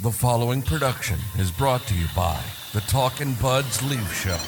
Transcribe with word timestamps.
The 0.00 0.10
following 0.10 0.62
production 0.62 1.18
is 1.38 1.50
brought 1.50 1.82
to 1.82 1.94
you 1.94 2.06
by 2.16 2.42
the 2.72 2.80
Talkin' 2.80 3.34
Buds 3.34 3.82
Leaf 3.82 4.12
Show. 4.14 4.38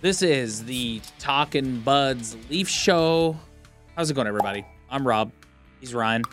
This 0.00 0.22
is 0.22 0.64
the 0.64 1.00
Talkin' 1.20 1.82
Buds 1.82 2.36
Leaf 2.50 2.68
Show. 2.68 3.38
How's 3.94 4.10
it 4.10 4.14
going, 4.14 4.26
everybody? 4.26 4.66
I'm 4.90 5.06
Rob. 5.06 5.30
He's 5.78 5.94
Ryan. 5.94 6.24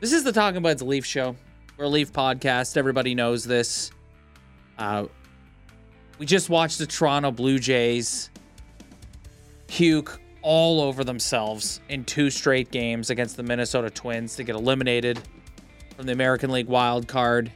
This 0.00 0.14
is 0.14 0.24
the 0.24 0.32
Talkin' 0.32 0.62
Buds 0.62 0.80
Leaf 0.80 1.04
Show. 1.04 1.36
We're 1.78 1.86
Leaf 1.86 2.12
podcast. 2.12 2.76
Everybody 2.76 3.14
knows 3.14 3.44
this. 3.44 3.92
Uh, 4.76 5.06
we 6.18 6.26
just 6.26 6.50
watched 6.50 6.76
the 6.78 6.86
Toronto 6.86 7.30
Blue 7.30 7.58
Jays 7.58 8.28
puke 9.68 10.20
all 10.42 10.82
over 10.82 11.02
themselves 11.02 11.80
in 11.88 12.04
two 12.04 12.28
straight 12.28 12.70
games 12.70 13.08
against 13.08 13.38
the 13.38 13.42
Minnesota 13.42 13.88
Twins 13.88 14.36
to 14.36 14.44
get 14.44 14.54
eliminated 14.54 15.18
from 15.96 16.04
the 16.04 16.12
American 16.12 16.50
League 16.50 16.66
wild 16.66 17.08
card. 17.08 17.50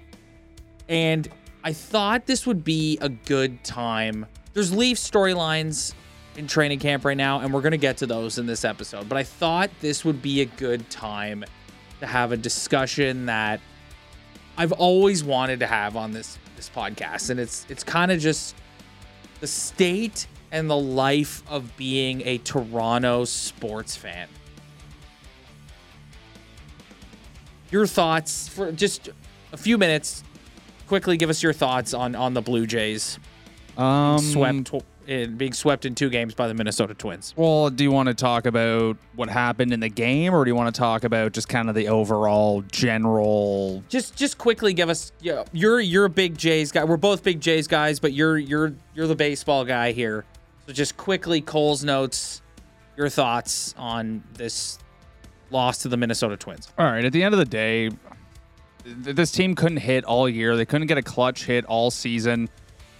And 0.89 1.29
I 1.63 1.75
thought 1.75 2.25
this 2.25 2.47
would 2.47 2.65
be 2.65 2.97
a 3.03 3.11
good 3.11 3.63
time. 3.65 4.25
There's 4.55 4.75
Leaf 4.75 4.97
storylines 4.97 5.93
in 6.37 6.47
training 6.47 6.79
camp 6.79 7.05
right 7.05 7.17
now, 7.17 7.41
and 7.41 7.53
we're 7.53 7.61
going 7.61 7.73
to 7.73 7.77
get 7.77 7.99
to 7.99 8.07
those 8.07 8.39
in 8.39 8.47
this 8.47 8.65
episode. 8.65 9.11
But 9.11 9.19
I 9.19 9.25
thought 9.25 9.71
this 9.81 10.07
would 10.07 10.23
be 10.23 10.41
a 10.41 10.47
good 10.47 10.89
time 10.89 11.45
to 12.01 12.07
have 12.07 12.33
a 12.33 12.37
discussion 12.37 13.27
that 13.27 13.61
I've 14.59 14.73
always 14.73 15.23
wanted 15.23 15.61
to 15.61 15.67
have 15.67 15.97
on 15.97 16.13
this 16.13 16.39
this 16.57 16.71
podcast, 16.75 17.31
and 17.31 17.39
it's 17.39 17.67
it's 17.69 17.85
kind 17.85 18.11
of 18.11 18.21
just 18.21 18.55
the 19.41 19.47
state 19.47 20.27
and 20.53 20.71
the 20.71 20.77
life 20.77 21.43
of 21.51 21.77
being 21.77 22.23
a 22.23 22.39
Toronto 22.39 23.25
sports 23.25 23.97
fan. 23.97 24.29
Your 27.71 27.87
thoughts 27.87 28.49
for 28.49 28.73
just 28.73 29.11
a 29.53 29.57
few 29.57 29.77
minutes 29.77 30.23
quickly 30.87 31.17
give 31.17 31.29
us 31.29 31.43
your 31.43 31.53
thoughts 31.53 31.93
on 31.93 32.15
on 32.15 32.33
the 32.35 32.41
Blue 32.41 32.67
Jays 32.67 33.19
Um, 33.77 34.19
swept 34.19 34.71
in 35.07 35.37
being 35.37 35.53
swept 35.53 35.85
in 35.85 35.95
two 35.95 36.11
games 36.11 36.35
by 36.35 36.49
the 36.49 36.55
Minnesota 36.55 36.95
Twins. 36.95 37.35
Well, 37.37 37.71
do 37.71 37.85
you 37.85 37.93
want 37.93 38.09
to 38.09 38.15
talk 38.15 38.47
about 38.47 38.97
what 39.15 39.29
happened 39.29 39.73
in 39.73 39.81
the 39.81 39.89
game, 39.89 40.35
or 40.35 40.45
do 40.45 40.51
you 40.51 40.55
want 40.55 40.75
to 40.75 40.79
talk 40.79 41.05
about 41.05 41.33
just 41.33 41.49
kind 41.49 41.69
of 41.69 41.75
the 41.75 41.89
overall 41.89 42.63
general? 42.73 43.83
Just 43.89 44.17
just 44.17 44.39
quickly 44.39 44.73
give 44.73 44.89
us 44.89 45.13
yeah, 45.21 45.45
you're 45.53 45.81
you're 45.81 46.07
a 46.07 46.11
big 46.11 46.37
Jays 46.37 46.73
guy. 46.73 46.85
We're 46.85 46.97
both 46.97 47.23
big 47.23 47.41
Jays 47.41 47.67
guys, 47.67 48.01
but 48.01 48.13
you're 48.13 48.39
you're 48.39 48.75
you're 48.95 49.07
the 49.07 49.17
baseball 49.17 49.65
guy 49.65 49.93
here. 49.93 50.25
So 50.67 50.73
just 50.73 50.97
quickly 50.97 51.41
Cole's 51.41 51.85
notes, 51.85 52.43
your 52.97 53.09
thoughts 53.09 53.75
on 53.79 54.25
this 54.35 54.79
loss 55.51 55.79
to 55.79 55.89
the 55.89 55.97
Minnesota 55.97 56.37
Twins. 56.37 56.73
All 56.77 56.87
right. 56.87 57.05
At 57.05 57.13
the 57.13 57.23
end 57.23 57.35
of 57.35 57.39
the 57.39 57.45
day, 57.45 57.91
th- 58.85 59.17
this 59.17 59.31
team 59.31 59.55
couldn't 59.55 59.79
hit 59.79 60.05
all 60.05 60.29
year. 60.29 60.57
They 60.57 60.67
couldn't 60.67 60.89
get 60.89 60.99
a 60.99 61.03
clutch 61.03 61.45
hit 61.45 61.65
all 61.67 61.91
season. 61.91 62.49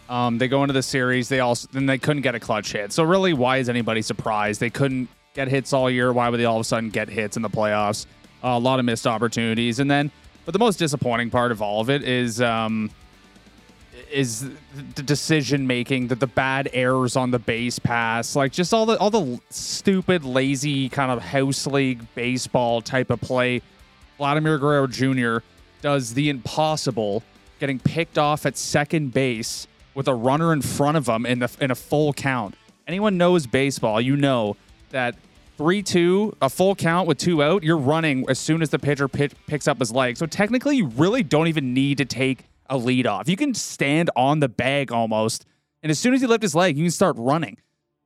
Um, 0.09 0.39
they 0.39 0.49
go 0.49 0.63
into 0.63 0.73
the 0.73 0.83
series. 0.83 1.29
They 1.29 1.41
also 1.41 1.69
then 1.73 1.87
they 1.87 1.99
couldn't 1.99 2.23
get 2.23 2.35
a 2.35 2.41
clutch 2.41 2.73
hit. 2.73 2.93
So 2.93 3.03
really, 3.03 3.33
why 3.33 3.59
is 3.59 3.69
anybody 3.69 4.03
surprised? 4.03 4.61
They 4.61 4.71
couldn't 4.71 5.09
get 5.35 5.49
hits 5.49 5.73
all 5.73 5.91
year. 5.91 6.13
Why 6.13 6.29
would 6.29 6.39
they 6.39 6.45
all 6.45 6.57
of 6.57 6.61
a 6.61 6.65
sudden 6.65 6.91
get 6.91 7.09
hits 7.09 7.37
in 7.37 7.43
the 7.43 7.51
playoffs? 7.51 8.07
Uh, 8.45 8.49
a 8.49 8.59
lot 8.59 8.79
of 8.79 8.85
missed 8.85 9.07
opportunities, 9.07 9.81
and 9.81 9.91
then, 9.91 10.11
but 10.45 10.53
the 10.53 10.59
most 10.59 10.77
disappointing 10.77 11.31
part 11.31 11.51
of 11.51 11.61
all 11.61 11.81
of 11.81 11.91
it 11.91 12.05
is 12.05 12.41
um, 12.41 12.91
is 14.13 14.49
the 14.95 15.03
decision 15.03 15.67
making, 15.67 16.09
that 16.09 16.21
the 16.21 16.27
bad 16.27 16.69
errors 16.73 17.17
on 17.17 17.31
the 17.31 17.39
base 17.39 17.79
pass, 17.79 18.37
like 18.37 18.53
just 18.53 18.73
all 18.73 18.87
the 18.87 18.97
all 18.99 19.11
the 19.11 19.41
stupid, 19.51 20.25
lazy 20.25 20.89
kind 20.89 21.11
of 21.11 21.21
house 21.23 21.67
league 21.67 22.07
baseball 22.15 22.81
type 22.81 23.11
of 23.11 23.21
play. 23.21 23.63
Vladimir 24.19 24.59
Guerrero 24.59 24.87
Jr. 24.87 25.39
does 25.83 26.15
the 26.15 26.31
impossible, 26.31 27.23
getting 27.59 27.79
picked 27.79 28.17
off 28.17 28.47
at 28.47 28.57
second 28.57 29.13
base 29.13 29.67
with 29.97 30.07
a 30.07 30.15
runner 30.15 30.53
in 30.53 30.61
front 30.61 30.97
of 30.97 31.09
him 31.09 31.27
in 31.27 31.41
the 31.41 31.51
in 31.61 31.73
a 31.73 31.75
full 31.75 32.13
count. 32.13 32.55
Anyone 32.87 33.17
knows 33.17 33.47
baseball, 33.47 34.01
you 34.01 34.15
know 34.15 34.57
that 34.91 35.17
three 35.57 35.83
two, 35.83 36.37
a 36.41 36.51
full 36.51 36.77
count 36.77 37.09
with 37.09 37.19
two 37.19 37.43
out, 37.43 37.65
you're 37.65 37.79
running 37.79 38.25
as 38.29 38.39
soon 38.39 38.63
as 38.63 38.71
the 38.71 38.79
pitcher 38.79 39.09
pitch, 39.09 39.33
picks 39.47 39.67
up 39.67 39.79
his 39.79 39.91
leg. 39.91 40.17
So 40.17 40.27
technically, 40.27 40.77
you 40.77 40.87
really 40.89 41.23
don't 41.23 41.49
even 41.49 41.75
need 41.75 41.99
to 41.99 42.05
take 42.05 42.45
a 42.69 42.77
lead 42.77 43.07
off. 43.07 43.29
You 43.29 43.37
can 43.37 43.55
stand 43.55 44.11
on 44.15 44.41
the 44.41 44.49
bag 44.49 44.93
almost, 44.93 45.47
and 45.83 45.91
as 45.91 45.99
soon 45.99 46.15
as 46.15 46.21
he 46.21 46.27
lifts 46.27 46.43
his 46.45 46.55
leg, 46.55 46.77
you 46.77 46.85
can 46.85 46.91
start 46.91 47.17
running. 47.19 47.57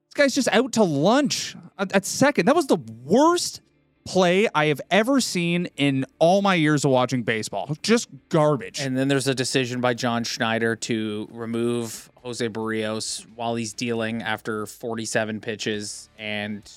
This 0.09 0.15
guy's 0.15 0.34
just 0.34 0.49
out 0.49 0.72
to 0.72 0.84
lunch 0.84 1.57
at, 1.78 1.93
at 1.93 2.07
second. 2.07 2.47
That 2.47 2.57
was 2.57 2.69
the 2.69 2.78
worst 3.05 3.61
play 4.05 4.49
I 4.55 4.66
have 4.66 4.81
ever 4.91 5.21
seen 5.21 5.69
in 5.77 6.06
all 6.19 6.43
my 6.43 6.55
years 6.55 6.84
of 6.84 6.91
watching 6.91 7.22
baseball. 7.22 7.77
Just 7.83 8.09
garbage. 8.28 8.81
And 8.81 8.97
then 8.97 9.09
there's 9.09 9.28
a 9.28 9.34
decision 9.34 9.81
by 9.81 9.94
John 9.94 10.25
Schneider 10.25 10.77
to 10.77 11.28
remove 11.31 12.10
Jose 12.22 12.49
Berrios 12.49 13.27
while 13.34 13.55
he's 13.55 13.72
dealing 13.72 14.22
after 14.22 14.66
47 14.66 15.41
pitches 15.41 16.09
and 16.19 16.69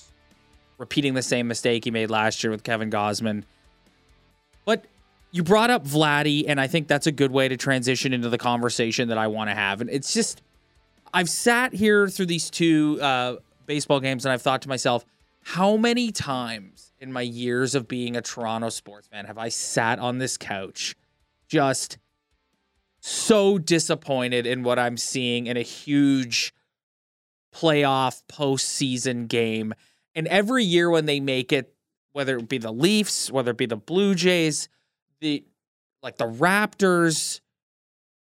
repeating 0.78 1.14
the 1.14 1.22
same 1.22 1.48
mistake 1.48 1.84
he 1.84 1.90
made 1.90 2.10
last 2.10 2.42
year 2.42 2.50
with 2.50 2.62
Kevin 2.62 2.90
Gausman. 2.90 3.44
But 4.64 4.84
you 5.30 5.42
brought 5.42 5.70
up 5.70 5.84
Vladdy, 5.84 6.44
and 6.46 6.60
I 6.60 6.66
think 6.66 6.88
that's 6.88 7.06
a 7.06 7.12
good 7.12 7.30
way 7.30 7.48
to 7.48 7.56
transition 7.56 8.12
into 8.12 8.28
the 8.28 8.38
conversation 8.38 9.08
that 9.08 9.18
I 9.18 9.26
want 9.26 9.50
to 9.50 9.54
have. 9.54 9.80
And 9.80 9.90
it's 9.90 10.12
just, 10.12 10.42
I've 11.12 11.28
sat 11.28 11.74
here 11.74 12.08
through 12.08 12.26
these 12.26 12.50
two 12.50 12.98
uh, 13.00 13.36
baseball 13.66 14.00
games, 14.00 14.24
and 14.24 14.32
I've 14.32 14.42
thought 14.42 14.62
to 14.62 14.68
myself, 14.68 15.04
how 15.42 15.76
many 15.76 16.10
times 16.10 16.92
in 17.04 17.12
my 17.12 17.22
years 17.22 17.74
of 17.74 17.86
being 17.86 18.16
a 18.16 18.22
Toronto 18.22 18.70
sports 18.70 19.06
fan 19.08 19.26
have 19.26 19.36
I 19.36 19.50
sat 19.50 19.98
on 19.98 20.18
this 20.18 20.36
couch 20.36 20.96
just 21.46 21.98
so 23.00 23.58
disappointed 23.58 24.46
in 24.46 24.62
what 24.62 24.78
I'm 24.78 24.96
seeing 24.96 25.46
in 25.46 25.58
a 25.58 25.62
huge 25.62 26.54
playoff 27.54 28.22
postseason 28.26 29.28
game. 29.28 29.74
And 30.14 30.26
every 30.28 30.64
year 30.64 30.88
when 30.88 31.04
they 31.04 31.20
make 31.20 31.52
it, 31.52 31.74
whether 32.12 32.38
it 32.38 32.48
be 32.48 32.58
the 32.58 32.72
Leafs, 32.72 33.30
whether 33.30 33.50
it 33.50 33.58
be 33.58 33.66
the 33.66 33.76
Blue 33.76 34.14
Jays, 34.14 34.70
the 35.20 35.44
like 36.02 36.16
the 36.16 36.26
Raptors, 36.26 37.40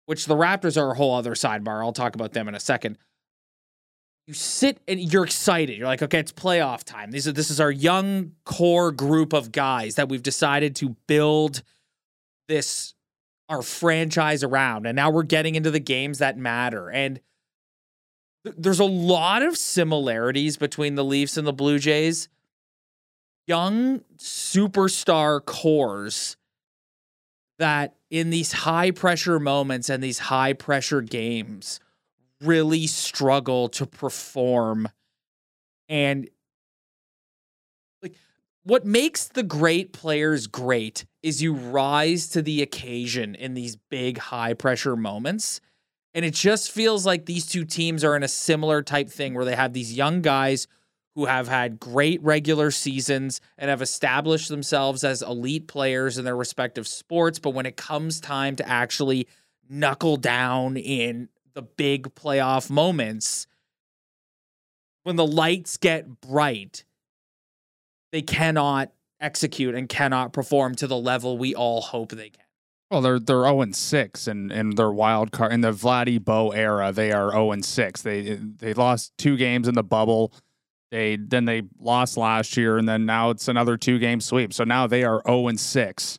which 0.05 0.25
the 0.25 0.35
Raptors 0.35 0.81
are 0.81 0.91
a 0.91 0.95
whole 0.95 1.15
other 1.15 1.33
sidebar. 1.33 1.83
I'll 1.83 1.91
talk 1.91 2.15
about 2.15 2.31
them 2.31 2.47
in 2.47 2.55
a 2.55 2.59
second. 2.59 2.97
You 4.29 4.35
sit 4.35 4.79
and 4.87 4.99
you're 5.11 5.23
excited. 5.23 5.75
You're 5.75 5.87
like, 5.87 6.03
okay, 6.03 6.19
it's 6.19 6.31
playoff 6.31 6.83
time. 6.83 7.09
These 7.09 7.27
are 7.27 7.31
this 7.31 7.49
is 7.49 7.59
our 7.59 7.71
young 7.71 8.33
core 8.45 8.91
group 8.91 9.33
of 9.33 9.51
guys 9.51 9.95
that 9.95 10.07
we've 10.07 10.21
decided 10.21 10.75
to 10.75 10.89
build 11.07 11.63
this 12.47 12.93
our 13.49 13.63
franchise 13.63 14.43
around. 14.43 14.85
And 14.85 14.95
now 14.95 15.09
we're 15.09 15.23
getting 15.23 15.55
into 15.55 15.71
the 15.71 15.79
games 15.79 16.19
that 16.19 16.37
matter. 16.37 16.91
And 16.91 17.21
th- 18.45 18.55
there's 18.55 18.79
a 18.79 18.85
lot 18.85 19.41
of 19.41 19.57
similarities 19.57 20.57
between 20.57 20.93
the 20.93 21.03
Leafs 21.03 21.35
and 21.35 21.47
the 21.47 21.51
Blue 21.51 21.79
Jays. 21.79 22.29
Young 23.47 24.01
superstar 24.19 25.43
cores 25.43 26.37
that 27.57 27.95
in 28.11 28.29
these 28.29 28.51
high 28.51 28.91
pressure 28.91 29.39
moments 29.39 29.89
and 29.89 30.03
these 30.03 30.19
high 30.19 30.53
pressure 30.53 31.01
games 31.01 31.79
really 32.41 32.87
struggle 32.87 33.69
to 33.69 33.85
perform 33.85 34.87
and 35.87 36.29
like 38.01 38.15
what 38.63 38.85
makes 38.85 39.25
the 39.27 39.43
great 39.43 39.91
players 39.91 40.47
great 40.47 41.05
is 41.21 41.41
you 41.41 41.53
rise 41.53 42.27
to 42.29 42.41
the 42.41 42.61
occasion 42.61 43.35
in 43.35 43.53
these 43.53 43.75
big 43.75 44.17
high 44.17 44.53
pressure 44.53 44.95
moments 44.95 45.59
and 46.13 46.25
it 46.25 46.33
just 46.33 46.71
feels 46.71 47.05
like 47.05 47.25
these 47.25 47.45
two 47.45 47.65
teams 47.65 48.03
are 48.03 48.15
in 48.15 48.23
a 48.23 48.27
similar 48.27 48.81
type 48.81 49.09
thing 49.09 49.33
where 49.33 49.45
they 49.45 49.55
have 49.55 49.73
these 49.73 49.93
young 49.93 50.21
guys 50.21 50.67
who 51.15 51.25
have 51.25 51.47
had 51.47 51.79
great 51.79 52.21
regular 52.23 52.71
seasons 52.71 53.41
and 53.57 53.69
have 53.69 53.81
established 53.81 54.49
themselves 54.49 55.03
as 55.03 55.21
elite 55.21 55.67
players 55.67 56.17
in 56.17 56.25
their 56.25 56.35
respective 56.35 56.87
sports. 56.87 57.39
But 57.39 57.51
when 57.51 57.65
it 57.65 57.77
comes 57.77 58.19
time 58.19 58.55
to 58.55 58.67
actually 58.67 59.27
knuckle 59.69 60.17
down 60.17 60.77
in 60.77 61.29
the 61.53 61.61
big 61.61 62.15
playoff 62.15 62.69
moments. 62.69 63.47
When 65.03 65.15
the 65.15 65.25
lights 65.25 65.77
get 65.77 66.21
bright, 66.21 66.83
they 68.11 68.21
cannot 68.21 68.91
execute 69.19 69.75
and 69.75 69.87
cannot 69.87 70.33
perform 70.33 70.75
to 70.75 70.87
the 70.87 70.97
level 70.97 71.37
we 71.37 71.55
all 71.55 71.81
hope 71.81 72.11
they 72.11 72.29
can. 72.29 72.43
Well, 72.91 73.01
they're 73.01 73.19
they're 73.19 73.43
zero 73.43 73.61
and 73.61 73.75
six, 73.75 74.27
and 74.27 74.51
in 74.51 74.71
their 74.71 74.91
wild 74.91 75.31
card 75.31 75.53
in 75.53 75.61
the 75.61 75.71
Vladdy 75.71 76.23
Bo 76.23 76.51
era, 76.51 76.91
they 76.91 77.11
are 77.11 77.31
zero 77.31 77.51
and 77.51 77.63
six. 77.63 78.01
They 78.01 78.35
they 78.35 78.73
lost 78.73 79.13
two 79.17 79.37
games 79.37 79.67
in 79.67 79.75
the 79.75 79.83
bubble. 79.83 80.33
They 80.89 81.15
then 81.15 81.45
they 81.45 81.63
lost 81.79 82.17
last 82.17 82.57
year, 82.57 82.77
and 82.77 82.89
then 82.89 83.05
now 83.05 83.29
it's 83.29 83.47
another 83.47 83.77
two 83.77 83.99
game 83.99 84.21
sweep. 84.21 84.53
So 84.53 84.63
now 84.63 84.87
they 84.87 85.03
are 85.03 85.21
zero 85.27 85.47
and 85.47 85.59
six 85.59 86.17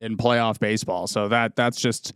in 0.00 0.16
playoff 0.16 0.58
baseball. 0.58 1.06
So 1.06 1.28
that 1.28 1.54
that's 1.54 1.80
just 1.80 2.12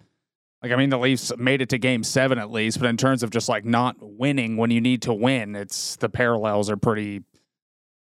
like 0.63 0.73
I 0.73 0.77
mean 0.77 0.91
the 0.91 0.99
Leafs 0.99 1.33
made 1.37 1.61
it 1.61 1.69
to 1.71 1.79
game 1.79 2.05
seven 2.05 2.39
at 2.39 2.51
least, 2.51 2.79
but 2.79 2.89
in 2.89 2.97
terms 2.97 3.23
of 3.23 3.31
just 3.31 3.49
like 3.49 3.65
not 3.65 3.97
winning 4.01 4.57
when 4.57 4.71
you 4.71 4.81
need 4.81 5.03
to 5.03 5.13
win, 5.13 5.57
it's 5.57 5.97
the 5.97 6.09
parallels 6.09 6.71
are 6.71 6.77
pretty 6.77 7.23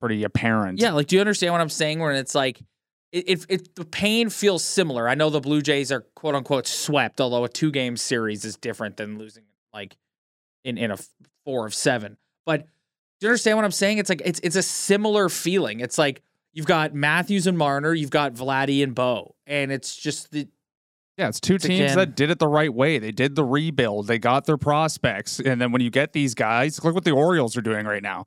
pretty 0.00 0.24
apparent. 0.24 0.78
Yeah, 0.78 0.92
like 0.92 1.06
do 1.06 1.16
you 1.16 1.20
understand 1.20 1.52
what 1.52 1.60
I'm 1.60 1.70
saying? 1.70 2.00
When 2.00 2.14
it's 2.16 2.34
like 2.34 2.60
it, 3.12 3.28
it, 3.28 3.46
it 3.48 3.74
the 3.74 3.84
pain 3.84 4.28
feels 4.28 4.62
similar. 4.62 5.08
I 5.08 5.14
know 5.14 5.30
the 5.30 5.40
Blue 5.40 5.62
Jays 5.62 5.90
are 5.90 6.02
quote 6.14 6.34
unquote 6.34 6.66
swept, 6.66 7.20
although 7.20 7.44
a 7.44 7.48
two 7.48 7.70
game 7.70 7.96
series 7.96 8.44
is 8.44 8.56
different 8.56 8.96
than 8.96 9.18
losing 9.18 9.44
like 9.72 9.96
in 10.64 10.76
in 10.76 10.90
a 10.90 10.98
four 11.44 11.66
of 11.66 11.74
seven. 11.74 12.18
But 12.44 12.66
do 13.20 13.26
you 13.26 13.28
understand 13.28 13.56
what 13.56 13.64
I'm 13.64 13.72
saying? 13.72 13.98
It's 13.98 14.10
like 14.10 14.22
it's 14.24 14.40
it's 14.42 14.56
a 14.56 14.62
similar 14.62 15.28
feeling. 15.28 15.80
It's 15.80 15.98
like 15.98 16.22
you've 16.52 16.66
got 16.66 16.94
Matthews 16.94 17.46
and 17.46 17.56
Marner, 17.56 17.94
you've 17.94 18.10
got 18.10 18.34
Vladdy 18.34 18.82
and 18.82 18.94
Bo, 18.94 19.34
and 19.46 19.72
it's 19.72 19.96
just 19.96 20.30
the 20.30 20.48
Yeah, 21.20 21.28
it's 21.28 21.38
two 21.38 21.58
teams 21.58 21.80
again- 21.80 21.96
that 21.98 22.16
did 22.16 22.30
it 22.30 22.38
the 22.38 22.48
right 22.48 22.72
way. 22.72 22.98
They 22.98 23.12
did 23.12 23.34
the 23.34 23.44
rebuild. 23.44 24.06
They 24.06 24.18
got 24.18 24.46
their 24.46 24.56
prospects, 24.56 25.38
and 25.38 25.60
then 25.60 25.70
when 25.70 25.82
you 25.82 25.90
get 25.90 26.14
these 26.14 26.34
guys, 26.34 26.82
look 26.82 26.94
what 26.94 27.04
the 27.04 27.10
Orioles 27.10 27.58
are 27.58 27.60
doing 27.60 27.84
right 27.84 28.02
now. 28.02 28.24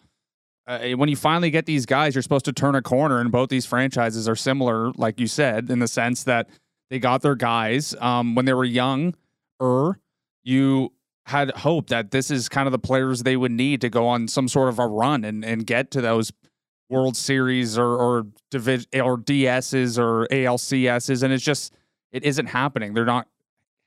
Uh, 0.68 0.92
when 0.92 1.10
you 1.10 1.16
finally 1.16 1.50
get 1.50 1.66
these 1.66 1.88
guys, 1.88 2.14
you're 2.14 2.22
supposed 2.22 2.46
to 2.46 2.54
turn 2.54 2.76
a 2.76 2.84
corner, 2.84 3.20
and 3.20 3.32
both 3.32 3.50
these 3.50 3.66
franchises 3.66 4.30
are 4.30 4.36
similar, 4.36 4.92
like 4.92 5.20
you 5.20 5.26
said, 5.26 5.72
in 5.72 5.80
the 5.80 5.88
sense 5.88 6.24
that 6.24 6.48
they 6.92 7.00
got 7.00 7.24
their 7.24 7.34
guys 7.34 7.96
um, 8.00 8.36
when 8.36 8.46
they 8.46 8.54
were 8.54 8.64
young. 8.64 9.16
Er, 9.60 9.98
you 10.44 10.94
had 11.26 11.50
hope 11.52 11.88
that 11.88 12.12
this 12.12 12.30
is 12.30 12.48
kind 12.48 12.68
of 12.68 12.72
the 12.72 12.80
players 12.80 13.24
they 13.24 13.36
would 13.36 13.52
need 13.52 13.82
to 13.82 13.90
go 13.90 14.06
on 14.06 14.28
some 14.28 14.48
sort 14.48 14.70
of 14.70 14.78
a 14.78 14.86
run 14.86 15.24
and, 15.24 15.44
and 15.44 15.66
get 15.66 15.90
to 15.90 16.00
those 16.00 16.32
World 16.90 17.18
Series 17.18 17.76
or 17.76 17.98
or 17.98 18.28
division 18.52 18.88
or 19.02 19.18
DSs 19.18 19.98
or 19.98 20.28
ALCSs, 20.28 21.24
and 21.24 21.34
it's 21.34 21.44
just 21.44 21.74
it 22.14 22.24
isn't 22.24 22.46
happening. 22.46 22.94
They're 22.94 23.04
not 23.04 23.28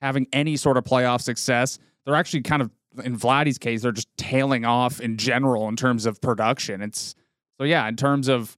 having 0.03 0.27
any 0.33 0.57
sort 0.57 0.77
of 0.77 0.85
playoff 0.85 1.23
success. 1.23 1.79
They're 2.05 2.15
actually 2.15 2.43
kind 2.43 2.61
of 2.61 2.71
in 3.05 3.19
Vladdy's 3.19 3.59
case, 3.59 3.83
they're 3.83 3.93
just 3.93 4.09
tailing 4.17 4.65
off 4.65 5.01
in 5.01 5.17
general 5.17 5.69
in 5.69 5.77
terms 5.77 6.07
of 6.07 6.21
production. 6.21 6.83
It's 6.83 7.15
so 7.59 7.65
yeah, 7.65 7.87
in 7.89 7.97
terms 7.97 8.29
of 8.29 8.57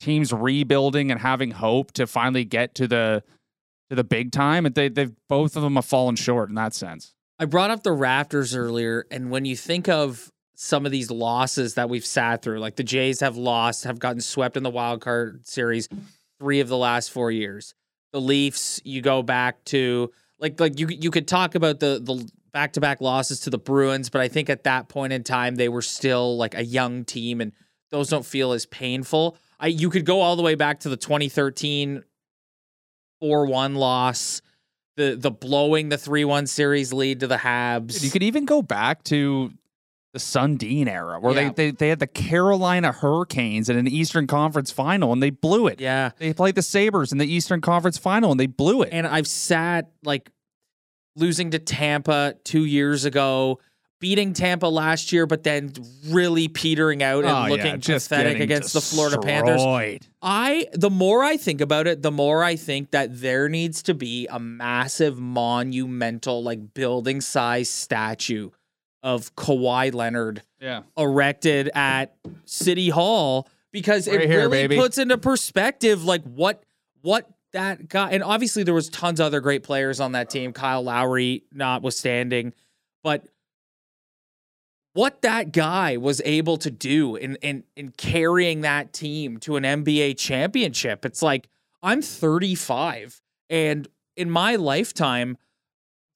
teams 0.00 0.32
rebuilding 0.32 1.10
and 1.10 1.20
having 1.20 1.50
hope 1.50 1.92
to 1.92 2.06
finally 2.06 2.44
get 2.44 2.74
to 2.76 2.88
the 2.88 3.22
to 3.88 3.96
the 3.96 4.04
big 4.04 4.32
time, 4.32 4.64
they 4.74 4.88
they've 4.88 5.12
both 5.28 5.56
of 5.56 5.62
them 5.62 5.76
have 5.76 5.84
fallen 5.84 6.16
short 6.16 6.48
in 6.48 6.54
that 6.54 6.74
sense. 6.74 7.14
I 7.38 7.46
brought 7.46 7.70
up 7.70 7.82
the 7.82 7.90
Raptors 7.90 8.56
earlier, 8.56 9.06
and 9.10 9.30
when 9.30 9.44
you 9.44 9.56
think 9.56 9.88
of 9.88 10.30
some 10.54 10.84
of 10.84 10.92
these 10.92 11.10
losses 11.10 11.74
that 11.74 11.88
we've 11.88 12.04
sat 12.04 12.42
through, 12.42 12.58
like 12.58 12.76
the 12.76 12.84
Jays 12.84 13.20
have 13.20 13.38
lost, 13.38 13.84
have 13.84 13.98
gotten 13.98 14.20
swept 14.20 14.58
in 14.58 14.62
the 14.62 14.70
wild 14.70 15.00
card 15.00 15.46
series 15.46 15.88
three 16.38 16.60
of 16.60 16.68
the 16.68 16.76
last 16.76 17.10
four 17.10 17.30
years. 17.30 17.74
The 18.12 18.20
Leafs, 18.20 18.80
you 18.84 19.02
go 19.02 19.22
back 19.22 19.64
to 19.66 20.10
like 20.38 20.58
like 20.58 20.78
you 20.78 20.88
you 20.88 21.10
could 21.10 21.28
talk 21.28 21.54
about 21.54 21.80
the 21.80 22.00
the 22.02 22.28
back 22.52 22.72
to 22.72 22.80
back 22.80 23.00
losses 23.00 23.40
to 23.40 23.50
the 23.50 23.58
Bruins, 23.58 24.10
but 24.10 24.20
I 24.20 24.28
think 24.28 24.50
at 24.50 24.64
that 24.64 24.88
point 24.88 25.12
in 25.12 25.22
time 25.22 25.54
they 25.56 25.68
were 25.68 25.82
still 25.82 26.36
like 26.36 26.54
a 26.54 26.64
young 26.64 27.04
team, 27.04 27.40
and 27.40 27.52
those 27.90 28.08
don't 28.08 28.26
feel 28.26 28.52
as 28.52 28.66
painful. 28.66 29.36
I 29.58 29.68
you 29.68 29.90
could 29.90 30.04
go 30.04 30.20
all 30.20 30.36
the 30.36 30.42
way 30.42 30.54
back 30.54 30.80
to 30.80 30.88
the 30.88 30.96
2013 30.96 32.02
4 33.20 33.46
1 33.46 33.74
loss 33.74 34.42
the 35.00 35.16
the 35.16 35.30
blowing 35.30 35.88
the 35.88 35.98
three 35.98 36.24
one 36.24 36.46
series 36.46 36.92
lead 36.92 37.20
to 37.20 37.26
the 37.26 37.36
Habs. 37.36 38.02
You 38.02 38.10
could 38.10 38.22
even 38.22 38.44
go 38.44 38.62
back 38.62 39.02
to 39.04 39.52
the 40.12 40.18
Sundin 40.18 40.88
era 40.88 41.20
where 41.20 41.34
Yeah. 41.34 41.50
they, 41.50 41.66
they 41.66 41.70
they 41.70 41.88
had 41.88 41.98
the 42.00 42.06
Carolina 42.06 42.90
Hurricanes 42.92 43.68
in 43.68 43.76
an 43.76 43.86
Eastern 43.86 44.26
Conference 44.26 44.70
final 44.70 45.12
and 45.12 45.22
they 45.22 45.30
blew 45.30 45.66
it. 45.68 45.80
yeah, 45.80 46.10
They 46.18 46.32
played 46.32 46.56
the 46.56 46.62
Sabres 46.62 47.12
in 47.12 47.18
the 47.18 47.32
Eastern 47.32 47.60
Conference 47.60 47.96
final 47.98 48.30
and 48.30 48.40
they 48.40 48.46
blew 48.46 48.82
it. 48.82 48.88
and 48.92 49.06
I've 49.06 49.28
sat 49.28 49.90
like 50.02 50.30
losing 51.16 51.50
to 51.52 51.58
Tampa 51.58 52.34
two 52.44 52.64
years 52.64 53.04
ago, 53.04 53.60
beating 54.00 54.32
Tampa 54.32 54.66
last 54.66 55.12
year, 55.12 55.26
but 55.26 55.42
then 55.42 55.72
really 56.08 56.48
petering 56.48 57.02
out 57.02 57.24
and 57.24 57.32
Oh, 57.32 57.42
yeah, 57.44 57.48
looking 57.48 57.80
just 57.80 58.08
pathetic 58.08 58.40
against 58.40 58.72
the 58.72 58.80
Florida 58.80 59.18
Panthers. 59.20 59.60
I 60.22 60.66
the 60.72 60.90
more 60.90 61.22
I 61.22 61.36
think 61.36 61.60
about 61.60 61.86
it, 61.86 62.02
the 62.02 62.10
more 62.10 62.42
I 62.42 62.56
think 62.56 62.90
that 62.92 63.20
there 63.20 63.48
needs 63.48 63.82
to 63.84 63.94
be 63.94 64.26
a 64.28 64.40
massive 64.40 65.20
monumental 65.20 66.42
like 66.42 66.74
building 66.74 67.20
size 67.20 67.70
statue 67.70 68.50
of 69.02 69.34
Kawhi 69.36 69.92
Leonard 69.94 70.42
Yeah. 70.60 70.82
erected 70.96 71.70
at 71.74 72.14
City 72.44 72.88
Hall 72.90 73.48
because 73.72 74.06
Right 74.08 74.22
it 74.22 74.28
here, 74.28 74.40
really 74.48 74.66
baby. 74.68 74.76
puts 74.76 74.98
into 74.98 75.16
perspective 75.18 76.04
like 76.04 76.22
what 76.24 76.62
what 77.02 77.28
that 77.52 77.88
guy 77.88 78.10
and 78.10 78.22
obviously 78.22 78.62
there 78.62 78.74
was 78.74 78.88
tons 78.88 79.18
of 79.20 79.26
other 79.26 79.40
great 79.40 79.62
players 79.62 80.00
on 80.00 80.12
that 80.12 80.28
team, 80.30 80.52
Kyle 80.52 80.82
Lowry 80.82 81.44
notwithstanding, 81.52 82.52
but 83.02 83.24
what 84.92 85.22
that 85.22 85.52
guy 85.52 85.96
was 85.96 86.20
able 86.24 86.56
to 86.58 86.70
do 86.70 87.16
in 87.16 87.36
in 87.36 87.64
in 87.76 87.90
carrying 87.92 88.60
that 88.62 88.92
team 88.92 89.38
to 89.38 89.56
an 89.56 89.64
NBA 89.64 90.14
championship. 90.18 91.04
It's 91.04 91.22
like 91.22 91.48
I'm 91.82 92.02
35 92.02 93.22
and 93.48 93.88
in 94.16 94.30
my 94.30 94.56
lifetime 94.56 95.38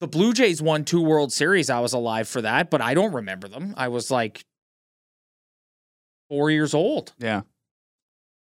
the 0.01 0.07
Blue 0.07 0.33
Jays 0.33 0.61
won 0.61 0.83
two 0.85 1.01
World 1.01 1.31
Series. 1.31 1.69
I 1.69 1.79
was 1.79 1.93
alive 1.93 2.27
for 2.27 2.41
that, 2.41 2.69
but 2.69 2.81
I 2.81 2.93
don't 2.93 3.13
remember 3.13 3.47
them. 3.47 3.73
I 3.77 3.87
was 3.87 4.11
like 4.11 4.45
4 6.29 6.51
years 6.51 6.73
old. 6.73 7.13
Yeah. 7.19 7.41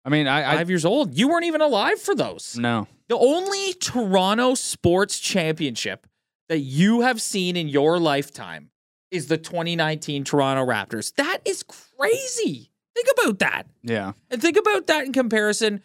I 0.05 0.09
mean, 0.09 0.27
I, 0.27 0.53
I 0.53 0.57
5 0.57 0.69
years 0.69 0.85
old. 0.85 1.13
You 1.17 1.27
weren't 1.27 1.45
even 1.45 1.61
alive 1.61 1.99
for 1.99 2.15
those. 2.15 2.57
no. 2.57 2.87
The 3.09 3.17
only 3.17 3.71
Toronto 3.75 4.53
sports 4.53 5.17
championship 5.17 6.07
that 6.49 6.59
you 6.59 7.01
have 7.01 7.21
seen 7.21 7.55
in 7.55 7.69
your 7.69 7.99
lifetime 7.99 8.69
is 9.11 9.27
the 9.27 9.37
2019 9.37 10.25
Toronto 10.25 10.65
Raptors. 10.65 11.13
That 11.15 11.39
is 11.45 11.63
crazy. 11.63 12.69
Think 12.93 13.07
about 13.17 13.39
that. 13.39 13.63
Yeah. 13.81 14.11
And 14.29 14.41
think 14.41 14.57
about 14.57 14.87
that 14.87 15.05
in 15.05 15.13
comparison 15.13 15.81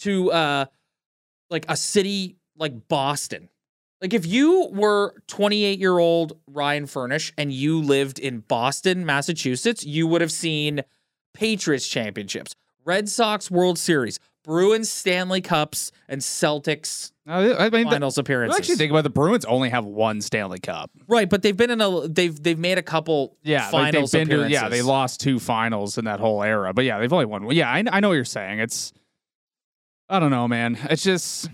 to 0.00 0.30
uh 0.32 0.64
like 1.48 1.64
a 1.68 1.76
city 1.78 2.36
like 2.58 2.88
Boston. 2.88 3.48
Like 4.00 4.14
if 4.14 4.24
you 4.26 4.68
were 4.72 5.14
28-year-old 5.28 6.38
Ryan 6.46 6.86
Furnish 6.86 7.32
and 7.36 7.52
you 7.52 7.80
lived 7.82 8.18
in 8.18 8.40
Boston, 8.40 9.04
Massachusetts, 9.04 9.84
you 9.84 10.06
would 10.06 10.20
have 10.22 10.32
seen 10.32 10.82
Patriots 11.34 11.86
championships, 11.86 12.54
Red 12.84 13.08
Sox 13.08 13.50
World 13.50 13.78
Series, 13.78 14.18
Bruins 14.42 14.90
Stanley 14.90 15.42
Cups, 15.42 15.92
and 16.08 16.22
Celtics 16.22 17.12
No, 17.26 17.54
I 17.58 17.68
mean, 17.68 17.84
finals 17.90 18.16
you 18.16 18.22
appearances. 18.22 18.58
actually 18.58 18.76
think 18.76 18.90
about 18.90 19.00
it, 19.00 19.02
the 19.02 19.10
Bruins 19.10 19.44
only 19.44 19.68
have 19.68 19.84
one 19.84 20.22
Stanley 20.22 20.58
Cup. 20.60 20.90
right, 21.06 21.28
but 21.28 21.42
they've 21.42 21.56
been 21.56 21.70
in 21.70 21.82
a 21.82 22.08
they've 22.08 22.42
they've 22.42 22.58
made 22.58 22.78
a 22.78 22.82
couple 22.82 23.36
Yeah, 23.42 23.70
finals 23.70 24.12
they've 24.12 24.20
been 24.22 24.28
to, 24.28 24.34
appearances. 24.36 24.62
yeah, 24.62 24.68
they 24.70 24.80
lost 24.80 25.20
two 25.20 25.38
finals 25.38 25.98
in 25.98 26.06
that 26.06 26.20
whole 26.20 26.42
era, 26.42 26.72
but 26.72 26.86
yeah, 26.86 26.98
they've 26.98 27.12
only 27.12 27.26
won. 27.26 27.50
Yeah, 27.50 27.70
I, 27.70 27.84
I 27.92 28.00
know 28.00 28.08
what 28.08 28.14
you're 28.14 28.24
saying. 28.24 28.60
It's, 28.60 28.94
I 30.08 30.18
don't 30.18 30.30
know, 30.30 30.48
man. 30.48 30.78
It's 30.90 31.04
just, 31.04 31.48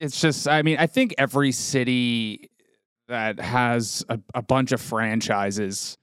it's 0.00 0.20
just. 0.20 0.48
I 0.48 0.62
mean, 0.62 0.76
I 0.78 0.86
think 0.86 1.14
every 1.18 1.52
city 1.52 2.50
that 3.08 3.38
has 3.40 4.04
a, 4.08 4.18
a 4.34 4.42
bunch 4.42 4.72
of 4.72 4.80
franchises, 4.80 5.98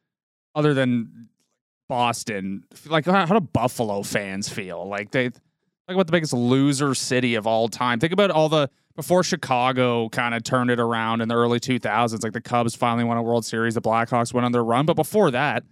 other 0.56 0.74
than 0.74 1.30
Boston, 1.90 2.64
like 2.88 3.06
how, 3.06 3.26
how 3.26 3.40
do 3.40 3.42
Buffalo 3.42 4.04
fans 4.04 4.50
feel? 4.50 4.88
Like 4.88 5.12
they, 5.12 5.26
like 5.26 5.96
about 5.96 6.08
the 6.08 6.12
biggest 6.12 6.34
loser 6.34 6.96
city 6.96 7.36
of 7.36 7.48
all 7.48 7.68
time. 7.68 8.00
Think 8.00 8.14
about 8.14 8.32
all 8.32 8.50
the 8.50 8.70
before 8.96 9.24
Chicago 9.24 10.10
kind 10.10 10.36
of 10.36 10.44
turned 10.44 10.70
it 10.70 10.80
around 10.80 11.22
in 11.22 11.28
the 11.28 11.36
early 11.36 11.60
2000s. 11.60 12.24
Like 12.24 12.34
the 12.34 12.42
Cubs 12.42 12.76
finally 12.76 13.04
won 13.04 13.18
a 13.18 13.24
World 13.24 13.46
Series, 13.46 13.76
the 13.76 13.82
Blackhawks 13.82 14.34
went 14.34 14.46
on 14.46 14.52
their 14.52 14.64
run, 14.64 14.86
but 14.86 14.96
before 14.96 15.32
that, 15.32 15.64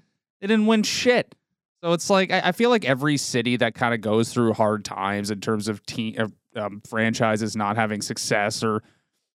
they 0.41 0.47
didn't 0.47 0.65
win 0.65 0.83
shit. 0.83 1.35
So 1.83 1.93
it's 1.93 2.09
like 2.09 2.31
I, 2.31 2.41
I 2.45 2.51
feel 2.51 2.69
like 2.69 2.85
every 2.85 3.17
city 3.17 3.57
that 3.57 3.73
kind 3.73 3.93
of 3.93 4.01
goes 4.01 4.33
through 4.33 4.53
hard 4.53 4.83
times 4.83 5.31
in 5.31 5.39
terms 5.39 5.67
of 5.67 5.85
team 5.85 6.15
of, 6.17 6.33
um, 6.55 6.81
franchises 6.87 7.55
not 7.55 7.75
having 7.75 8.01
success 8.01 8.63
or 8.63 8.83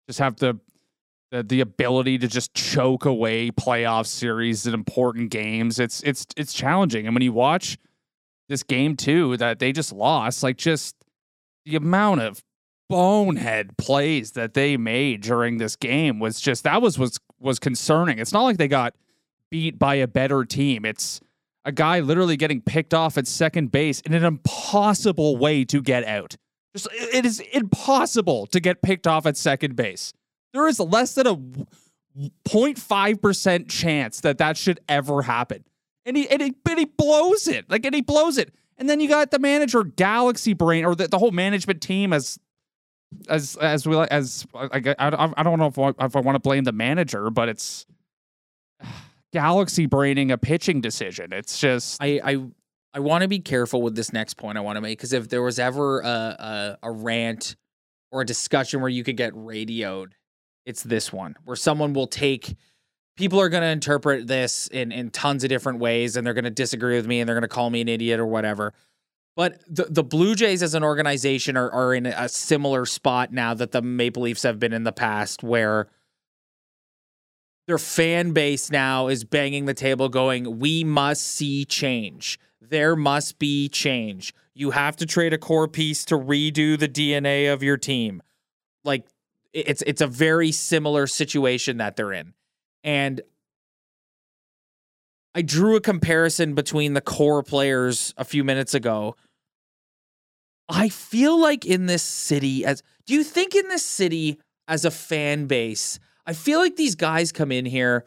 just 0.06 0.18
have 0.18 0.36
the, 0.36 0.58
the 1.30 1.42
the 1.42 1.60
ability 1.60 2.18
to 2.18 2.28
just 2.28 2.54
choke 2.54 3.04
away 3.04 3.50
playoff 3.50 4.06
series 4.06 4.66
and 4.66 4.74
important 4.74 5.30
games. 5.30 5.78
It's 5.78 6.02
it's 6.02 6.26
it's 6.36 6.52
challenging. 6.52 7.06
And 7.06 7.14
when 7.14 7.22
you 7.22 7.32
watch 7.32 7.78
this 8.48 8.62
game 8.62 8.96
too 8.96 9.36
that 9.38 9.58
they 9.58 9.72
just 9.72 9.92
lost, 9.92 10.42
like 10.42 10.56
just 10.56 10.96
the 11.64 11.76
amount 11.76 12.20
of 12.20 12.42
bonehead 12.88 13.76
plays 13.78 14.32
that 14.32 14.52
they 14.52 14.76
made 14.76 15.22
during 15.22 15.56
this 15.56 15.76
game 15.76 16.18
was 16.18 16.40
just 16.40 16.64
that 16.64 16.82
was 16.82 16.98
was 16.98 17.18
was 17.38 17.58
concerning. 17.58 18.18
It's 18.18 18.32
not 18.32 18.42
like 18.42 18.58
they 18.58 18.68
got 18.68 18.94
beat 19.50 19.78
by 19.78 19.96
a 19.96 20.06
better 20.06 20.44
team. 20.44 20.84
It's 20.84 21.20
a 21.64 21.72
guy 21.72 22.00
literally 22.00 22.36
getting 22.36 22.60
picked 22.60 22.92
off 22.92 23.16
at 23.16 23.26
second 23.26 23.70
base 23.70 24.00
in 24.00 24.14
an 24.14 24.24
impossible 24.24 25.36
way 25.36 25.64
to 25.66 25.80
get 25.80 26.04
out. 26.04 26.36
Just 26.74 26.88
it 26.92 27.26
is 27.26 27.40
impossible 27.40 28.46
to 28.46 28.60
get 28.60 28.82
picked 28.82 29.06
off 29.06 29.26
at 29.26 29.36
second 29.36 29.76
base. 29.76 30.14
There 30.52 30.66
is 30.66 30.80
less 30.80 31.14
than 31.14 31.26
a 31.26 31.36
0.5% 31.36 33.68
chance 33.68 34.20
that 34.20 34.38
that 34.38 34.56
should 34.56 34.80
ever 34.88 35.22
happen. 35.22 35.64
And 36.04 36.16
he, 36.16 36.28
and 36.28 36.42
he, 36.42 36.54
but 36.64 36.78
he 36.78 36.84
blows 36.84 37.46
it. 37.46 37.70
Like, 37.70 37.86
and 37.86 37.94
he 37.94 38.02
blows 38.02 38.38
it. 38.38 38.52
And 38.76 38.88
then 38.88 39.00
you 39.00 39.08
got 39.08 39.30
the 39.30 39.38
manager 39.38 39.84
Galaxy 39.84 40.54
Brain 40.54 40.84
or 40.84 40.94
the, 40.94 41.08
the 41.08 41.18
whole 41.18 41.30
management 41.30 41.80
team 41.80 42.12
as 42.12 42.38
as 43.28 43.56
as 43.56 43.86
we 43.86 43.96
as 43.96 44.46
I, 44.54 44.94
I, 44.98 45.32
I 45.36 45.42
don't 45.42 45.58
know 45.58 45.66
if 45.66 45.78
I, 45.78 45.90
if 46.04 46.16
I 46.16 46.20
want 46.20 46.36
to 46.36 46.40
blame 46.40 46.64
the 46.64 46.72
manager, 46.72 47.30
but 47.30 47.48
it's 47.48 47.86
Galaxy 49.32 49.86
braining 49.86 50.30
a 50.30 50.38
pitching 50.38 50.80
decision. 50.80 51.32
It's 51.32 51.58
just 51.58 52.02
I 52.02 52.20
I, 52.24 52.44
I 52.94 53.00
want 53.00 53.22
to 53.22 53.28
be 53.28 53.38
careful 53.38 53.82
with 53.82 53.94
this 53.94 54.12
next 54.12 54.34
point 54.34 54.58
I 54.58 54.60
want 54.60 54.76
to 54.76 54.80
make 54.80 54.98
because 54.98 55.12
if 55.12 55.28
there 55.28 55.42
was 55.42 55.58
ever 55.58 56.00
a, 56.00 56.06
a 56.06 56.78
a 56.82 56.90
rant 56.90 57.56
or 58.10 58.20
a 58.20 58.26
discussion 58.26 58.80
where 58.80 58.90
you 58.90 59.02
could 59.02 59.16
get 59.16 59.32
radioed, 59.34 60.14
it's 60.66 60.82
this 60.82 61.12
one 61.12 61.34
where 61.44 61.56
someone 61.56 61.94
will 61.94 62.06
take 62.06 62.54
people 63.16 63.40
are 63.40 63.48
going 63.48 63.62
to 63.62 63.68
interpret 63.68 64.26
this 64.26 64.68
in 64.68 64.92
in 64.92 65.10
tons 65.10 65.44
of 65.44 65.48
different 65.48 65.78
ways 65.78 66.16
and 66.16 66.26
they're 66.26 66.34
going 66.34 66.44
to 66.44 66.50
disagree 66.50 66.96
with 66.96 67.06
me 67.06 67.20
and 67.20 67.28
they're 67.28 67.36
going 67.36 67.42
to 67.42 67.48
call 67.48 67.70
me 67.70 67.80
an 67.80 67.88
idiot 67.88 68.20
or 68.20 68.26
whatever. 68.26 68.74
But 69.34 69.62
the, 69.66 69.84
the 69.84 70.04
Blue 70.04 70.34
Jays 70.34 70.62
as 70.62 70.74
an 70.74 70.84
organization 70.84 71.56
are, 71.56 71.70
are 71.70 71.94
in 71.94 72.04
a 72.04 72.28
similar 72.28 72.84
spot 72.84 73.32
now 73.32 73.54
that 73.54 73.72
the 73.72 73.80
Maple 73.80 74.24
Leafs 74.24 74.42
have 74.42 74.58
been 74.58 74.74
in 74.74 74.84
the 74.84 74.92
past, 74.92 75.42
where 75.42 75.88
their 77.66 77.78
fan 77.78 78.32
base 78.32 78.70
now 78.70 79.08
is 79.08 79.24
banging 79.24 79.64
the 79.64 79.74
table, 79.74 80.10
going, 80.10 80.58
We 80.58 80.84
must 80.84 81.22
see 81.22 81.64
change. 81.64 82.38
There 82.68 82.94
must 82.94 83.38
be 83.38 83.68
change. 83.68 84.34
You 84.54 84.70
have 84.70 84.96
to 84.96 85.06
trade 85.06 85.32
a 85.32 85.38
core 85.38 85.68
piece 85.68 86.04
to 86.06 86.14
redo 86.16 86.78
the 86.78 86.88
DNA 86.88 87.52
of 87.52 87.62
your 87.62 87.76
team. 87.76 88.22
Like 88.84 89.06
it's 89.52 89.82
it's 89.82 90.00
a 90.00 90.06
very 90.06 90.52
similar 90.52 91.06
situation 91.06 91.78
that 91.78 91.96
they're 91.96 92.12
in. 92.12 92.34
And 92.84 93.20
I 95.34 95.42
drew 95.42 95.76
a 95.76 95.80
comparison 95.80 96.54
between 96.54 96.94
the 96.94 97.00
core 97.00 97.42
players 97.42 98.14
a 98.16 98.24
few 98.24 98.44
minutes 98.44 98.74
ago. 98.74 99.16
I 100.68 100.88
feel 100.88 101.40
like 101.40 101.64
in 101.64 101.86
this 101.86 102.02
city, 102.02 102.64
as 102.64 102.82
do 103.06 103.14
you 103.14 103.24
think 103.24 103.54
in 103.54 103.68
this 103.68 103.84
city 103.84 104.38
as 104.68 104.84
a 104.84 104.90
fan 104.90 105.46
base, 105.46 105.98
I 106.26 106.32
feel 106.34 106.60
like 106.60 106.76
these 106.76 106.94
guys 106.94 107.32
come 107.32 107.50
in 107.50 107.64
here. 107.64 108.04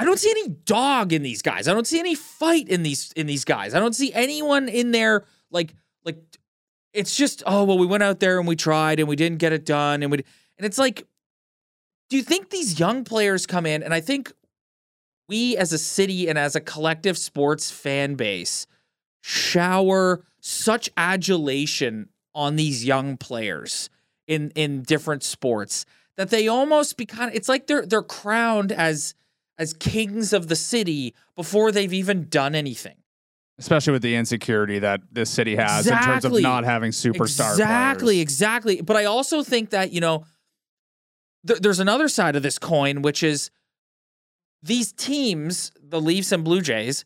I 0.00 0.04
don't 0.04 0.18
see 0.18 0.30
any 0.30 0.48
dog 0.48 1.12
in 1.12 1.22
these 1.22 1.42
guys. 1.42 1.68
I 1.68 1.74
don't 1.74 1.86
see 1.86 1.98
any 2.00 2.14
fight 2.14 2.70
in 2.70 2.82
these 2.82 3.12
in 3.16 3.26
these 3.26 3.44
guys. 3.44 3.74
I 3.74 3.80
don't 3.80 3.94
see 3.94 4.10
anyone 4.14 4.66
in 4.70 4.92
there 4.92 5.24
like 5.50 5.74
like 6.06 6.16
it's 6.94 7.14
just 7.14 7.42
oh 7.44 7.64
well 7.64 7.76
we 7.76 7.84
went 7.84 8.02
out 8.02 8.18
there 8.18 8.38
and 8.38 8.48
we 8.48 8.56
tried 8.56 8.98
and 8.98 9.10
we 9.10 9.14
didn't 9.14 9.40
get 9.40 9.52
it 9.52 9.66
done 9.66 10.02
and 10.02 10.10
we 10.10 10.24
and 10.56 10.64
it's 10.64 10.78
like 10.78 11.06
do 12.08 12.16
you 12.16 12.22
think 12.22 12.48
these 12.48 12.80
young 12.80 13.04
players 13.04 13.44
come 13.44 13.66
in 13.66 13.82
and 13.82 13.92
I 13.92 14.00
think 14.00 14.32
we 15.28 15.58
as 15.58 15.70
a 15.70 15.78
city 15.78 16.30
and 16.30 16.38
as 16.38 16.56
a 16.56 16.62
collective 16.62 17.18
sports 17.18 17.70
fan 17.70 18.14
base 18.14 18.66
shower 19.20 20.24
such 20.40 20.88
adulation 20.96 22.08
on 22.34 22.56
these 22.56 22.86
young 22.86 23.18
players 23.18 23.90
in 24.26 24.50
in 24.54 24.80
different 24.80 25.24
sports 25.24 25.84
that 26.16 26.30
they 26.30 26.48
almost 26.48 26.96
become 26.96 27.28
it's 27.34 27.50
like 27.50 27.66
they're 27.66 27.84
they're 27.84 28.00
crowned 28.00 28.72
as 28.72 29.14
as 29.60 29.74
kings 29.74 30.32
of 30.32 30.48
the 30.48 30.56
city 30.56 31.14
before 31.36 31.70
they've 31.70 31.92
even 31.92 32.28
done 32.28 32.54
anything. 32.54 32.96
Especially 33.58 33.92
with 33.92 34.00
the 34.00 34.16
insecurity 34.16 34.78
that 34.78 35.02
this 35.12 35.28
city 35.28 35.54
has 35.54 35.86
exactly. 35.86 36.14
in 36.14 36.20
terms 36.22 36.24
of 36.24 36.42
not 36.42 36.64
having 36.64 36.90
superstar 36.92 37.50
Exactly, 37.52 38.14
players. 38.14 38.22
exactly. 38.22 38.80
But 38.80 38.96
I 38.96 39.04
also 39.04 39.42
think 39.42 39.68
that, 39.70 39.92
you 39.92 40.00
know, 40.00 40.24
th- 41.46 41.60
there's 41.60 41.78
another 41.78 42.08
side 42.08 42.36
of 42.36 42.42
this 42.42 42.58
coin, 42.58 43.02
which 43.02 43.22
is 43.22 43.50
these 44.62 44.92
teams, 44.92 45.72
the 45.78 46.00
Leafs 46.00 46.32
and 46.32 46.42
Blue 46.42 46.62
Jays, 46.62 47.04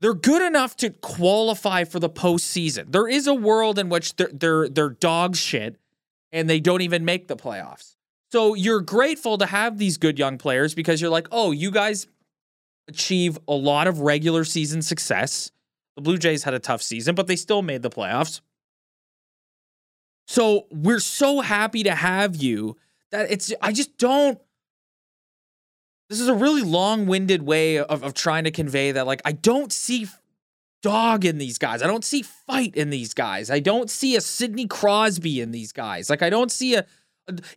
they're 0.00 0.12
good 0.12 0.42
enough 0.42 0.76
to 0.76 0.90
qualify 0.90 1.84
for 1.84 2.00
the 2.00 2.10
postseason. 2.10 2.92
There 2.92 3.08
is 3.08 3.26
a 3.26 3.34
world 3.34 3.78
in 3.78 3.88
which 3.88 4.16
they're 4.16 4.30
they're 4.30 4.68
they're 4.68 4.90
dog 4.90 5.36
shit 5.36 5.76
and 6.32 6.50
they 6.50 6.60
don't 6.60 6.82
even 6.82 7.06
make 7.06 7.28
the 7.28 7.36
playoffs. 7.36 7.93
So 8.34 8.54
you're 8.54 8.80
grateful 8.80 9.38
to 9.38 9.46
have 9.46 9.78
these 9.78 9.96
good 9.96 10.18
young 10.18 10.38
players 10.38 10.74
because 10.74 11.00
you're 11.00 11.08
like, 11.08 11.28
oh, 11.30 11.52
you 11.52 11.70
guys 11.70 12.08
achieve 12.88 13.38
a 13.46 13.54
lot 13.54 13.86
of 13.86 14.00
regular 14.00 14.42
season 14.42 14.82
success. 14.82 15.52
The 15.94 16.02
Blue 16.02 16.18
Jays 16.18 16.42
had 16.42 16.52
a 16.52 16.58
tough 16.58 16.82
season, 16.82 17.14
but 17.14 17.28
they 17.28 17.36
still 17.36 17.62
made 17.62 17.82
the 17.82 17.90
playoffs. 17.90 18.40
So 20.26 20.66
we're 20.72 20.98
so 20.98 21.42
happy 21.42 21.84
to 21.84 21.94
have 21.94 22.34
you 22.34 22.76
that 23.12 23.30
it's 23.30 23.52
I 23.62 23.70
just 23.70 23.98
don't 23.98 24.40
this 26.10 26.18
is 26.18 26.26
a 26.26 26.34
really 26.34 26.62
long-winded 26.62 27.44
way 27.44 27.78
of, 27.78 28.02
of 28.02 28.14
trying 28.14 28.42
to 28.42 28.50
convey 28.50 28.90
that 28.90 29.06
like 29.06 29.22
I 29.24 29.30
don't 29.30 29.72
see 29.72 30.08
dog 30.82 31.24
in 31.24 31.38
these 31.38 31.58
guys. 31.58 31.82
I 31.82 31.86
don't 31.86 32.04
see 32.04 32.22
fight 32.22 32.74
in 32.74 32.90
these 32.90 33.14
guys. 33.14 33.48
I 33.48 33.60
don't 33.60 33.88
see 33.88 34.16
a 34.16 34.20
Sidney 34.20 34.66
Crosby 34.66 35.40
in 35.40 35.52
these 35.52 35.70
guys. 35.70 36.10
Like 36.10 36.20
I 36.20 36.30
don't 36.30 36.50
see 36.50 36.74
a 36.74 36.84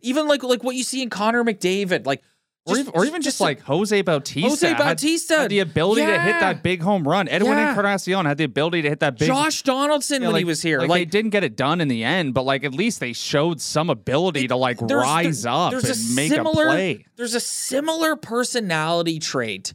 even 0.02 0.26
like 0.26 0.42
like 0.42 0.62
what 0.64 0.76
you 0.76 0.82
see 0.82 1.02
in 1.02 1.10
Connor 1.10 1.44
McDavid. 1.44 2.06
Like 2.06 2.22
or, 2.68 2.76
even, 2.76 2.92
or 2.94 3.04
even 3.06 3.22
just, 3.22 3.38
just 3.38 3.40
like 3.40 3.60
Jose 3.62 4.02
Bautista. 4.02 4.48
Jose 4.48 4.74
Bautista 4.74 5.34
had, 5.34 5.40
had 5.42 5.50
the 5.50 5.60
ability 5.60 6.02
yeah. 6.02 6.12
to 6.12 6.20
hit 6.20 6.40
that 6.40 6.62
big 6.62 6.82
home 6.82 7.06
run. 7.06 7.26
Edwin 7.28 7.52
yeah. 7.52 7.70
Encarnacion 7.70 8.26
had 8.26 8.36
the 8.36 8.44
ability 8.44 8.82
to 8.82 8.90
hit 8.90 9.00
that 9.00 9.18
big. 9.18 9.26
Josh 9.26 9.62
Donaldson 9.62 10.20
yeah, 10.20 10.28
when 10.28 10.34
like, 10.34 10.40
he 10.40 10.44
was 10.44 10.60
here, 10.60 10.80
like, 10.80 10.88
like, 10.88 11.00
they 11.00 11.04
didn't 11.06 11.30
get 11.30 11.44
it 11.44 11.56
done 11.56 11.80
in 11.80 11.88
the 11.88 12.04
end, 12.04 12.34
but 12.34 12.42
like 12.42 12.64
at 12.64 12.74
least 12.74 13.00
they 13.00 13.12
showed 13.12 13.60
some 13.60 13.88
ability 13.88 14.44
it, 14.44 14.48
to 14.48 14.56
like 14.56 14.80
rise 14.82 15.42
there, 15.42 15.52
up 15.52 15.72
and 15.72 16.14
make 16.14 16.30
similar, 16.30 16.66
a 16.66 16.70
play. 16.70 17.04
There's 17.16 17.34
a 17.34 17.40
similar 17.40 18.16
personality 18.16 19.18
trait. 19.18 19.72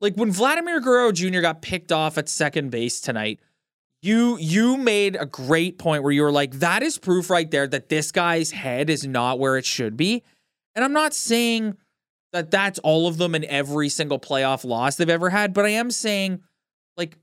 Like 0.00 0.16
when 0.16 0.32
Vladimir 0.32 0.80
Guerrero 0.80 1.12
Jr. 1.12 1.40
got 1.40 1.62
picked 1.62 1.92
off 1.92 2.18
at 2.18 2.28
second 2.28 2.70
base 2.70 3.00
tonight, 3.00 3.38
you 4.02 4.36
you 4.38 4.76
made 4.76 5.16
a 5.16 5.26
great 5.26 5.78
point 5.78 6.02
where 6.02 6.12
you 6.12 6.22
were 6.22 6.32
like, 6.32 6.54
that 6.54 6.82
is 6.82 6.98
proof 6.98 7.30
right 7.30 7.50
there 7.50 7.66
that 7.68 7.88
this 7.88 8.10
guy's 8.10 8.50
head 8.50 8.90
is 8.90 9.06
not 9.06 9.38
where 9.38 9.56
it 9.56 9.64
should 9.64 9.96
be. 9.96 10.24
And 10.74 10.84
I'm 10.84 10.92
not 10.92 11.14
saying 11.14 11.76
that 12.32 12.50
that's 12.50 12.78
all 12.80 13.06
of 13.06 13.18
them 13.18 13.34
in 13.34 13.44
every 13.44 13.88
single 13.88 14.18
playoff 14.18 14.64
loss 14.64 14.96
they've 14.96 15.08
ever 15.08 15.30
had. 15.30 15.54
But 15.54 15.66
I 15.66 15.70
am 15.70 15.90
saying, 15.90 16.40
like, 16.96 17.16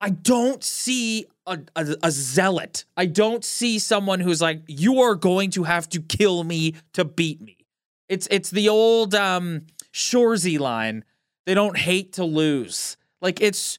I 0.00 0.10
don't 0.10 0.62
see 0.62 1.26
a, 1.46 1.58
a, 1.74 1.96
a, 2.04 2.10
zealot. 2.10 2.84
I 2.96 3.06
don't 3.06 3.44
see 3.44 3.78
someone 3.78 4.20
who's 4.20 4.40
like, 4.40 4.62
you 4.68 5.00
are 5.00 5.14
going 5.14 5.50
to 5.52 5.64
have 5.64 5.88
to 5.88 6.00
kill 6.00 6.44
me 6.44 6.74
to 6.92 7.04
beat 7.04 7.40
me. 7.40 7.56
It's 8.08 8.28
it's 8.30 8.50
the 8.50 8.68
old 8.68 9.14
um 9.14 9.62
Shoresy 9.92 10.58
line. 10.58 11.04
They 11.46 11.54
don't 11.54 11.76
hate 11.76 12.12
to 12.14 12.24
lose. 12.24 12.96
Like 13.20 13.40
it's 13.40 13.78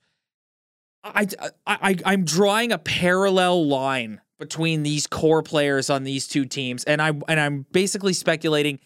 I, 1.03 1.27
I 1.39 1.49
I 1.65 1.95
I'm 2.05 2.25
drawing 2.25 2.71
a 2.71 2.77
parallel 2.77 3.67
line 3.67 4.21
between 4.37 4.83
these 4.83 5.07
core 5.07 5.43
players 5.43 5.89
on 5.89 6.03
these 6.03 6.27
two 6.27 6.45
teams, 6.45 6.83
and 6.83 7.01
I 7.01 7.13
and 7.27 7.39
I'm 7.39 7.65
basically 7.71 8.13
speculating 8.13 8.79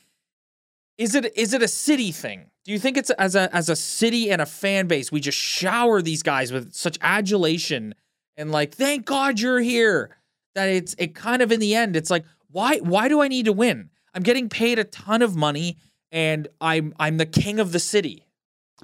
is 0.97 1.15
it 1.15 1.35
is 1.37 1.53
it 1.53 1.63
a 1.63 1.67
city 1.67 2.11
thing? 2.11 2.49
Do 2.65 2.71
you 2.71 2.79
think 2.79 2.97
it's 2.97 3.09
as 3.11 3.35
a 3.35 3.53
as 3.53 3.69
a 3.69 3.75
city 3.75 4.31
and 4.31 4.41
a 4.41 4.45
fan 4.45 4.87
base 4.87 5.11
we 5.11 5.19
just 5.19 5.37
shower 5.37 6.01
these 6.01 6.23
guys 6.23 6.51
with 6.51 6.73
such 6.73 6.97
adulation 7.01 7.95
and 8.37 8.51
like 8.51 8.73
thank 8.73 9.05
God 9.05 9.39
you're 9.39 9.59
here 9.59 10.17
that 10.55 10.69
it's 10.69 10.95
it 10.97 11.15
kind 11.15 11.41
of 11.41 11.51
in 11.51 11.59
the 11.59 11.75
end 11.75 11.95
it's 11.95 12.09
like 12.09 12.25
why 12.49 12.77
why 12.77 13.07
do 13.07 13.21
I 13.21 13.27
need 13.27 13.45
to 13.45 13.53
win? 13.53 13.89
I'm 14.13 14.23
getting 14.23 14.49
paid 14.49 14.77
a 14.79 14.83
ton 14.83 15.21
of 15.21 15.35
money 15.35 15.77
and 16.11 16.47
I'm 16.61 16.93
I'm 16.99 17.17
the 17.17 17.25
king 17.25 17.59
of 17.59 17.71
the 17.71 17.79
city. 17.79 18.22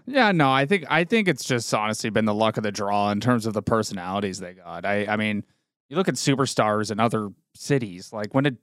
Yeah, 0.05 0.31
no, 0.31 0.51
I 0.51 0.65
think 0.65 0.85
I 0.89 1.03
think 1.03 1.27
it's 1.27 1.43
just 1.43 1.73
honestly 1.73 2.09
been 2.09 2.25
the 2.25 2.33
luck 2.33 2.57
of 2.57 2.63
the 2.63 2.71
draw 2.71 3.11
in 3.11 3.19
terms 3.19 3.45
of 3.45 3.53
the 3.53 3.61
personalities 3.61 4.39
they 4.39 4.53
got. 4.53 4.85
I 4.85 5.05
I 5.05 5.15
mean, 5.15 5.43
you 5.89 5.97
look 5.97 6.07
at 6.07 6.15
superstars 6.15 6.91
in 6.91 6.99
other 6.99 7.29
cities. 7.55 8.11
Like 8.13 8.33
when 8.33 8.43
did 8.43 8.57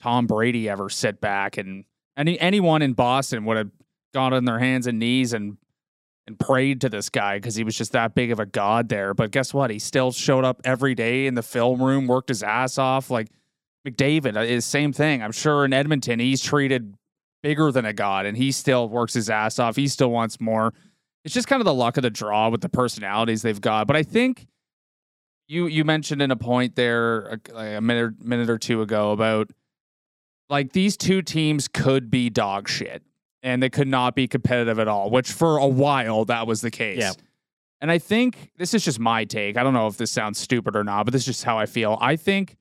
Tom 0.00 0.26
Brady 0.26 0.68
ever 0.68 0.88
sit 0.88 1.20
back 1.20 1.56
and 1.56 1.84
any 2.16 2.38
anyone 2.40 2.82
in 2.82 2.92
Boston 2.92 3.44
would 3.44 3.56
have 3.56 3.70
gone 4.14 4.32
on 4.32 4.44
their 4.44 4.58
hands 4.58 4.86
and 4.86 4.98
knees 4.98 5.32
and 5.32 5.56
and 6.26 6.38
prayed 6.38 6.82
to 6.82 6.90
this 6.90 7.08
guy 7.08 7.38
because 7.38 7.54
he 7.54 7.64
was 7.64 7.76
just 7.76 7.92
that 7.92 8.14
big 8.14 8.30
of 8.30 8.38
a 8.38 8.44
god 8.44 8.90
there. 8.90 9.14
But 9.14 9.30
guess 9.30 9.54
what? 9.54 9.70
He 9.70 9.78
still 9.78 10.12
showed 10.12 10.44
up 10.44 10.60
every 10.62 10.94
day 10.94 11.26
in 11.26 11.34
the 11.34 11.42
film 11.42 11.82
room, 11.82 12.06
worked 12.06 12.28
his 12.28 12.42
ass 12.42 12.76
off. 12.76 13.10
Like 13.10 13.28
McDavid 13.86 14.36
uh, 14.36 14.40
is 14.40 14.66
same 14.66 14.92
thing. 14.92 15.22
I'm 15.22 15.32
sure 15.32 15.64
in 15.64 15.72
Edmonton 15.72 16.20
he's 16.20 16.42
treated 16.42 16.94
bigger 17.42 17.70
than 17.72 17.84
a 17.84 17.92
god, 17.92 18.26
and 18.26 18.36
he 18.36 18.52
still 18.52 18.88
works 18.88 19.14
his 19.14 19.30
ass 19.30 19.58
off. 19.58 19.76
He 19.76 19.88
still 19.88 20.10
wants 20.10 20.40
more. 20.40 20.72
It's 21.24 21.34
just 21.34 21.48
kind 21.48 21.60
of 21.60 21.66
the 21.66 21.74
luck 21.74 21.96
of 21.96 22.02
the 22.02 22.10
draw 22.10 22.48
with 22.48 22.60
the 22.60 22.68
personalities 22.68 23.42
they've 23.42 23.60
got. 23.60 23.86
But 23.86 23.96
I 23.96 24.02
think 24.02 24.46
you 25.46 25.66
you 25.66 25.84
mentioned 25.84 26.22
in 26.22 26.30
a 26.30 26.36
point 26.36 26.76
there 26.76 27.20
a, 27.26 27.40
like 27.52 27.76
a 27.76 27.80
minute 27.80 28.22
minute 28.24 28.50
or 28.50 28.58
two 28.58 28.82
ago 28.82 29.12
about 29.12 29.50
like 30.48 30.72
these 30.72 30.96
two 30.96 31.22
teams 31.22 31.68
could 31.68 32.10
be 32.10 32.30
dog 32.30 32.68
shit 32.68 33.02
and 33.42 33.62
they 33.62 33.70
could 33.70 33.88
not 33.88 34.14
be 34.14 34.26
competitive 34.26 34.78
at 34.78 34.88
all, 34.88 35.10
which 35.10 35.30
for 35.30 35.58
a 35.58 35.66
while 35.66 36.24
that 36.26 36.46
was 36.46 36.60
the 36.60 36.70
case. 36.70 36.98
Yeah. 36.98 37.12
And 37.80 37.90
I 37.90 37.98
think 37.98 38.50
this 38.56 38.74
is 38.74 38.84
just 38.84 38.98
my 38.98 39.24
take. 39.24 39.56
I 39.56 39.62
don't 39.62 39.74
know 39.74 39.86
if 39.86 39.96
this 39.96 40.10
sounds 40.10 40.38
stupid 40.38 40.74
or 40.74 40.82
not, 40.82 41.04
but 41.04 41.12
this 41.12 41.22
is 41.22 41.26
just 41.26 41.44
how 41.44 41.58
I 41.58 41.66
feel. 41.66 41.96
I 42.00 42.16
think 42.16 42.56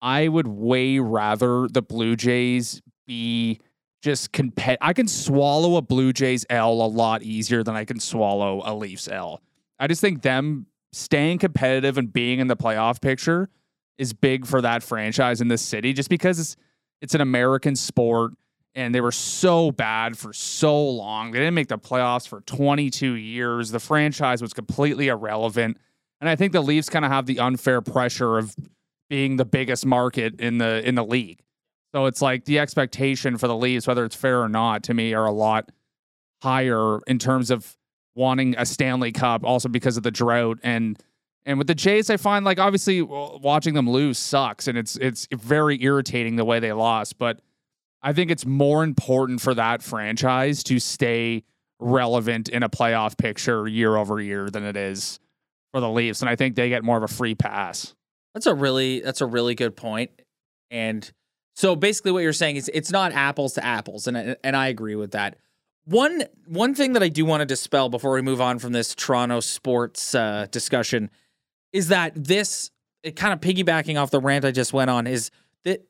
I 0.00 0.28
would 0.28 0.48
way 0.48 0.98
rather 0.98 1.68
the 1.68 1.82
Blue 1.82 2.16
Jays 2.16 2.80
be 3.06 3.60
just 4.02 4.32
compet. 4.32 4.76
I 4.80 4.92
can 4.92 5.08
swallow 5.08 5.76
a 5.76 5.82
Blue 5.82 6.12
Jays 6.12 6.46
L 6.50 6.72
a 6.72 6.86
lot 6.86 7.22
easier 7.22 7.62
than 7.62 7.74
I 7.74 7.84
can 7.84 8.00
swallow 8.00 8.62
a 8.64 8.74
Leafs 8.74 9.08
L. 9.08 9.40
I 9.78 9.86
just 9.86 10.00
think 10.00 10.22
them 10.22 10.66
staying 10.92 11.38
competitive 11.38 11.98
and 11.98 12.12
being 12.12 12.38
in 12.38 12.46
the 12.46 12.56
playoff 12.56 13.00
picture 13.00 13.48
is 13.98 14.12
big 14.12 14.46
for 14.46 14.60
that 14.62 14.82
franchise 14.82 15.40
in 15.40 15.48
this 15.48 15.62
city 15.62 15.92
just 15.92 16.08
because 16.08 16.38
it's 16.38 16.56
it's 17.00 17.14
an 17.14 17.20
American 17.20 17.76
sport 17.76 18.32
and 18.74 18.94
they 18.94 19.00
were 19.00 19.12
so 19.12 19.70
bad 19.72 20.16
for 20.16 20.32
so 20.32 20.88
long. 20.88 21.30
They 21.30 21.38
didn't 21.38 21.54
make 21.54 21.68
the 21.68 21.78
playoffs 21.78 22.28
for 22.28 22.40
22 22.42 23.14
years. 23.14 23.70
The 23.70 23.80
franchise 23.80 24.42
was 24.42 24.52
completely 24.52 25.08
irrelevant. 25.08 25.78
And 26.20 26.28
I 26.28 26.36
think 26.36 26.52
the 26.52 26.60
Leafs 26.60 26.88
kind 26.88 27.04
of 27.04 27.10
have 27.10 27.26
the 27.26 27.40
unfair 27.40 27.80
pressure 27.80 28.38
of 28.38 28.54
being 29.08 29.36
the 29.36 29.44
biggest 29.44 29.86
market 29.86 30.40
in 30.40 30.58
the 30.58 30.86
in 30.86 30.94
the 30.94 31.04
league. 31.04 31.40
So 31.94 32.06
it's 32.06 32.20
like 32.20 32.44
the 32.44 32.58
expectation 32.58 33.38
for 33.38 33.48
the 33.48 33.56
Leafs, 33.56 33.86
whether 33.86 34.04
it's 34.04 34.16
fair 34.16 34.42
or 34.42 34.48
not, 34.48 34.82
to 34.84 34.94
me 34.94 35.14
are 35.14 35.26
a 35.26 35.32
lot 35.32 35.70
higher 36.42 36.98
in 37.06 37.18
terms 37.18 37.50
of 37.50 37.76
wanting 38.14 38.54
a 38.58 38.66
Stanley 38.66 39.12
Cup, 39.12 39.44
also 39.44 39.68
because 39.68 39.96
of 39.96 40.02
the 40.02 40.10
drought 40.10 40.58
and 40.62 40.98
and 41.46 41.56
with 41.56 41.66
the 41.66 41.74
Jays, 41.74 42.10
I 42.10 42.18
find 42.18 42.44
like 42.44 42.58
obviously 42.58 43.00
watching 43.00 43.72
them 43.72 43.88
lose 43.88 44.18
sucks, 44.18 44.68
and 44.68 44.76
it's 44.76 44.96
it's 44.96 45.26
very 45.32 45.82
irritating 45.82 46.36
the 46.36 46.44
way 46.44 46.60
they 46.60 46.72
lost. 46.72 47.16
But 47.18 47.40
I 48.02 48.12
think 48.12 48.30
it's 48.30 48.44
more 48.44 48.84
important 48.84 49.40
for 49.40 49.54
that 49.54 49.82
franchise 49.82 50.62
to 50.64 50.78
stay 50.78 51.44
relevant 51.80 52.50
in 52.50 52.62
a 52.62 52.68
playoff 52.68 53.16
picture 53.16 53.66
year 53.66 53.96
over 53.96 54.20
year 54.20 54.50
than 54.50 54.62
it 54.62 54.76
is 54.76 55.20
for 55.72 55.80
the 55.80 55.88
Leafs, 55.88 56.20
and 56.20 56.28
I 56.28 56.36
think 56.36 56.54
they 56.54 56.68
get 56.68 56.84
more 56.84 56.98
of 56.98 57.02
a 57.02 57.08
free 57.08 57.34
pass. 57.34 57.94
That's 58.34 58.46
a 58.46 58.54
really 58.54 59.00
that's 59.00 59.22
a 59.22 59.26
really 59.26 59.54
good. 59.54 59.74
And 60.70 61.10
so 61.58 61.74
basically 61.74 62.12
what 62.12 62.22
you're 62.22 62.32
saying 62.32 62.54
is 62.54 62.70
it's 62.72 62.92
not 62.92 63.10
apples 63.10 63.54
to 63.54 63.64
apples 63.64 64.06
and 64.06 64.36
and 64.44 64.56
I 64.56 64.68
agree 64.68 64.94
with 64.94 65.10
that. 65.10 65.38
One 65.86 66.22
one 66.46 66.72
thing 66.72 66.92
that 66.92 67.02
I 67.02 67.08
do 67.08 67.24
want 67.24 67.40
to 67.40 67.46
dispel 67.46 67.88
before 67.88 68.12
we 68.12 68.22
move 68.22 68.40
on 68.40 68.60
from 68.60 68.70
this 68.70 68.94
Toronto 68.94 69.40
sports 69.40 70.14
uh, 70.14 70.46
discussion 70.52 71.10
is 71.72 71.88
that 71.88 72.12
this 72.14 72.70
it 73.02 73.16
kind 73.16 73.32
of 73.32 73.40
piggybacking 73.40 74.00
off 74.00 74.12
the 74.12 74.20
rant 74.20 74.44
I 74.44 74.52
just 74.52 74.72
went 74.72 74.88
on 74.88 75.08
is 75.08 75.32
that 75.64 75.84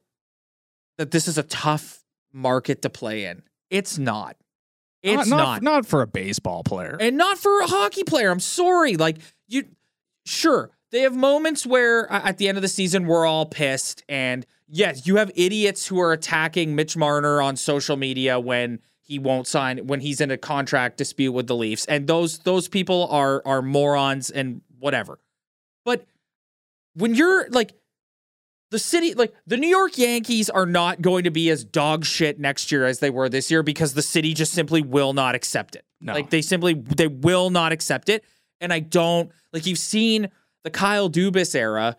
that 0.96 1.10
this 1.10 1.28
is 1.28 1.36
a 1.36 1.42
tough 1.42 2.02
market 2.32 2.80
to 2.80 2.88
play 2.88 3.26
in. 3.26 3.42
It's 3.68 3.98
not. 3.98 4.38
It's 5.02 5.28
not, 5.28 5.36
not. 5.36 5.62
not 5.62 5.86
for 5.86 6.00
a 6.00 6.06
baseball 6.06 6.64
player. 6.64 6.96
And 6.98 7.18
not 7.18 7.36
for 7.36 7.60
a 7.60 7.66
hockey 7.66 8.04
player. 8.04 8.30
I'm 8.30 8.40
sorry. 8.40 8.96
Like 8.96 9.18
you 9.48 9.64
sure, 10.24 10.70
they 10.92 11.02
have 11.02 11.14
moments 11.14 11.66
where 11.66 12.10
uh, 12.10 12.22
at 12.24 12.38
the 12.38 12.48
end 12.48 12.56
of 12.56 12.62
the 12.62 12.68
season 12.68 13.06
we're 13.06 13.26
all 13.26 13.44
pissed 13.44 14.02
and 14.08 14.46
yes, 14.68 15.06
you 15.06 15.16
have 15.16 15.30
idiots 15.34 15.86
who 15.86 16.00
are 16.00 16.12
attacking 16.12 16.74
Mitch 16.74 16.96
Marner 16.96 17.40
on 17.42 17.56
social 17.56 17.96
media 17.96 18.38
when 18.38 18.80
he 19.00 19.18
won't 19.18 19.46
sign 19.46 19.86
when 19.86 20.00
he's 20.00 20.20
in 20.20 20.30
a 20.30 20.36
contract 20.36 20.98
dispute 20.98 21.32
with 21.32 21.46
the 21.46 21.56
Leafs. 21.56 21.86
And 21.86 22.06
those 22.06 22.38
those 22.40 22.68
people 22.68 23.08
are 23.10 23.42
are 23.44 23.62
morons 23.62 24.30
and 24.30 24.60
whatever. 24.78 25.18
But 25.84 26.06
when 26.94 27.14
you're 27.14 27.48
like 27.48 27.72
the 28.70 28.78
city, 28.78 29.14
like 29.14 29.32
the 29.46 29.56
New 29.56 29.68
York 29.68 29.96
Yankees 29.96 30.50
are 30.50 30.66
not 30.66 31.00
going 31.00 31.24
to 31.24 31.30
be 31.30 31.48
as 31.48 31.64
dog 31.64 32.04
shit 32.04 32.38
next 32.38 32.70
year 32.70 32.84
as 32.84 32.98
they 32.98 33.08
were 33.08 33.30
this 33.30 33.50
year 33.50 33.62
because 33.62 33.94
the 33.94 34.02
city 34.02 34.34
just 34.34 34.52
simply 34.52 34.82
will 34.82 35.14
not 35.14 35.34
accept 35.34 35.74
it. 35.74 35.86
No. 36.00 36.12
Like 36.12 36.28
they 36.30 36.42
simply 36.42 36.74
they 36.74 37.06
will 37.06 37.48
not 37.48 37.72
accept 37.72 38.10
it. 38.10 38.24
And 38.60 38.72
I 38.72 38.80
don't 38.80 39.30
like 39.52 39.64
you've 39.64 39.78
seen 39.78 40.28
the 40.64 40.70
Kyle 40.70 41.08
Dubas 41.08 41.54
era 41.54 41.96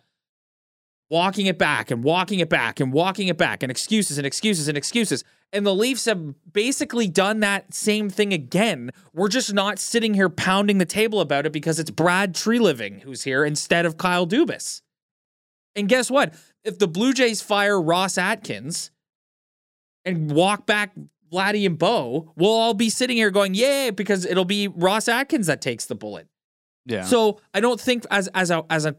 walking 1.09 1.47
it 1.47 1.57
back 1.57 1.89
and 1.91 2.03
walking 2.03 2.39
it 2.39 2.49
back 2.49 2.79
and 2.79 2.93
walking 2.93 3.27
it 3.27 3.37
back 3.37 3.63
and 3.63 3.71
excuses 3.71 4.17
and 4.17 4.27
excuses 4.27 4.67
and 4.67 4.77
excuses. 4.77 5.23
And 5.51 5.65
the 5.65 5.73
Leafs 5.73 6.05
have 6.05 6.35
basically 6.53 7.07
done 7.07 7.39
that 7.39 7.73
same 7.73 8.09
thing 8.09 8.31
again. 8.33 8.91
We're 9.13 9.29
just 9.29 9.51
not 9.53 9.79
sitting 9.79 10.13
here 10.13 10.29
pounding 10.29 10.77
the 10.77 10.85
table 10.85 11.19
about 11.21 11.47
it 11.47 11.51
because 11.51 11.79
it's 11.79 11.89
Brad 11.89 12.35
Treliving 12.35 13.01
who's 13.01 13.23
here 13.23 13.43
instead 13.43 13.85
of 13.85 13.97
Kyle 13.97 14.27
Dubas. 14.27 14.81
And 15.75 15.89
guess 15.89 16.11
what? 16.11 16.35
If 16.63 16.77
the 16.77 16.87
Blue 16.87 17.13
Jays 17.13 17.41
fire 17.41 17.81
Ross 17.81 18.17
Atkins 18.17 18.91
and 20.05 20.31
walk 20.31 20.67
back 20.67 20.93
Vladdy 21.31 21.65
and 21.65 21.77
Bo, 21.77 22.33
we'll 22.35 22.51
all 22.51 22.73
be 22.73 22.89
sitting 22.89 23.17
here 23.17 23.31
going, 23.31 23.53
"Yay!" 23.53 23.91
because 23.91 24.25
it'll 24.25 24.45
be 24.45 24.67
Ross 24.67 25.07
Atkins 25.07 25.47
that 25.47 25.61
takes 25.61 25.85
the 25.85 25.95
bullet. 25.95 26.27
yeah. 26.85 27.03
So 27.03 27.39
I 27.53 27.59
don't 27.59 27.79
think 27.79 28.05
as 28.11 28.27
as 28.29 28.51
a 28.51 28.65
as 28.69 28.85
a 28.85 28.95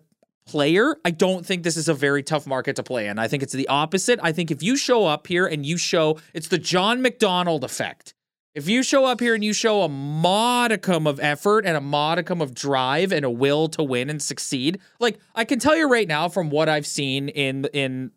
player, 0.47 0.97
I 1.05 1.11
don't 1.11 1.47
think 1.47 1.63
this 1.63 1.77
is 1.77 1.89
a 1.89 1.95
very 1.95 2.23
tough 2.23 2.47
market 2.47 2.77
to 2.77 2.83
play 2.83 3.07
in. 3.07 3.19
I 3.19 3.29
think 3.29 3.43
it's 3.43 3.53
the 3.53 3.69
opposite. 3.69 4.19
I 4.23 4.33
think 4.33 4.51
if 4.51 4.63
you 4.63 4.77
show 4.77 5.07
up 5.07 5.27
here 5.27 5.47
and 5.47 5.65
you 5.65 5.77
show 5.77 6.19
it's 6.35 6.49
the 6.49 6.59
John 6.59 7.03
McDonald 7.03 7.65
effect. 7.65 8.15
If 8.53 8.69
you 8.69 8.83
show 8.83 9.05
up 9.05 9.21
here 9.21 9.35
and 9.37 9.45
you 9.45 9.53
show 9.53 9.83
a 9.83 9.89
modicum 9.89 11.07
of 11.07 11.21
effort 11.21 11.65
and 11.65 11.77
a 11.77 11.81
modicum 11.81 12.41
of 12.41 12.53
drive 12.53 13.13
and 13.13 13.25
a 13.25 13.31
will 13.31 13.69
to 13.69 13.83
win 13.83 14.11
and 14.11 14.21
succeed, 14.21 14.81
like 14.99 15.21
I 15.37 15.45
can 15.45 15.61
tell 15.61 15.77
you 15.77 15.89
right 15.89 16.09
now 16.09 16.29
from 16.29 16.51
what 16.51 16.69
I've 16.69 16.87
seen 16.87 17.29
in 17.29 17.67
in 17.73 18.11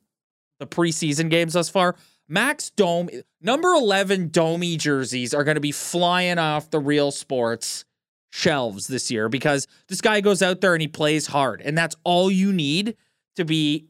the 0.59 0.65
preseason 0.65 1.29
games 1.29 1.53
thus 1.53 1.69
far, 1.69 1.95
Max 2.27 2.71
Dome 2.71 3.09
number 3.41 3.73
11 3.73 4.29
Domi 4.29 4.75
jerseys 4.75 5.35
are 5.35 5.43
going 5.43 5.55
to 5.55 5.61
be 5.61 5.71
flying 5.71 6.39
off 6.39 6.71
the 6.71 6.79
real 6.79 7.11
sports 7.11 7.85
shelves 8.35 8.87
this 8.87 9.11
year 9.11 9.29
because 9.29 9.67
this 9.87 10.01
guy 10.01 10.19
goes 10.19 10.41
out 10.41 10.59
there 10.59 10.73
and 10.73 10.81
he 10.81 10.87
plays 10.87 11.27
hard 11.27 11.61
and 11.61 11.77
that's 11.77 11.95
all 12.03 12.31
you 12.31 12.51
need 12.51 12.95
to 13.35 13.45
be 13.45 13.85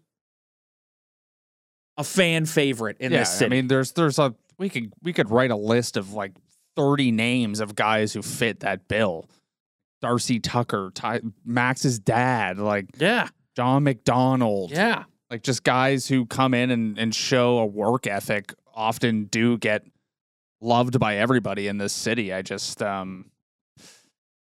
a 1.97 2.03
fan 2.03 2.45
favorite 2.45 2.97
in 2.99 3.13
yeah, 3.13 3.19
this 3.19 3.29
city. 3.32 3.45
I 3.45 3.49
mean, 3.49 3.67
there's 3.69 3.93
there's 3.93 4.19
a 4.19 4.36
we 4.58 4.67
could 4.67 4.91
we 5.01 5.13
could 5.13 5.29
write 5.29 5.49
a 5.49 5.56
list 5.56 5.95
of 5.95 6.12
like 6.12 6.34
30 6.75 7.12
names 7.12 7.62
of 7.62 7.73
guys 7.73 8.12
who 8.12 8.21
fit 8.21 8.60
that 8.62 8.89
bill. 8.89 9.29
Darcy 10.01 10.41
Tucker, 10.41 10.91
Ty, 10.93 11.21
Max's 11.45 11.97
dad, 11.97 12.58
like 12.58 12.88
yeah. 12.97 13.29
John 13.56 13.84
McDonald, 13.84 14.71
Yeah. 14.71 15.06
like 15.32 15.41
just 15.43 15.63
guys 15.63 16.06
who 16.06 16.25
come 16.25 16.53
in 16.53 16.69
and, 16.69 16.99
and 16.99 17.15
show 17.15 17.60
a 17.60 17.65
work 17.65 18.08
ethic 18.08 18.53
often 18.75 19.25
do 19.25 19.58
get 19.58 19.86
loved 20.60 20.99
by 20.99 21.15
everybody 21.15 21.69
in 21.69 21.77
this 21.77 21.93
city. 21.93 22.34
I 22.34 22.41
just 22.41 22.82
um 22.84 23.29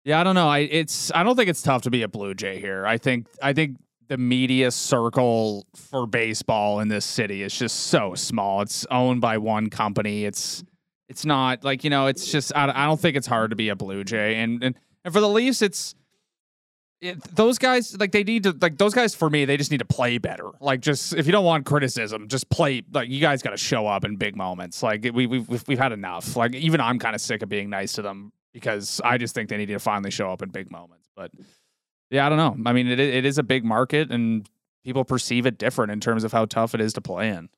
yeah, 0.07 0.21
I 0.21 0.25
don't 0.25 0.37
know. 0.37 0.49
I 0.49 0.61
it's 0.61 1.11
I 1.13 1.25
don't 1.25 1.35
think 1.35 1.51
it's 1.51 1.63
tough 1.63 1.83
to 1.83 1.91
be 1.91 2.03
a 2.03 2.09
Blue 2.09 2.33
Jay 2.33 2.61
here. 2.61 2.87
I 2.87 2.97
think 2.97 3.27
I 3.43 3.53
think 3.53 3.77
the 4.07 4.17
media 4.17 4.71
circle 4.71 5.67
for 5.75 6.07
baseball 6.07 6.79
in 6.79 6.87
this 6.87 7.05
city 7.05 7.43
is 7.43 7.53
just 7.53 7.89
so 7.89 8.15
small. 8.15 8.63
It's 8.63 8.87
owned 8.89 9.21
by 9.21 9.39
one 9.39 9.69
company. 9.69 10.25
It's 10.25 10.63
it's 11.09 11.27
not 11.27 11.65
like 11.65 11.83
you 11.83 11.91
know. 11.91 12.07
It's 12.07 12.31
just 12.31 12.55
I, 12.55 12.71
I 12.73 12.87
don't 12.87 13.01
think 13.01 13.17
it's 13.17 13.27
hard 13.27 13.51
to 13.51 13.57
be 13.57 13.69
a 13.69 13.75
Blue 13.75 14.05
Jay, 14.05 14.37
and 14.37 14.63
and 14.63 14.79
and 15.05 15.13
for 15.13 15.19
the 15.19 15.29
Leafs, 15.29 15.61
it's 15.61 15.97
it, 17.01 17.21
those 17.35 17.59
guys 17.59 17.99
like 17.99 18.13
they 18.13 18.23
need 18.23 18.45
to 18.45 18.57
like 18.61 18.79
those 18.79 18.95
guys 18.95 19.13
for 19.13 19.29
me. 19.29 19.45
They 19.45 19.57
just 19.57 19.73
need 19.73 19.79
to 19.79 19.85
play 19.85 20.19
better. 20.19 20.51
Like 20.61 20.83
just 20.83 21.15
if 21.15 21.27
you 21.27 21.33
don't 21.33 21.45
want 21.45 21.67
criticism, 21.67 22.29
just 22.29 22.49
play. 22.49 22.85
Like 22.93 23.09
you 23.09 23.21
guys 23.21 23.43
got 23.43 23.51
to 23.51 23.57
show 23.57 23.89
up 23.89 24.05
in 24.05 24.15
big 24.15 24.37
moments. 24.37 24.85
Like 24.85 25.03
we 25.03 25.27
we've 25.27 25.49
we've, 25.49 25.65
we've 25.67 25.79
had 25.81 25.91
enough. 25.91 26.37
Like 26.37 26.55
even 26.55 26.81
I'm 26.81 27.01
kind 27.01 27.17
of 27.17 27.21
sick 27.21 27.43
of 27.43 27.49
being 27.49 27.71
nice 27.71 27.95
to 27.95 28.03
them 28.03 28.31
because 28.57 29.03
I 29.05 29.19
just 29.19 29.35
think 29.35 29.51
they 29.51 29.59
need 29.59 29.67
to 29.67 29.79
finally 29.79 30.11
show 30.11 30.31
up 30.31 30.41
in 30.41 30.49
big 30.49 30.71
moments. 30.71 31.11
But 31.15 31.31
yeah, 32.11 32.25
I 32.25 32.31
don't 32.31 32.39
know. 32.39 32.71
I 32.71 32.73
mean, 32.73 32.87
it 32.87 32.99
it 32.99 33.27
is 33.27 33.37
a 33.37 33.43
big 33.43 33.67
market, 33.67 34.11
and 34.11 34.49
people 34.83 35.05
perceive 35.05 35.45
it 35.45 35.59
different 35.59 35.93
in 35.93 36.01
terms 36.01 36.25
of 36.25 36.33
how 36.33 36.47
tough 36.47 36.75
it 36.75 36.81
is 36.81 36.95
to 36.95 37.03
play 37.03 37.29
in. 37.29 37.51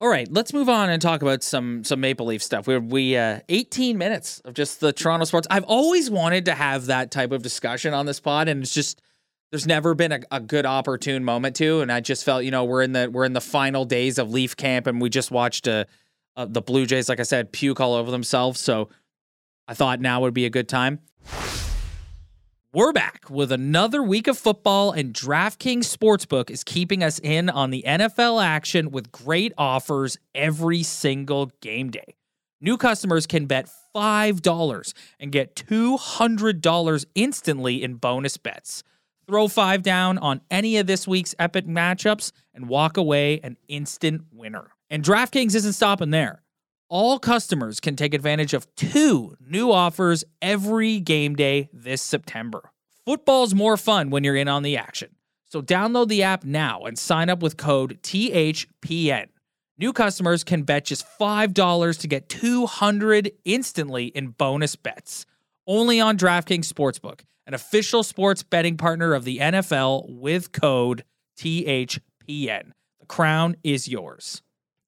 All 0.00 0.08
right, 0.08 0.30
let's 0.30 0.52
move 0.52 0.68
on 0.68 0.88
and 0.88 1.02
talk 1.02 1.20
about 1.20 1.42
some 1.42 1.82
some 1.82 2.00
Maple 2.00 2.26
Leaf 2.26 2.44
stuff. 2.44 2.68
We 2.68 2.78
we 2.78 3.16
uh, 3.16 3.40
18 3.48 3.98
minutes 3.98 4.38
of 4.44 4.54
just 4.54 4.78
the 4.78 4.92
Toronto 4.92 5.24
sports. 5.24 5.48
I've 5.50 5.64
always 5.64 6.08
wanted 6.08 6.44
to 6.44 6.54
have 6.54 6.86
that 6.86 7.10
type 7.10 7.32
of 7.32 7.42
discussion 7.42 7.92
on 7.92 8.06
this 8.06 8.20
pod, 8.20 8.46
and 8.46 8.62
it's 8.62 8.72
just 8.72 9.02
there's 9.50 9.66
never 9.66 9.96
been 9.96 10.12
a, 10.12 10.20
a 10.30 10.38
good 10.38 10.64
opportune 10.64 11.24
moment 11.24 11.56
to. 11.56 11.80
And 11.80 11.90
I 11.90 11.98
just 11.98 12.24
felt, 12.24 12.44
you 12.44 12.52
know, 12.52 12.64
we're 12.64 12.82
in 12.82 12.92
the 12.92 13.10
we're 13.10 13.24
in 13.24 13.32
the 13.32 13.40
final 13.40 13.84
days 13.84 14.18
of 14.18 14.30
Leaf 14.30 14.56
camp, 14.56 14.86
and 14.86 15.00
we 15.00 15.10
just 15.10 15.32
watched 15.32 15.66
uh, 15.66 15.86
uh, 16.36 16.46
the 16.48 16.62
Blue 16.62 16.86
Jays, 16.86 17.08
like 17.08 17.18
I 17.18 17.24
said, 17.24 17.50
puke 17.50 17.80
all 17.80 17.94
over 17.94 18.12
themselves. 18.12 18.60
So 18.60 18.90
I 19.70 19.74
thought 19.74 20.00
now 20.00 20.22
would 20.22 20.34
be 20.34 20.46
a 20.46 20.50
good 20.50 20.68
time. 20.68 20.98
We're 22.74 22.92
back 22.92 23.30
with 23.30 23.52
another 23.52 24.02
week 24.02 24.26
of 24.26 24.36
football, 24.36 24.90
and 24.90 25.14
DraftKings 25.14 25.96
Sportsbook 25.96 26.50
is 26.50 26.64
keeping 26.64 27.04
us 27.04 27.20
in 27.20 27.48
on 27.48 27.70
the 27.70 27.84
NFL 27.86 28.42
action 28.44 28.90
with 28.90 29.12
great 29.12 29.52
offers 29.56 30.18
every 30.34 30.82
single 30.82 31.52
game 31.60 31.88
day. 31.90 32.16
New 32.60 32.76
customers 32.76 33.28
can 33.28 33.46
bet 33.46 33.70
$5 33.94 34.92
and 35.20 35.30
get 35.30 35.54
$200 35.54 37.04
instantly 37.14 37.84
in 37.84 37.94
bonus 37.94 38.36
bets. 38.38 38.82
Throw 39.28 39.46
five 39.46 39.84
down 39.84 40.18
on 40.18 40.40
any 40.50 40.78
of 40.78 40.88
this 40.88 41.06
week's 41.06 41.36
epic 41.38 41.68
matchups 41.68 42.32
and 42.54 42.68
walk 42.68 42.96
away 42.96 43.38
an 43.44 43.56
instant 43.68 44.22
winner. 44.32 44.72
And 44.90 45.04
DraftKings 45.04 45.54
isn't 45.54 45.74
stopping 45.74 46.10
there. 46.10 46.42
All 46.92 47.20
customers 47.20 47.78
can 47.78 47.94
take 47.94 48.14
advantage 48.14 48.52
of 48.52 48.66
two 48.74 49.36
new 49.38 49.70
offers 49.70 50.24
every 50.42 50.98
game 50.98 51.36
day 51.36 51.68
this 51.72 52.02
September. 52.02 52.72
Football's 53.04 53.54
more 53.54 53.76
fun 53.76 54.10
when 54.10 54.24
you're 54.24 54.34
in 54.34 54.48
on 54.48 54.64
the 54.64 54.76
action. 54.76 55.14
So 55.46 55.62
download 55.62 56.08
the 56.08 56.24
app 56.24 56.42
now 56.42 56.82
and 56.82 56.98
sign 56.98 57.30
up 57.30 57.44
with 57.44 57.56
code 57.56 58.00
THPN. 58.02 59.28
New 59.78 59.92
customers 59.92 60.42
can 60.42 60.64
bet 60.64 60.84
just 60.86 61.06
$5 61.16 62.00
to 62.00 62.08
get 62.08 62.28
200 62.28 63.30
instantly 63.44 64.06
in 64.06 64.30
bonus 64.30 64.74
bets. 64.74 65.26
Only 65.68 66.00
on 66.00 66.18
DraftKings 66.18 66.66
Sportsbook, 66.66 67.20
an 67.46 67.54
official 67.54 68.02
sports 68.02 68.42
betting 68.42 68.76
partner 68.76 69.14
of 69.14 69.22
the 69.22 69.38
NFL 69.38 70.06
with 70.08 70.50
code 70.50 71.04
THPN. 71.38 72.00
The 72.26 73.06
crown 73.06 73.54
is 73.62 73.86
yours. 73.86 74.42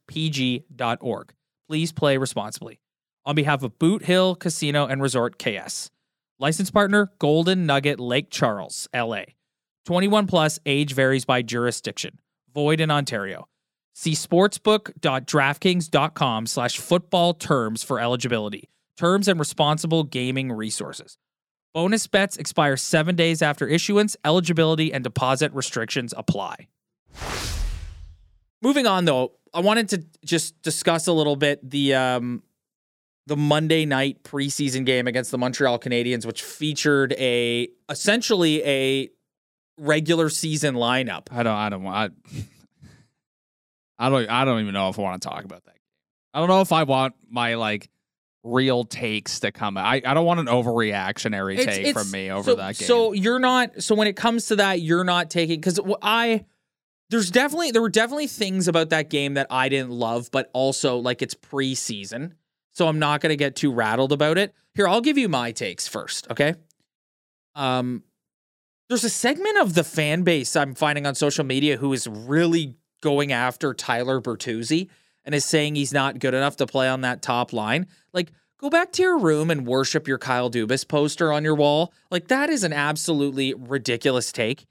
Please 1.67 1.91
play 1.91 2.17
responsibly. 2.17 2.79
On 3.25 3.35
behalf 3.35 3.61
of 3.61 3.77
Boot 3.77 4.05
Hill 4.05 4.35
Casino 4.35 4.87
and 4.87 5.01
Resort 5.01 5.37
KS. 5.37 5.91
License 6.41 6.71
partner 6.71 7.11
Golden 7.19 7.65
Nugget 7.65 7.99
Lake 7.99 8.29
Charles, 8.29 8.87
LA. 8.95 9.23
21 9.85 10.25
plus 10.25 10.57
age 10.65 10.93
varies 10.93 11.25
by 11.25 11.41
jurisdiction. 11.41 12.17
Void 12.53 12.79
in 12.79 12.89
Ontario. 12.89 13.49
See 13.93 14.13
sportsbook.draftkings.com 14.13 16.45
slash 16.45 16.77
football 16.77 17.33
terms 17.33 17.83
for 17.83 17.99
eligibility, 17.99 18.69
terms 18.95 19.27
and 19.27 19.37
responsible 19.37 20.05
gaming 20.05 20.53
resources. 20.53 21.17
Bonus 21.73 22.07
bets 22.07 22.37
expire 22.37 22.77
seven 22.77 23.17
days 23.17 23.41
after 23.41 23.67
issuance. 23.67 24.15
Eligibility 24.23 24.93
and 24.93 25.03
deposit 25.03 25.53
restrictions 25.53 26.13
apply. 26.15 26.69
Moving 28.61 28.87
on, 28.87 29.03
though, 29.03 29.33
I 29.53 29.59
wanted 29.59 29.89
to 29.89 30.05
just 30.23 30.61
discuss 30.61 31.07
a 31.07 31.13
little 31.13 31.35
bit 31.35 31.69
the 31.69 31.95
um, 31.95 32.43
the 33.29 33.37
Monday 33.37 33.85
night 33.85 34.23
preseason 34.23 34.85
game 34.85 35.07
against 35.07 35.31
the 35.31 35.37
Montreal 35.37 35.79
Canadiens, 35.79 36.25
which 36.25 36.43
featured 36.43 37.13
a 37.13 37.69
essentially 37.87 38.61
a 38.65 39.09
regular 39.77 40.29
season 40.29 40.75
lineup. 40.75 41.27
I 41.31 41.43
don't. 41.43 41.55
I 41.55 41.69
don't. 41.69 41.87
I, 41.87 42.09
I 43.99 44.09
don't. 44.09 44.29
I 44.29 44.45
don't 44.45 44.61
even 44.61 44.73
know 44.73 44.89
if 44.89 44.99
I 44.99 45.01
want 45.03 45.21
to 45.21 45.29
talk 45.29 45.45
about 45.45 45.63
that. 45.65 45.75
I 46.33 46.39
don't 46.39 46.49
know 46.49 46.61
if 46.61 46.71
I 46.71 46.83
want 46.83 47.13
my 47.29 47.55
like 47.55 47.89
real 48.43 48.83
takes 48.83 49.41
to 49.41 49.51
come. 49.51 49.77
I 49.77 50.01
I 50.03 50.13
don't 50.13 50.25
want 50.25 50.39
an 50.39 50.47
overreactionary 50.47 51.59
It's- 51.59 51.75
take 51.75 51.85
it's- 51.87 52.03
from 52.03 52.11
me 52.11 52.31
over 52.31 52.51
so, 52.51 52.55
that 52.55 52.77
game. 52.77 52.87
So 52.87 53.13
you're 53.13 53.39
not. 53.39 53.83
So 53.83 53.95
when 53.95 54.07
it 54.07 54.15
comes 54.15 54.47
to 54.47 54.57
that, 54.57 54.81
you're 54.81 55.03
not 55.03 55.29
taking 55.29 55.59
because 55.59 55.79
I. 56.01 56.45
There's 57.11 57.31
definitely 57.31 57.71
there 57.71 57.81
were 57.81 57.89
definitely 57.89 58.27
things 58.27 58.67
about 58.67 58.89
that 58.89 59.09
game 59.09 59.33
that 59.33 59.47
I 59.49 59.69
didn't 59.69 59.89
love, 59.89 60.29
but 60.31 60.51
also 60.53 60.97
like 60.97 61.23
it's 61.23 61.33
preseason, 61.33 62.33
so 62.71 62.87
I'm 62.87 62.99
not 62.99 63.21
gonna 63.21 63.35
get 63.35 63.55
too 63.55 63.71
rattled 63.71 64.11
about 64.11 64.37
it. 64.37 64.53
Here, 64.73 64.87
I'll 64.87 65.01
give 65.01 65.17
you 65.17 65.29
my 65.29 65.51
takes 65.51 65.87
first, 65.87 66.29
okay? 66.31 66.55
Um, 67.55 68.03
there's 68.87 69.03
a 69.03 69.09
segment 69.09 69.57
of 69.59 69.75
the 69.75 69.83
fan 69.83 70.23
base 70.23 70.55
I'm 70.55 70.73
finding 70.73 71.05
on 71.05 71.15
social 71.15 71.43
media 71.43 71.77
who 71.77 71.93
is 71.93 72.07
really 72.07 72.75
going 73.01 73.31
after 73.31 73.73
Tyler 73.73 74.19
Bertuzzi 74.19 74.89
and 75.25 75.35
is 75.35 75.45
saying 75.45 75.75
he's 75.75 75.93
not 75.93 76.19
good 76.19 76.33
enough 76.33 76.55
to 76.57 76.65
play 76.65 76.87
on 76.87 77.01
that 77.01 77.21
top 77.21 77.53
line. 77.53 77.87
Like, 78.13 78.31
go 78.57 78.69
back 78.69 78.91
to 78.93 79.03
your 79.03 79.19
room 79.19 79.51
and 79.51 79.67
worship 79.67 80.07
your 80.07 80.17
Kyle 80.17 80.49
Dubas 80.49 80.87
poster 80.87 81.31
on 81.31 81.43
your 81.43 81.55
wall. 81.55 81.93
Like, 82.09 82.29
that 82.29 82.49
is 82.49 82.63
an 82.63 82.73
absolutely 82.73 83.53
ridiculous 83.53 84.31
take. 84.31 84.65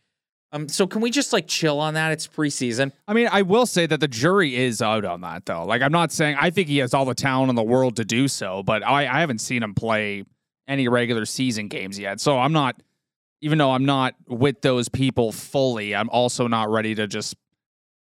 Um, 0.50 0.66
so 0.68 0.86
can 0.86 1.02
we 1.02 1.10
just 1.10 1.32
like 1.32 1.46
chill 1.46 1.78
on 1.78 1.94
that? 1.94 2.10
It's 2.12 2.26
preseason. 2.26 2.92
I 3.06 3.12
mean, 3.12 3.28
I 3.30 3.42
will 3.42 3.66
say 3.66 3.84
that 3.86 4.00
the 4.00 4.08
jury 4.08 4.56
is 4.56 4.80
out 4.80 5.04
on 5.04 5.20
that, 5.20 5.44
though. 5.44 5.64
Like, 5.66 5.82
I'm 5.82 5.92
not 5.92 6.10
saying 6.10 6.36
I 6.40 6.48
think 6.50 6.68
he 6.68 6.78
has 6.78 6.94
all 6.94 7.04
the 7.04 7.14
talent 7.14 7.50
in 7.50 7.54
the 7.56 7.62
world 7.62 7.96
to 7.96 8.04
do 8.04 8.28
so, 8.28 8.62
but 8.62 8.82
I, 8.82 9.02
I 9.02 9.20
haven't 9.20 9.40
seen 9.40 9.62
him 9.62 9.74
play 9.74 10.24
any 10.66 10.88
regular 10.88 11.26
season 11.26 11.68
games 11.68 11.98
yet. 11.98 12.18
So 12.20 12.38
I'm 12.38 12.52
not, 12.52 12.82
even 13.42 13.58
though 13.58 13.72
I'm 13.72 13.84
not 13.84 14.14
with 14.26 14.62
those 14.62 14.88
people 14.88 15.32
fully, 15.32 15.94
I'm 15.94 16.08
also 16.08 16.46
not 16.48 16.70
ready 16.70 16.94
to 16.94 17.06
just 17.06 17.34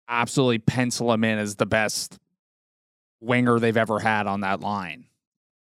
absolutely 0.07 0.59
pencil 0.59 1.11
him 1.13 1.25
in 1.25 1.39
as 1.39 1.57
the 1.57 1.67
best 1.67 2.19
winger 3.21 3.59
they've 3.59 3.77
ever 3.77 3.99
had 4.01 4.27
on 4.27 4.41
that 4.41 4.61
line. 4.61 5.07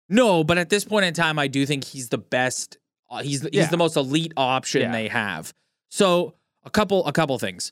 No, 0.09 0.43
but 0.43 0.57
at 0.57 0.69
this 0.69 0.83
point 0.83 1.05
in 1.05 1.13
time, 1.13 1.39
I 1.39 1.47
do 1.47 1.65
think 1.65 1.85
he's 1.85 2.09
the 2.09 2.17
best. 2.17 2.77
Uh, 3.09 3.21
he's 3.23 3.41
he's 3.41 3.49
Yeah. 3.53 3.67
the 3.67 3.77
most 3.77 3.95
elite 3.95 4.33
option 4.35 4.81
Yeah. 4.81 4.91
they 4.91 5.07
have. 5.07 5.53
So 5.89 6.35
a 6.67 6.69
couple 6.69 7.05
a 7.07 7.11
couple 7.11 7.39
things. 7.39 7.71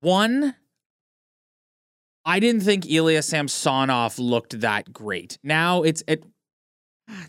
One, 0.00 0.54
I 2.24 2.40
didn't 2.40 2.62
think 2.62 2.90
Ilya 2.90 3.22
Samsonov 3.22 4.18
looked 4.18 4.60
that 4.60 4.92
great. 4.92 5.38
Now 5.42 5.82
it's 5.82 6.02
it 6.06 6.24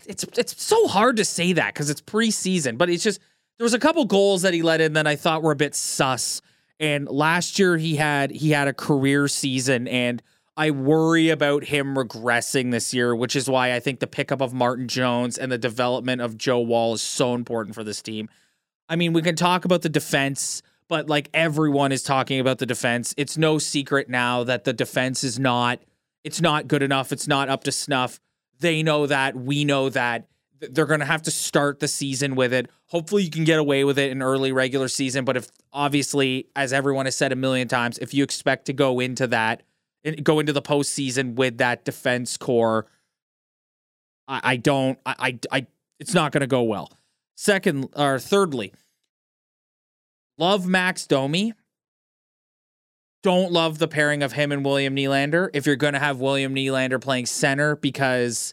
it's 0.06 0.24
it's 0.36 0.62
so 0.62 0.88
hard 0.88 1.16
to 1.16 1.24
say 1.24 1.54
that 1.54 1.72
because 1.72 1.88
it's 1.88 2.02
preseason, 2.02 2.76
but 2.76 2.90
it's 2.90 3.04
just 3.04 3.20
there 3.58 3.64
was 3.64 3.74
a 3.74 3.78
couple 3.78 4.04
goals 4.04 4.42
that 4.42 4.52
he 4.52 4.62
let 4.62 4.80
in 4.80 4.94
that 4.94 5.06
I 5.06 5.16
thought 5.16 5.42
were 5.42 5.52
a 5.52 5.56
bit 5.56 5.74
sus. 5.74 6.42
And 6.78 7.08
last 7.08 7.58
year 7.58 7.76
he 7.76 7.96
had 7.96 8.30
he 8.30 8.50
had 8.50 8.68
a 8.68 8.74
career 8.74 9.28
season 9.28 9.86
and 9.88 10.22
I 10.56 10.72
worry 10.72 11.30
about 11.30 11.64
him 11.64 11.94
regressing 11.94 12.70
this 12.70 12.92
year, 12.92 13.14
which 13.14 13.36
is 13.36 13.48
why 13.48 13.72
I 13.72 13.80
think 13.80 14.00
the 14.00 14.06
pickup 14.06 14.42
of 14.42 14.52
Martin 14.52 14.88
Jones 14.88 15.38
and 15.38 15.50
the 15.50 15.56
development 15.56 16.20
of 16.20 16.36
Joe 16.36 16.60
Woll 16.60 16.94
is 16.94 17.02
so 17.02 17.34
important 17.34 17.74
for 17.74 17.84
this 17.84 18.02
team. 18.02 18.28
I 18.90 18.96
mean, 18.96 19.12
we 19.12 19.22
can 19.22 19.36
talk 19.36 19.64
about 19.64 19.82
the 19.82 19.88
defense, 19.88 20.62
but 20.88 21.08
like 21.08 21.30
everyone 21.32 21.92
is 21.92 22.02
talking 22.02 22.40
about 22.40 22.58
the 22.58 22.66
defense. 22.66 23.14
It's 23.16 23.38
no 23.38 23.58
secret 23.58 24.10
now 24.10 24.42
that 24.44 24.64
the 24.64 24.72
defense 24.72 25.22
is 25.22 25.38
not 25.38 25.78
it's 26.24 26.40
not 26.40 26.68
good 26.68 26.82
enough. 26.82 27.12
It's 27.12 27.26
not 27.26 27.48
up 27.48 27.64
to 27.64 27.72
snuff. 27.72 28.20
They 28.58 28.82
know 28.82 29.06
that, 29.06 29.36
we 29.36 29.64
know 29.64 29.88
that. 29.88 30.26
They're 30.60 30.84
going 30.84 31.00
to 31.00 31.06
have 31.06 31.22
to 31.22 31.30
start 31.30 31.80
the 31.80 31.88
season 31.88 32.34
with 32.34 32.52
it. 32.52 32.68
Hopefully 32.88 33.22
you 33.22 33.30
can 33.30 33.44
get 33.44 33.58
away 33.58 33.84
with 33.84 33.98
it 33.98 34.10
in 34.10 34.20
early 34.20 34.52
regular 34.52 34.88
season, 34.88 35.24
but 35.24 35.38
if 35.38 35.48
obviously 35.72 36.48
as 36.54 36.74
everyone 36.74 37.06
has 37.06 37.16
said 37.16 37.32
a 37.32 37.36
million 37.36 37.68
times, 37.68 37.96
if 37.98 38.12
you 38.12 38.22
expect 38.24 38.66
to 38.66 38.74
go 38.74 39.00
into 39.00 39.26
that 39.28 39.62
go 40.22 40.40
into 40.40 40.52
the 40.52 40.62
postseason 40.62 41.34
with 41.34 41.58
that 41.58 41.84
defense 41.84 42.36
core, 42.36 42.86
I, 44.26 44.40
I 44.42 44.56
don't 44.56 44.98
I, 45.06 45.14
I 45.18 45.58
I 45.58 45.66
it's 45.98 46.12
not 46.12 46.32
going 46.32 46.40
to 46.40 46.46
go 46.46 46.62
well. 46.62 46.90
Second 47.40 47.88
or 47.96 48.18
thirdly, 48.18 48.74
love 50.36 50.66
Max 50.66 51.06
Domi. 51.06 51.54
Don't 53.22 53.50
love 53.50 53.78
the 53.78 53.88
pairing 53.88 54.22
of 54.22 54.32
him 54.32 54.52
and 54.52 54.62
William 54.62 54.94
Nylander. 54.94 55.48
If 55.54 55.64
you're 55.64 55.76
going 55.76 55.94
to 55.94 55.98
have 55.98 56.20
William 56.20 56.54
Nylander 56.54 57.00
playing 57.00 57.24
center 57.24 57.76
because 57.76 58.52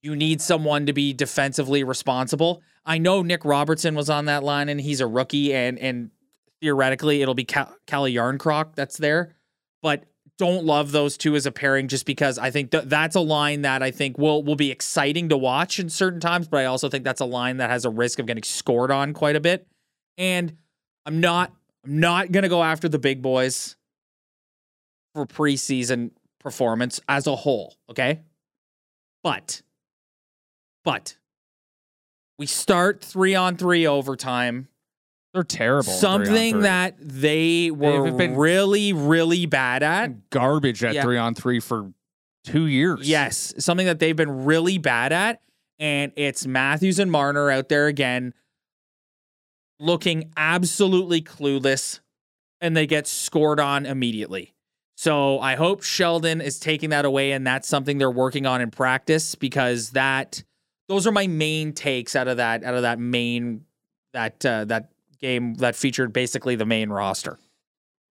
you 0.00 0.14
need 0.14 0.40
someone 0.40 0.86
to 0.86 0.92
be 0.92 1.12
defensively 1.12 1.82
responsible. 1.82 2.62
I 2.86 2.98
know 2.98 3.22
Nick 3.22 3.44
Robertson 3.44 3.96
was 3.96 4.08
on 4.08 4.26
that 4.26 4.44
line 4.44 4.68
and 4.68 4.80
he's 4.80 5.00
a 5.00 5.08
rookie 5.08 5.52
and 5.52 5.76
and 5.80 6.12
theoretically 6.60 7.20
it'll 7.20 7.34
be 7.34 7.42
Cal- 7.42 7.74
Jarnkrok 7.88 8.76
that's 8.76 8.96
there, 8.96 9.34
but 9.82 10.04
don't 10.38 10.64
love 10.64 10.92
those 10.92 11.16
two 11.16 11.36
as 11.36 11.46
a 11.46 11.52
pairing 11.52 11.88
just 11.88 12.06
because 12.06 12.38
I 12.38 12.50
think 12.50 12.70
th- 12.72 12.84
that's 12.86 13.14
a 13.14 13.20
line 13.20 13.62
that 13.62 13.82
I 13.82 13.90
think 13.90 14.18
will 14.18 14.42
will 14.42 14.56
be 14.56 14.70
exciting 14.70 15.28
to 15.28 15.36
watch 15.36 15.78
in 15.78 15.88
certain 15.88 16.20
times, 16.20 16.48
but 16.48 16.60
I 16.60 16.64
also 16.64 16.88
think 16.88 17.04
that's 17.04 17.20
a 17.20 17.26
line 17.26 17.58
that 17.58 17.70
has 17.70 17.84
a 17.84 17.90
risk 17.90 18.18
of 18.18 18.26
getting 18.26 18.42
scored 18.42 18.90
on 18.90 19.12
quite 19.12 19.36
a 19.36 19.40
bit. 19.40 19.66
And 20.18 20.56
I'm 21.06 21.20
not 21.20 21.52
I'm 21.84 22.00
not 22.00 22.32
gonna 22.32 22.48
go 22.48 22.62
after 22.62 22.88
the 22.88 22.98
big 22.98 23.22
boys 23.22 23.76
for 25.14 25.26
preseason 25.26 26.10
performance 26.40 27.00
as 27.08 27.26
a 27.26 27.36
whole, 27.36 27.76
okay? 27.90 28.20
But 29.22 29.62
but 30.84 31.16
we 32.38 32.46
start 32.46 33.02
three 33.02 33.34
on 33.34 33.56
three 33.56 33.86
overtime. 33.86 34.68
They're 35.34 35.42
terrible. 35.42 35.82
three 35.92 35.98
Something 36.00 36.52
three. 36.54 36.62
that 36.62 36.94
they 37.00 37.70
were 37.70 38.10
been- 38.12 38.36
really, 38.36 38.92
really 38.94 39.44
bad 39.46 39.82
at. 39.82 40.30
garbage 40.30 40.82
at 40.84 40.94
Yeah. 40.94 41.02
three 41.02 41.18
on 41.18 41.34
three 41.34 41.58
for 41.60 41.92
two 42.44 42.66
years. 42.66 43.06
Yes, 43.08 43.52
something 43.58 43.86
that 43.86 43.98
they've 43.98 44.14
been 44.16 44.44
really 44.44 44.78
bad 44.78 45.12
at. 45.12 45.40
And 45.80 46.12
it's 46.14 46.46
Matthews 46.46 47.00
and 47.00 47.10
Marner 47.10 47.50
out 47.50 47.68
there 47.68 47.88
again, 47.88 48.32
looking 49.80 50.30
absolutely 50.36 51.20
clueless, 51.20 52.00
and 52.60 52.76
they 52.76 52.86
get 52.86 53.06
scored 53.06 53.58
on 53.60 53.86
immediately. 53.86 54.54
So 54.96 55.40
I 55.40 55.56
hope 55.56 55.82
Sheldon 55.82 56.40
is 56.40 56.60
taking 56.60 56.90
that 56.90 57.04
away 57.04 57.32
and 57.32 57.44
that's 57.44 57.66
something 57.68 57.98
they're 57.98 58.08
working 58.10 58.46
on 58.46 58.60
in 58.60 58.70
practice 58.70 59.34
because 59.34 59.90
that 59.90 60.44
those 60.88 61.06
are 61.08 61.12
my 61.12 61.26
main 61.26 61.72
takes 61.72 62.14
out 62.14 62.28
of 62.28 62.36
that 62.36 62.62
out 62.62 62.74
of 62.74 62.82
that 62.82 63.00
main 63.00 63.64
that 64.12 64.46
uh, 64.46 64.64
that 64.66 64.92
game 65.24 65.54
that 65.54 65.74
featured 65.74 66.12
basically 66.12 66.54
the 66.54 66.66
main 66.66 66.90
roster. 66.90 67.38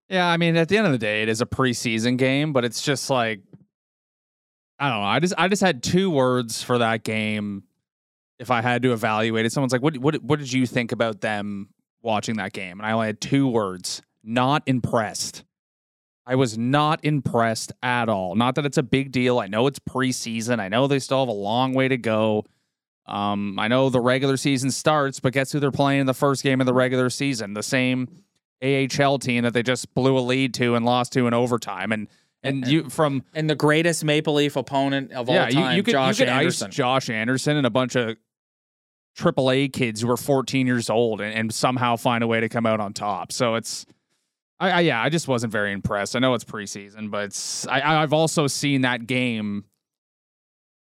Yeah, 0.09 0.27
I 0.27 0.37
mean, 0.37 0.55
at 0.55 0.67
the 0.67 0.77
end 0.77 0.87
of 0.87 0.91
the 0.91 0.97
day, 0.97 1.21
it 1.21 1.29
is 1.29 1.41
a 1.41 1.45
preseason 1.45 2.17
game, 2.17 2.53
but 2.53 2.65
it's 2.65 2.81
just 2.81 3.09
like 3.09 3.41
I 4.79 4.89
don't 4.89 4.99
know. 4.99 5.05
I 5.05 5.19
just 5.19 5.33
I 5.37 5.47
just 5.47 5.61
had 5.61 5.83
two 5.83 6.09
words 6.09 6.63
for 6.63 6.79
that 6.79 7.03
game. 7.03 7.63
If 8.39 8.49
I 8.51 8.61
had 8.61 8.81
to 8.81 8.93
evaluate 8.93 9.45
it, 9.45 9.51
someone's 9.51 9.71
like, 9.71 9.83
"What 9.83 9.97
what 9.97 10.21
what 10.23 10.39
did 10.39 10.51
you 10.51 10.65
think 10.65 10.91
about 10.91 11.21
them 11.21 11.69
watching 12.01 12.37
that 12.37 12.51
game?" 12.51 12.79
And 12.79 12.85
I 12.85 12.91
only 12.91 13.07
had 13.07 13.21
two 13.21 13.47
words: 13.47 14.01
not 14.23 14.63
impressed. 14.65 15.43
I 16.25 16.35
was 16.35 16.57
not 16.57 17.03
impressed 17.03 17.73
at 17.83 18.09
all. 18.09 18.35
Not 18.35 18.55
that 18.55 18.65
it's 18.65 18.77
a 18.77 18.83
big 18.83 19.11
deal. 19.11 19.39
I 19.39 19.47
know 19.47 19.67
it's 19.67 19.79
preseason. 19.79 20.59
I 20.59 20.69
know 20.69 20.87
they 20.87 20.99
still 20.99 21.19
have 21.19 21.27
a 21.27 21.31
long 21.31 21.73
way 21.73 21.87
to 21.87 21.97
go. 21.97 22.45
Um, 23.05 23.59
I 23.59 23.67
know 23.67 23.89
the 23.89 23.99
regular 23.99 24.37
season 24.37 24.71
starts, 24.71 25.19
but 25.19 25.33
guess 25.33 25.51
who 25.51 25.59
they're 25.59 25.71
playing 25.71 26.01
in 26.01 26.05
the 26.05 26.13
first 26.13 26.43
game 26.43 26.61
of 26.61 26.65
the 26.65 26.73
regular 26.73 27.09
season? 27.09 27.53
The 27.53 27.63
same 27.63 28.23
AHL 28.63 29.19
team 29.19 29.43
that 29.43 29.53
they 29.53 29.63
just 29.63 29.93
blew 29.93 30.17
a 30.17 30.21
lead 30.21 30.53
to 30.55 30.75
and 30.75 30.85
lost 30.85 31.13
to 31.13 31.27
in 31.27 31.33
overtime. 31.33 31.91
And 31.91 32.07
and, 32.43 32.67
you 32.67 32.89
from 32.89 33.23
and 33.33 33.49
the 33.49 33.55
greatest 33.55 34.03
Maple 34.03 34.33
Leaf 34.33 34.55
opponent 34.55 35.13
of 35.13 35.29
yeah, 35.29 35.45
all 35.45 35.51
time, 35.51 35.71
you, 35.71 35.77
you 35.77 35.83
could, 35.83 35.93
Josh 35.93 36.19
you 36.19 36.25
could 36.25 36.33
Anderson. 36.33 36.71
Josh 36.71 37.09
Anderson 37.09 37.57
and 37.57 37.65
a 37.65 37.69
bunch 37.69 37.95
of 37.95 38.17
AAA 39.17 39.71
kids 39.71 40.01
who 40.01 40.11
are 40.11 40.17
14 40.17 40.67
years 40.67 40.89
old 40.89 41.21
and, 41.21 41.33
and 41.33 41.53
somehow 41.53 41.95
find 41.95 42.23
a 42.23 42.27
way 42.27 42.39
to 42.41 42.49
come 42.49 42.65
out 42.65 42.79
on 42.79 42.93
top. 42.93 43.31
So 43.31 43.55
it's, 43.55 43.85
I, 44.59 44.71
I 44.71 44.79
yeah, 44.81 45.01
I 45.01 45.09
just 45.09 45.27
wasn't 45.27 45.51
very 45.53 45.71
impressed. 45.71 46.15
I 46.15 46.19
know 46.19 46.33
it's 46.33 46.43
preseason, 46.43 47.11
but 47.11 47.25
it's, 47.25 47.67
I, 47.67 48.01
I've 48.01 48.13
also 48.13 48.47
seen 48.47 48.81
that 48.81 49.07
game 49.07 49.65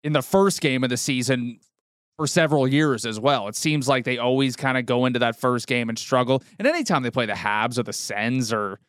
in 0.04 0.12
the 0.12 0.22
first 0.22 0.60
game 0.60 0.84
of 0.84 0.90
the 0.90 0.96
season 0.96 1.60
for 2.18 2.26
several 2.26 2.66
years 2.66 3.06
as 3.06 3.20
well. 3.20 3.46
It 3.46 3.54
seems 3.54 3.86
like 3.86 4.04
they 4.04 4.18
always 4.18 4.56
kind 4.56 4.76
of 4.76 4.84
go 4.86 5.06
into 5.06 5.20
that 5.20 5.36
first 5.36 5.68
game 5.68 5.88
and 5.88 5.96
struggle. 5.96 6.42
And 6.58 6.66
anytime 6.66 7.04
they 7.04 7.12
play 7.12 7.26
the 7.26 7.32
Habs 7.32 7.78
or 7.78 7.84
the 7.84 7.92
Sens 7.92 8.52
or 8.52 8.80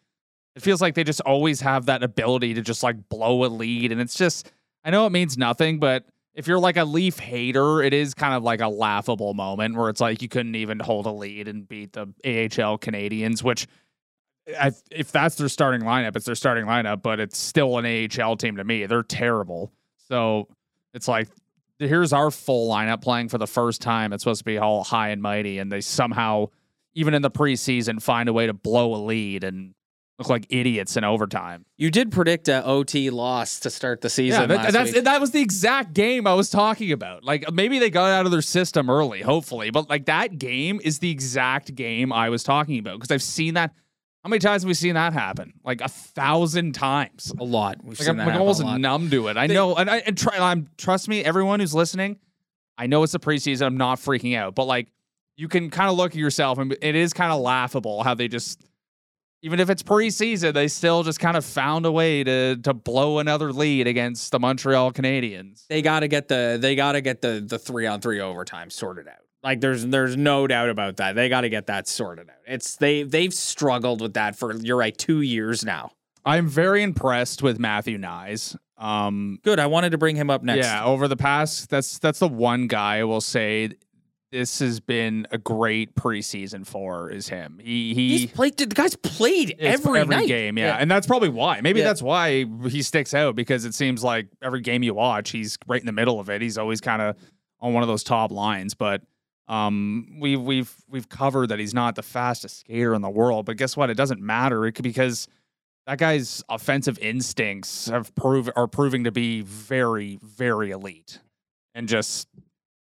it 0.56 0.64
feels 0.64 0.82
like 0.82 0.96
they 0.96 1.04
just 1.04 1.22
always 1.22 1.62
have 1.62 1.86
that 1.86 2.02
ability 2.02 2.56
to 2.56 2.62
just 2.62 2.82
like 2.82 3.08
blow 3.08 3.46
a 3.46 3.48
lead. 3.48 3.92
And 3.92 4.02
it's 4.02 4.16
just, 4.16 4.52
I 4.84 4.90
know 4.90 5.06
it 5.06 5.12
means 5.12 5.38
nothing, 5.38 5.80
but 5.80 6.06
if 6.34 6.48
you're 6.48 6.60
like 6.60 6.76
a 6.78 6.84
Leaf 6.84 7.20
hater, 7.20 7.84
it 7.84 7.94
is 7.94 8.16
kind 8.16 8.34
of 8.34 8.42
like 8.42 8.62
a 8.62 8.68
laughable 8.68 9.36
moment 9.36 9.76
where 9.76 9.90
it's 9.90 10.02
like 10.02 10.24
you 10.24 10.28
couldn't 10.28 10.56
even 10.56 10.80
hold 10.80 11.06
a 11.06 11.12
lead 11.12 11.48
and 11.48 11.68
beat 11.68 11.94
the 11.94 12.12
AHL 12.60 12.80
Canadians, 12.80 13.44
which 13.44 13.68
I, 14.60 14.72
if 14.90 15.12
that's 15.12 15.36
their 15.36 15.50
starting 15.50 15.82
lineup, 15.82 16.16
it's 16.16 16.26
their 16.26 16.34
starting 16.34 16.66
lineup, 16.66 17.04
but 17.04 17.20
it's 17.20 17.38
still 17.38 17.78
an 17.78 17.86
AHL 17.86 18.38
team 18.38 18.56
to 18.56 18.64
me. 18.64 18.88
They're 18.88 19.04
terrible. 19.04 19.72
So 20.08 20.48
it's 20.96 21.08
like, 21.08 21.30
here's 21.80 22.14
our 22.14 22.30
full 22.30 22.70
lineup 22.70 23.02
playing 23.02 23.30
for 23.30 23.38
the 23.38 23.48
first 23.48 23.82
time. 23.82 24.14
It's 24.14 24.24
supposed 24.24 24.42
to 24.42 24.46
be 24.46 24.58
all 24.58 24.84
high 24.84 25.10
and 25.10 25.22
mighty, 25.22 25.60
and 25.60 25.72
they 25.72 25.82
somehow, 25.82 26.48
even 26.94 27.14
in 27.14 27.22
the 27.22 27.32
preseason, 27.32 28.02
find 28.02 28.30
a 28.30 28.34
way 28.34 28.48
to 28.48 28.54
blow 28.54 28.94
a 28.94 29.02
lead 29.04 29.44
and 29.44 29.74
look 30.20 30.30
like 30.30 30.46
idiots 30.50 30.98
in 30.98 31.06
overtime. 31.06 31.66
You 31.78 31.90
did 31.90 32.12
predict 32.12 32.50
a 32.50 32.64
OT 32.66 33.10
loss 33.10 33.62
to 33.62 33.70
start 33.70 34.02
the 34.02 34.10
season. 34.10 34.50
Yeah, 34.50 34.70
that, 34.70 35.04
that 35.06 35.22
was 35.22 35.32
the 35.32 35.42
exact 35.42 35.94
game 35.94 36.28
I 36.28 36.34
was 36.34 36.50
talking 36.50 36.92
about. 36.92 37.24
Like 37.24 37.52
maybe 37.54 37.80
they 37.80 37.90
got 37.90 38.12
out 38.12 38.26
of 38.26 38.32
their 38.32 38.42
system 38.42 38.90
early, 38.90 39.22
hopefully, 39.22 39.72
but 39.72 39.90
like 39.90 40.06
that 40.06 40.38
game 40.38 40.82
is 40.84 41.00
the 41.00 41.10
exact 41.10 41.74
game 41.74 42.12
I 42.12 42.30
was 42.30 42.44
talking 42.44 42.78
about 42.80 43.00
because 43.00 43.12
I've 43.12 43.24
seen 43.24 43.54
that. 43.54 43.74
How 44.24 44.30
many 44.30 44.40
times 44.40 44.64
have 44.64 44.68
we 44.68 44.74
seen 44.74 44.96
that 44.96 45.14
happen? 45.14 45.54
Like 45.64 45.80
a 45.82 45.88
thousand 45.88 46.74
times. 46.74 47.32
a 47.40 47.44
lot. 47.44 47.78
We've 47.84 47.98
Like 47.98 48.06
seen 48.06 48.10
I'm, 48.12 48.18
that 48.18 48.28
like 48.28 48.40
almost 48.40 48.64
numb 48.64 49.10
to 49.12 49.28
it. 49.30 49.38
I 49.38 49.48
They- 49.48 49.54
know, 49.54 49.76
and 49.76 49.90
I 49.90 49.98
and 50.00 50.18
try. 50.18 50.38
I'm 50.38 50.70
trust 50.78 51.08
me, 51.08 51.24
everyone 51.24 51.60
who's 51.62 51.74
listening. 51.74 52.18
I 52.78 52.88
know 52.88 53.04
it's 53.04 53.14
the 53.14 53.20
preseason. 53.20 53.66
I'm 53.66 53.78
not 53.78 53.98
freaking 54.00 54.36
out, 54.38 54.56
but 54.56 54.66
like 54.66 54.88
you 55.38 55.48
can 55.48 55.70
kind 55.70 55.90
of 55.90 55.96
look 55.98 56.12
at 56.12 56.18
yourself, 56.18 56.58
and 56.58 56.76
it 56.82 56.96
is 56.96 57.14
kind 57.14 57.32
of 57.32 57.40
laughable 57.40 58.04
how 58.04 58.14
they 58.14 58.28
just, 58.28 58.62
even 59.42 59.62
if 59.62 59.70
it's 59.70 59.82
preseason, 59.84 60.54
they 60.54 60.68
still 60.68 61.04
just 61.04 61.20
kind 61.20 61.38
of 61.38 61.46
found 61.46 61.86
a 61.86 61.92
way 61.92 62.22
to 62.26 62.58
to 62.58 62.74
blow 62.74 63.20
another 63.20 63.54
lead 63.54 63.88
against 63.88 64.32
the 64.34 64.40
Montreal 64.40 64.92
Canadiens. 64.92 65.66
They 65.68 65.82
got 65.82 66.02
to 66.02 66.10
get 66.10 66.28
the 66.28 66.58
they 66.60 66.76
got 66.76 66.92
to 66.94 67.02
get 67.02 67.22
the 67.22 67.42
the 67.46 67.58
three 67.58 67.86
on 67.88 68.02
three 68.02 68.20
overtime 68.20 68.70
sorted 68.70 69.08
out. 69.08 69.16
Like 69.44 69.62
there's 69.62 69.86
there's 69.86 70.18
no 70.18 70.48
doubt 70.48 70.70
about 70.70 70.98
that. 70.98 71.16
They 71.16 71.30
got 71.30 71.42
to 71.42 71.50
get 71.50 71.68
that 71.68 71.88
sorted 71.88 72.30
out. 72.30 72.36
It's 72.46 72.76
they 72.76 73.04
they've 73.04 73.34
struggled 73.34 74.02
with 74.02 74.14
that 74.16 74.36
for 74.38 74.54
you're 74.56 74.78
right 74.78 74.98
two 74.98 75.22
years 75.22 75.64
now. 75.64 75.92
I'm 76.26 76.48
very 76.48 76.84
impressed 76.84 77.42
with 77.42 77.58
Matthew 77.60 77.98
Knies. 77.98 78.56
Um, 78.78 79.40
Good. 79.44 79.60
I 79.60 79.68
wanted 79.68 79.92
to 79.92 79.98
bring 79.98 80.16
him 80.18 80.30
up 80.30 80.44
next. 80.44 80.66
Yeah, 80.68 80.84
over 80.84 81.08
the 81.08 81.16
past 81.18 81.70
that's 81.70 82.00
that's 82.00 82.20
the 82.20 82.28
one 82.28 82.68
guy 82.68 82.98
I 82.98 83.04
will 83.06 83.22
say 83.22 83.72
this 84.32 84.60
has 84.60 84.80
been 84.80 85.26
a 85.32 85.38
great 85.38 85.96
preseason 85.96 86.68
for 86.68 87.10
is 87.10 87.30
him. 87.30 87.60
He 87.64 87.94
he 87.94 88.10
He's 88.18 88.26
played. 88.32 88.58
The 88.58 88.68
guy's 88.68 88.96
played 88.98 89.56
It's 89.58 89.86
every, 89.86 90.06
night. 90.06 90.28
game, 90.28 90.58
yeah. 90.58 90.76
and 90.76 90.92
that's 90.92 91.08
probably 91.08 91.30
why. 91.30 91.62
Maybe 91.62 91.80
Yeah. 91.80 91.86
that's 91.86 92.02
why 92.02 92.46
he 92.70 92.82
sticks 92.84 93.14
out 93.14 93.36
because 93.36 93.64
it 93.66 93.74
seems 93.74 94.04
like 94.04 94.28
every 94.42 94.62
game 94.62 94.84
you 94.84 94.94
watch, 94.94 95.32
he's 95.32 95.58
right 95.66 95.80
in 95.80 95.86
the 95.88 95.92
middle 95.94 96.20
of 96.20 96.30
it. 96.30 96.42
He's 96.42 96.58
always 96.58 96.80
kind 96.82 97.02
of 97.02 97.16
on 97.62 97.74
one 97.74 97.84
of 97.84 97.88
those 97.88 98.04
top 98.04 98.32
lines, 98.32 98.74
but. 98.74 99.02
Um, 99.50 100.18
we 100.20 100.38
we've 100.38 100.74
we've 100.88 101.10
covered 101.10 101.48
that 101.48 101.60
he's 101.60 101.74
not 101.74 101.96
the 101.96 102.04
fastest 102.04 102.60
skater 102.60 102.94
in 102.94 103.02
the 103.02 103.10
world, 103.10 103.46
but 103.46 103.58
guess 103.58 103.76
what? 103.76 103.90
It 103.90 103.96
doesn't 103.96 104.22
matter 104.22 104.66
it 104.68 104.82
because 104.82 105.28
that 105.88 105.98
guy's 105.98 106.44
offensive 106.50 107.00
instincts 107.00 107.88
have 107.90 108.14
prove 108.16 108.50
are 108.56 108.68
proving 108.68 109.04
to 109.06 109.12
be 109.12 109.42
very 109.42 110.20
very 110.22 110.70
elite, 110.72 111.20
and 111.74 111.88
just 111.88 112.28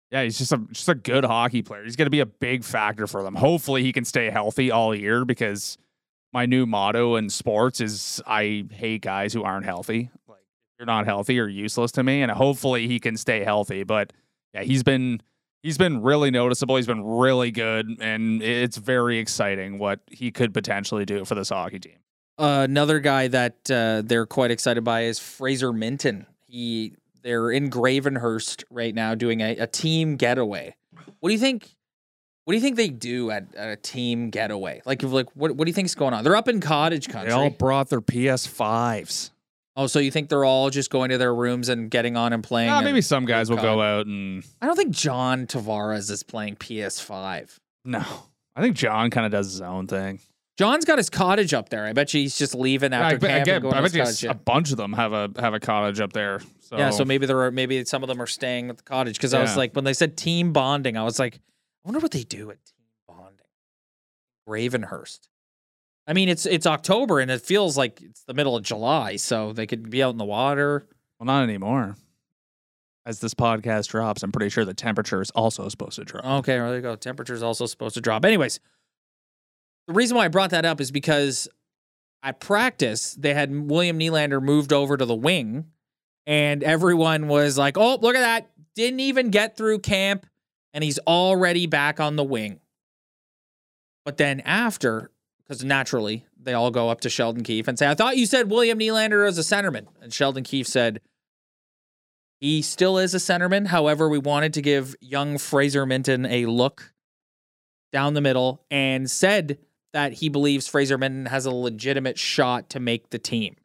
yeah, 0.10 0.24
he's 0.24 0.38
just 0.38 0.54
a 0.54 0.58
just 0.72 0.88
a 0.88 0.96
good 0.96 1.26
hockey 1.26 1.62
player. 1.62 1.84
He's 1.84 1.98
going 1.98 2.06
to 2.06 2.12
be 2.12 2.22
a 2.22 2.26
big 2.26 2.64
factor 2.64 3.08
for 3.08 3.24
them. 3.24 3.36
Hopefully, 3.36 3.84
he 3.84 3.92
can 3.92 4.06
stay 4.06 4.30
healthy 4.30 4.72
all 4.72 4.96
year 4.96 5.26
because 5.26 5.78
my 6.34 6.46
new 6.46 6.66
motto 6.66 7.16
in 7.16 7.30
sports 7.30 7.80
is 7.80 8.22
I 8.26 8.66
hate 8.72 9.02
guys 9.02 9.34
who 9.34 9.44
aren't 9.44 9.66
healthy. 9.66 10.10
Like 10.28 10.40
if 10.40 10.80
you're 10.80 10.86
not 10.88 11.06
healthy, 11.06 11.36
you're 11.36 11.48
useless 11.48 11.92
to 11.94 12.04
me. 12.04 12.22
And 12.22 12.32
hopefully 12.32 12.88
he 12.88 13.00
can 13.00 13.16
stay 13.18 13.44
healthy. 13.44 13.84
But 13.84 14.12
yeah, 14.54 14.64
he's 14.64 14.84
been 14.84 15.22
he's 15.64 15.78
been 15.78 16.04
really 16.04 16.30
noticeable. 16.30 16.76
He's 16.76 16.86
been 16.86 17.04
really 17.04 17.50
good, 17.50 17.98
and 18.00 18.44
it's 18.44 18.78
very 18.78 19.18
exciting 19.18 19.80
what 19.80 20.02
he 20.12 20.32
could 20.32 20.54
potentially 20.54 21.06
do 21.06 21.26
for 21.26 21.34
this 21.34 21.50
hockey 21.50 21.80
team. 21.80 21.96
Uh, 22.38 22.62
another 22.70 23.00
guy 23.00 23.28
that 23.30 23.72
uh, 23.72 24.04
they're 24.06 24.26
quite 24.26 24.52
excited 24.52 24.84
by 24.84 25.04
is 25.04 25.18
Fraser 25.18 25.72
Minten. 25.72 26.26
He 26.46 26.94
they're 27.24 27.50
in 27.52 27.70
Gravenhurst 27.70 28.64
right 28.70 28.94
now 28.94 29.16
doing 29.16 29.42
a, 29.42 29.56
a 29.58 29.68
team 29.68 30.18
getaway. 30.18 30.76
What 31.20 31.30
do 31.30 31.34
you 31.34 31.40
think? 31.40 31.76
What 32.44 32.52
do 32.52 32.58
you 32.58 32.62
think 32.62 32.76
they 32.76 32.90
do 32.90 33.32
at, 33.32 33.56
at 33.56 33.70
a 33.70 33.78
team 33.78 34.30
getaway? 34.30 34.82
Like, 34.86 35.02
like 35.04 35.30
what 35.34 35.56
what 35.56 35.66
do 35.66 35.70
you 35.70 35.74
think's 35.74 35.96
going 35.96 36.14
on? 36.14 36.24
They're 36.24 36.36
up 36.36 36.50
in 36.50 36.60
cottage 36.60 37.08
country. 37.08 37.30
They 37.30 37.36
all 37.36 37.50
brought 37.50 37.90
their 37.90 38.02
PS5s. 38.02 39.32
Oh, 39.76 39.88
so 39.88 40.00
you 40.00 40.12
think 40.12 40.30
they're 40.30 40.46
all 40.46 40.70
just 40.70 40.90
going 40.90 41.10
to 41.10 41.18
their 41.18 41.34
rooms 41.34 41.70
and 41.70 41.90
getting 41.90 42.16
on 42.18 42.34
and 42.34 42.44
playing? 42.44 42.70
Ah, 42.70 42.78
and- 42.78 42.86
maybe 42.86 43.02
some 43.02 43.26
guys 43.26 43.50
will 43.50 43.58
go 43.58 43.82
out 43.82 44.06
and 44.06 44.44
I 44.62 44.68
don't 44.68 44.76
think 44.76 44.92
John 44.92 45.48
Tavares 45.48 46.10
is 46.12 46.24
playing 46.24 46.56
PS5. 46.58 47.58
no. 47.86 48.04
I 48.56 48.62
think 48.62 48.76
John 48.76 49.10
kind 49.10 49.26
of 49.26 49.32
does 49.32 49.52
his 49.52 49.62
own 49.62 49.88
thing. 49.88 50.20
John's 50.60 50.86
got 50.86 51.00
his 51.00 51.10
cottage 51.10 51.56
up 51.56 51.70
there. 51.70 51.86
I 51.88 51.94
bet 51.94 52.14
you 52.14 52.22
he's 52.22 52.38
just 52.38 52.54
leaving 52.54 52.94
after 52.94 53.16
I, 53.16 53.18
bet- 53.18 53.30
I, 53.32 53.34
camp 53.38 53.46
get- 53.48 53.62
going 53.64 53.74
I 53.74 53.78
to 53.78 53.82
bet 53.82 53.92
his 53.92 53.96
you 53.96 54.02
cottage. 54.04 54.26
s- 54.26 54.32
a 54.32 54.36
bunch 54.36 54.70
of 54.70 54.78
them 54.78 54.94
have 54.94 55.12
a 55.12 55.32
have 55.40 55.56
a 55.56 55.60
cottage 55.60 56.00
up 56.00 56.14
there. 56.14 56.40
So 56.60 56.78
Yeah, 56.78 56.92
so 56.92 57.04
maybe 57.04 57.26
there 57.26 57.42
are 57.42 57.50
maybe 57.52 57.84
some 57.86 58.04
of 58.04 58.10
them 58.10 58.22
are 58.22 58.28
staying 58.28 58.70
at 58.70 58.78
the 58.78 58.84
cottage 58.84 59.18
because 59.18 59.34
I 59.34 59.42
was 59.42 59.58
like 59.58 59.74
when 59.76 59.86
they 59.86 59.94
said 59.94 60.16
team 60.18 60.54
bonding, 60.54 60.96
I 60.98 61.04
was 61.04 61.18
like, 61.18 61.38
I 61.38 61.40
wonder 61.88 62.00
what 62.00 62.12
they 62.12 62.22
do 62.24 62.52
at 62.52 62.58
team 62.64 62.86
bonding. 63.08 63.48
Ravenhurst. 64.48 65.30
I 66.08 66.14
mean, 66.14 66.30
it's 66.30 66.46
it's 66.46 66.68
October 66.68 67.20
and 67.20 67.32
it 67.32 67.42
feels 67.42 67.78
like 67.78 68.02
it's 68.02 68.24
the 68.24 68.34
middle 68.34 68.56
of 68.56 68.64
July, 68.64 69.16
so 69.16 69.54
they 69.54 69.66
could 69.66 69.90
be 69.90 70.04
out 70.04 70.12
in 70.12 70.18
the 70.18 70.26
water. 70.26 70.88
Well, 71.20 71.26
not 71.26 71.44
anymore. 71.44 71.96
As 73.06 73.20
this 73.20 73.34
podcast 73.34 73.90
drops, 73.90 74.24
I'm 74.24 74.32
pretty 74.32 74.50
sure 74.50 74.64
the 74.64 74.74
temperature 74.74 75.22
is 75.22 75.30
also 75.32 75.68
supposed 75.70 75.96
to 75.96 76.06
drop. 76.06 76.26
Okay, 76.26 76.58
well, 76.60 76.68
there 76.68 76.78
you 76.78 76.82
go. 76.82 76.96
Temperature's 76.96 77.44
also 77.44 77.66
supposed 77.66 77.96
to 77.96 78.02
drop. 78.02 78.24
Anyways, 78.24 78.60
the 79.88 79.94
reason 79.94 80.16
why 80.16 80.26
I 80.26 80.30
brought 80.30 80.52
that 80.52 80.64
up 80.66 80.80
is 80.80 80.92
because 80.92 81.48
at 82.22 82.40
practice 82.40 83.14
they 83.16 83.34
had 83.34 83.54
William 83.70 84.00
Nylander 84.00 84.42
moved 84.42 84.72
over 84.72 84.96
to 84.96 85.06
the 85.06 85.16
wing, 85.16 85.66
and 86.26 86.64
everyone 86.64 87.28
was 87.28 87.58
like, 87.58 87.78
"Oh, 87.78 87.98
look 88.02 88.16
at 88.16 88.22
that! 88.22 88.50
Didn't 88.76 89.02
even 89.02 89.30
get 89.30 89.56
through 89.58 89.80
camp, 89.80 90.26
and 90.74 90.84
he's 90.84 91.00
already 91.00 91.68
back 91.68 92.00
on 92.00 92.16
the 92.16 92.24
wing." 92.24 92.60
But 94.06 94.18
then 94.18 94.42
after, 94.42 95.12
because 95.48 95.64
naturally 95.64 96.26
they 96.40 96.54
all 96.54 96.72
go 96.72 96.90
up 96.90 97.02
to 97.02 97.10
Sheldon 97.10 97.44
Keefe 97.44 97.68
and 97.68 97.78
say, 97.78 97.90
"I 97.90 97.96
thought 97.96 98.18
you 98.18 98.26
said 98.26 98.50
William 98.50 98.80
Nylander 98.80 99.26
was 99.26 99.38
a 99.38 99.42
centerman," 99.42 99.88
and 100.02 100.14
Sheldon 100.14 100.44
Keefe 100.44 100.68
said. 100.68 101.02
He 102.40 102.62
still 102.62 102.98
is 102.98 103.14
a 103.14 103.20
centerman. 103.20 103.68
However, 103.68 104.10
we 104.10 104.18
wanted 104.18 104.54
to 104.56 104.62
give 104.62 104.98
young 105.00 105.38
Fraser 105.38 105.86
Minten 105.86 106.30
a 106.30 106.46
look 106.46 106.94
down 107.94 108.16
the 108.16 108.22
middle 108.22 108.66
and 108.70 109.10
said 109.10 109.60
that 109.94 110.14
he 110.14 110.28
believes 110.28 110.68
Fraser 110.68 110.98
Minten 110.98 111.30
has 111.30 111.46
a 111.46 111.52
legitimate 111.52 112.20
shot 112.20 112.70
to 112.72 112.82
make 112.82 113.12
the 113.12 113.20
team. 113.20 113.56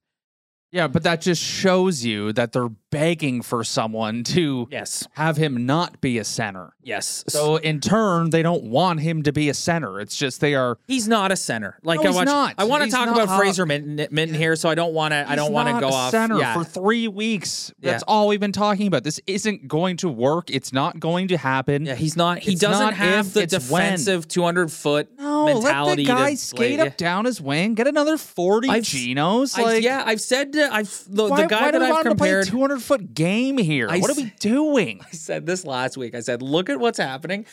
Yeah, 0.71 0.87
but 0.87 1.03
that 1.05 1.21
just 1.23 1.43
shows 1.43 2.05
you 2.05 2.33
that 2.35 2.53
they're 2.53 2.69
begging 2.91 3.43
for 3.43 3.65
someone 3.65 4.23
to 4.25 4.67
Yes. 4.71 5.07
have 5.13 5.37
him 5.37 5.67
not 5.67 6.01
be 6.01 6.19
a 6.19 6.25
center. 6.25 6.73
Yes. 6.83 7.25
So 7.29 7.57
in 7.57 7.81
turn, 7.81 8.31
they 8.31 8.43
don't 8.43 8.65
want 8.65 9.01
him 9.01 9.23
to 9.25 9.33
be 9.33 9.49
a 9.51 9.55
center. 9.55 10.01
It's 10.01 10.17
just 10.17 10.41
they 10.41 10.55
are. 10.55 10.79
He's 10.87 11.07
not 11.09 11.31
a 11.33 11.37
center. 11.37 11.79
Like 11.83 12.03
No, 12.03 12.19
I 12.19 12.25
not. 12.25 12.55
I 12.59 12.65
want 12.65 12.85
to 12.85 12.91
talk 12.91 13.09
about 13.09 13.39
Fraser 13.39 13.67
Minten, 13.67 14.09
Minten 14.11 14.35
here, 14.35 14.57
so 14.57 14.69
I 14.71 14.75
don't 14.75 14.95
want 14.95 15.13
to. 15.13 15.25
I 15.29 15.37
don't 15.37 15.53
want 15.53 15.69
to 15.69 15.81
go 15.81 15.89
a 15.89 15.93
off. 15.93 16.11
center 16.11 16.39
yeah. 16.39 16.55
for 16.55 16.65
three 16.65 17.09
weeks. 17.09 17.73
That's 17.81 18.03
Yeah. 18.03 18.13
all 18.13 18.29
we've 18.29 18.41
been 18.41 18.53
talking 18.53 18.87
about. 18.87 19.05
This 19.05 19.21
isn't 19.27 19.69
going 19.69 19.99
to 19.99 20.09
work. 20.09 20.51
It's 20.51 20.73
not 20.73 20.99
going 21.01 21.29
to 21.29 21.37
happen. 21.37 21.85
yeah, 21.87 21.95
he's 21.95 22.17
not. 22.17 22.39
He 22.41 22.53
It's 22.53 22.61
doesn't 22.61 22.79
not 22.85 22.95
have 22.95 23.33
the 23.35 23.47
defensive 23.47 24.29
200 24.29 24.73
foot 24.73 25.09
No, 25.19 25.47
mentality. 25.47 26.05
let 26.05 26.15
the 26.17 26.23
guy 26.23 26.35
skate 26.35 26.79
play. 26.79 26.87
up 26.89 26.97
down 26.97 27.25
his 27.27 27.41
wing, 27.41 27.75
get 27.75 27.87
another 27.87 28.17
forty 28.19 28.69
I've- 28.69 28.87
Genos. 28.87 29.59
I, 29.59 29.63
Like, 29.63 29.83
yeah, 29.85 30.03
I've 30.07 30.21
said 30.23 30.53
uh, 30.61 30.69
I've 30.73 31.05
the, 31.09 31.27
why, 31.27 31.43
the 31.43 31.49
guy 31.49 31.71
that 31.71 31.83
I've 31.83 31.91
want 31.91 32.07
him 32.07 32.13
to 32.13 32.17
play 32.19 32.31
a 32.31 32.33
compared. 32.35 32.47
two 32.49 32.61
hundred 32.61 32.83
foot 32.83 33.15
game 33.15 33.59
here? 33.59 33.89
I 33.91 33.99
what 33.99 34.11
are 34.11 34.15
we 34.15 34.33
doing? 34.41 35.01
I 35.07 35.11
said 35.11 35.47
this 35.47 35.65
last 35.65 35.97
week. 35.97 36.15
I 36.15 36.21
said, 36.21 36.43
look 36.43 36.69
at 36.69 36.79
what's 36.81 36.99
happening. 36.99 37.47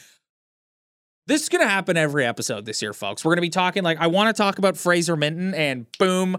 This 1.28 1.42
is 1.42 1.50
going 1.50 1.64
to 1.64 1.68
happen 1.68 1.98
every 1.98 2.24
episode 2.24 2.66
this 2.66 2.82
year, 2.84 2.94
folks. 2.94 3.26
We're 3.26 3.32
going 3.32 3.38
to 3.38 3.42
be 3.42 3.50
talking 3.50 3.84
like 3.84 3.98
I 4.00 4.08
want 4.08 4.36
to 4.36 4.40
talk 4.40 4.60
about 4.60 4.78
Fraser 4.78 5.18
Minten 5.18 5.56
and 5.56 5.88
boom, 5.98 6.38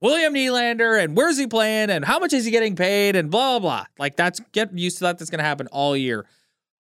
William 0.00 0.34
Nylander 0.34 1.02
and 1.02 1.16
where's 1.16 1.38
he 1.38 1.46
playing 1.46 1.90
and 1.90 2.04
how 2.04 2.18
much 2.20 2.32
is 2.32 2.44
he 2.44 2.50
getting 2.50 2.76
paid 2.76 3.16
and 3.16 3.30
blah 3.30 3.58
blah. 3.58 3.78
blah. 3.78 3.86
Like 3.98 4.16
that's 4.16 4.40
get 4.52 4.76
used 4.76 4.98
to 4.98 5.04
that. 5.04 5.18
That's 5.18 5.30
going 5.30 5.40
to 5.40 5.44
happen 5.44 5.66
all 5.68 5.96
year. 5.96 6.26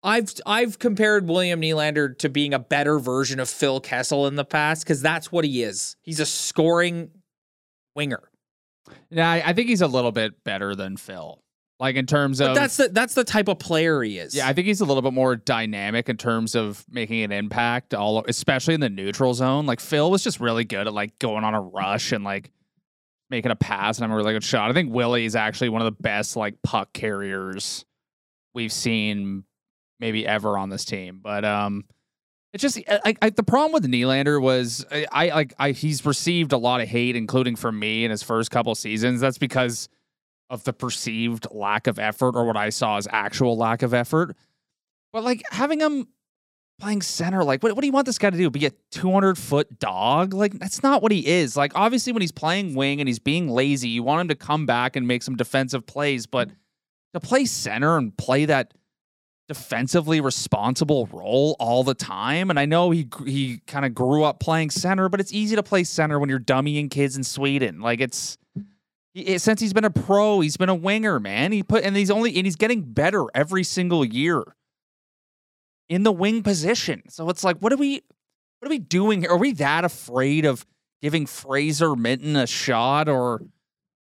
I've 0.03 0.33
I've 0.47 0.79
compared 0.79 1.27
William 1.29 1.61
Nylander 1.61 2.17
to 2.19 2.29
being 2.29 2.55
a 2.55 2.59
better 2.59 2.99
version 2.99 3.41
of 3.41 3.49
Phil 3.49 3.81
Kessel 3.81 4.27
in 4.27 4.37
the 4.37 4.45
past 4.45 4.85
because 4.85 5.03
that's 5.03 5.33
what 5.33 5.45
he 5.45 5.63
is. 5.63 5.97
He's 6.03 6.21
a 6.21 6.27
scoring 6.27 7.11
winger. 7.95 8.23
Yeah, 9.11 9.31
I, 9.31 9.43
I 9.47 9.53
think 9.53 9.69
he's 9.69 9.81
a 9.81 9.87
little 9.87 10.13
bit 10.13 10.45
better 10.45 10.75
than 10.75 10.97
Phil. 10.97 11.43
Like 11.81 11.95
in 11.95 12.07
terms 12.07 12.39
But 12.41 12.51
of 12.51 12.55
that's 12.57 12.77
the 12.77 12.89
that's 12.89 13.15
the 13.15 13.23
type 13.23 13.47
of 13.47 13.61
player 13.61 14.03
he 14.03 14.19
is. 14.19 14.35
Yeah, 14.35 14.49
I 14.49 14.53
think 14.53 14.67
he's 14.67 14.81
a 14.81 14.85
little 14.85 15.03
bit 15.03 15.13
more 15.13 15.37
dynamic 15.37 16.09
in 16.09 16.17
terms 16.17 16.57
of 16.57 16.85
making 16.91 17.23
an 17.23 17.31
impact, 17.31 17.95
all 17.95 18.25
especially 18.27 18.75
in 18.75 18.81
the 18.81 18.89
neutral 18.89 19.33
zone. 19.33 19.65
Like 19.65 19.79
Phil 19.79 20.11
was 20.11 20.25
just 20.25 20.41
really 20.41 20.65
good 20.65 20.89
at 20.89 20.93
like 20.93 21.17
going 21.21 21.45
on 21.45 21.55
a 21.55 21.61
rush 21.61 22.11
and 22.11 22.25
like 22.25 22.51
making 23.31 23.53
a 23.53 23.57
pass 23.57 23.99
and 23.99 24.03
having 24.03 24.15
a 24.15 24.17
really 24.17 24.33
good 24.33 24.43
shot. 24.43 24.71
I 24.71 24.75
think 24.75 24.93
Willie 24.93 25.25
is 25.25 25.37
actually 25.37 25.69
one 25.69 25.81
of 25.81 25.85
the 25.85 26.03
best 26.03 26.35
like 26.35 26.61
puck 26.63 26.93
carriers 26.93 27.85
we've 28.55 28.73
seen 28.73 29.45
maybe 30.01 30.27
ever 30.27 30.59
on 30.59 30.71
this 30.71 30.85
team. 30.85 31.21
But 31.23 31.45
um 31.45 31.85
it's 32.53 32.63
just 32.63 32.79
I, 32.89 33.15
I, 33.21 33.31
the 33.31 33.43
problem 33.43 33.73
with 33.73 33.91
Nylander 33.91 34.41
was 34.41 34.85
I, 34.91 35.07
I 35.13 35.29
like 35.29 35.55
I 35.59 35.73
he's 35.73 36.05
received 36.07 36.53
a 36.53 36.59
lot 36.59 36.81
of 36.81 36.89
hate, 36.89 37.15
including 37.15 37.57
from 37.57 37.79
me 37.79 38.05
in 38.05 38.11
his 38.11 38.23
first 38.23 38.51
couple 38.51 38.75
seasons. 38.75 39.21
That's 39.21 39.39
because 39.39 39.89
of 40.51 40.65
the 40.65 40.73
perceived 40.73 41.47
lack 41.51 41.87
of 41.87 41.99
effort 41.99 42.35
or 42.35 42.47
what 42.47 42.57
I 42.57 42.71
saw 42.71 42.97
as 42.97 43.07
actual 43.11 43.57
lack 43.57 43.83
of 43.83 43.93
effort. 43.93 44.35
But 45.13 45.25
like 45.25 45.43
having 45.51 45.81
him 45.81 46.09
playing 46.81 47.03
center, 47.03 47.45
like 47.45 47.63
what, 47.63 47.75
what 47.75 47.83
do 47.83 47.87
you 47.87 47.93
want 47.93 48.07
this 48.07 48.19
guy 48.19 48.31
to 48.31 48.37
do? 48.37 48.49
Be 48.49 48.65
a 48.65 48.73
200 48.93 49.37
foot 49.37 49.79
dog? 49.79 50.33
Like 50.33 50.59
that's 50.59 50.83
not 50.83 51.03
what 51.03 51.13
he 51.13 51.27
is. 51.27 51.55
Like 51.55 51.73
obviously 51.75 52.15
when 52.15 52.23
he's 52.23 52.33
playing 52.33 52.75
wing 52.75 53.01
and 53.01 53.09
he's 53.09 53.19
being 53.19 53.51
lazy, 53.51 53.91
you 53.91 54.03
want 54.03 54.23
him 54.23 54.29
to 54.29 54.35
come 54.35 54.65
back 54.65 54.97
and 54.97 55.07
make 55.07 55.23
some 55.23 55.37
defensive 55.37 55.87
plays. 55.87 56.27
But 56.27 56.51
to 57.13 57.21
play 57.21 57.45
center 57.45 57.99
and 57.99 58.17
play 58.17 58.47
that 58.47 58.73
defensively 59.49 60.21
responsible 60.21 61.07
role 61.11 61.57
all 61.59 61.83
the 61.83 61.95
time, 61.95 62.51
and 62.51 62.61
I 62.61 62.67
know 62.67 62.91
he 62.91 63.09
he 63.27 63.61
kind 63.67 63.85
of 63.85 63.95
grew 63.95 64.23
up 64.23 64.39
playing 64.41 64.71
center, 64.71 65.09
but 65.09 65.21
it's 65.21 65.33
easy 65.33 65.57
to 65.57 65.63
play 65.63 65.85
center 65.85 66.19
when 66.19 66.29
you're 66.29 66.39
dummying 66.39 66.91
kids 66.91 67.17
in 67.17 67.25
Sweden. 67.25 67.81
Like 67.81 68.01
it's 68.01 68.37
he, 69.15 69.35
eh, 69.35 69.39
since 69.39 69.61
he's 69.61 69.73
been 69.73 69.85
a 69.85 69.91
pro, 69.91 70.41
he's 70.41 70.57
been 70.57 70.69
a 70.69 70.75
winger, 70.75 71.19
man. 71.19 71.53
He 71.53 71.63
put 71.63 71.83
and 71.83 71.97
he's 71.97 72.11
only 72.11 72.37
and 72.37 72.47
he's 72.47 72.57
getting 72.57 72.83
better 72.83 73.25
every 73.35 73.65
single 73.65 74.05
year 74.05 74.45
in 75.89 76.03
the 76.03 76.13
wing 76.13 76.43
position. 76.43 77.03
So 77.09 77.29
it's 77.31 77.43
like, 77.43 77.59
what 77.59 77.73
are 77.73 77.77
we, 77.77 78.03
what 78.61 78.67
are 78.67 78.71
we 78.71 78.79
doing? 78.79 79.27
Are 79.27 79.39
we 79.39 79.53
that 79.55 79.85
afraid 79.85 80.45
of 80.45 80.67
giving 81.01 81.27
Fraser 81.27 81.91
Minten 81.91 82.41
a 82.41 82.47
shot 82.47 83.09
or 83.09 83.43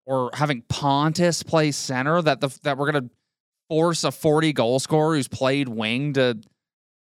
or 0.05 0.29
having 0.33 0.63
Pontus 0.69 1.43
play 1.43 1.71
center 1.71 2.21
that 2.21 2.41
the 2.41 2.57
that 2.63 2.77
we're 2.77 2.91
gonna 2.91 3.09
force 3.69 4.03
a 4.03 4.11
forty 4.11 4.53
goal 4.53 4.79
scorer 4.79 5.15
who's 5.15 5.27
played 5.27 5.67
wing 5.69 6.13
to 6.13 6.37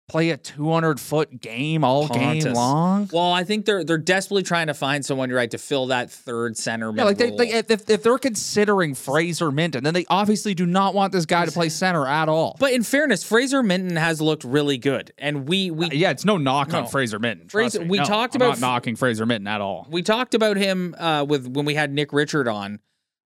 play 0.10 0.30
a 0.32 0.38
two 0.38 0.70
hundred 0.70 1.00
foot 1.00 1.40
game 1.42 1.84
all 1.84 2.08
game 2.10 2.44
long? 2.54 3.10
Well, 3.12 3.32
I 3.32 3.44
think 3.46 3.66
they're 3.66 3.84
they're 3.84 3.98
desperately 3.98 4.44
trying 4.44 4.68
to 4.68 4.74
find 4.74 5.04
someone 5.04 5.32
right 5.32 5.50
to 5.52 5.58
fill 5.58 5.88
that 5.88 6.12
third 6.12 6.58
center. 6.58 6.92
Yeah, 6.94 7.06
like 7.06 7.18
they, 7.18 7.32
they 7.32 7.54
if, 7.54 7.90
if 7.90 8.04
they're 8.04 8.18
considering 8.18 8.96
Fraser 8.96 9.50
Minten, 9.50 9.82
then 9.82 9.94
they 9.94 10.06
obviously 10.10 10.54
do 10.54 10.66
not 10.66 10.94
want 10.94 11.14
this 11.14 11.26
guy 11.26 11.46
to 11.46 11.52
play 11.52 11.70
center 11.70 12.06
at 12.06 12.28
all. 12.30 12.58
but 12.60 12.74
in 12.74 12.84
fairness, 12.84 13.24
Fraser 13.24 13.64
Minten 13.64 13.98
has 13.98 14.22
looked 14.22 14.44
really 14.44 14.78
good, 14.78 15.12
and 15.18 15.48
we 15.48 15.72
we 15.72 15.88
yeah, 15.92 16.12
it's 16.12 16.26
no 16.26 16.38
knock 16.38 16.70
No. 16.74 16.80
on 16.80 16.88
Fraser 16.88 17.20
Minten. 17.20 17.50
Fraser- 17.50 17.80
me. 17.80 17.88
we 17.88 17.98
No, 18.00 18.04
talked 18.04 18.36
I'm 18.36 18.42
about 18.42 18.60
not 18.60 18.68
knocking 18.68 18.96
Fraser 18.98 19.26
Minten 19.26 19.48
at 19.48 19.62
all. 19.62 19.88
we 19.90 20.02
talked 20.04 20.36
about 20.36 20.58
him 20.58 20.94
uh, 21.00 21.26
with 21.28 21.48
when 21.48 21.66
we 21.66 21.76
had 21.76 21.92
Nick 21.92 22.12
Richard 22.14 22.48
on 22.50 22.80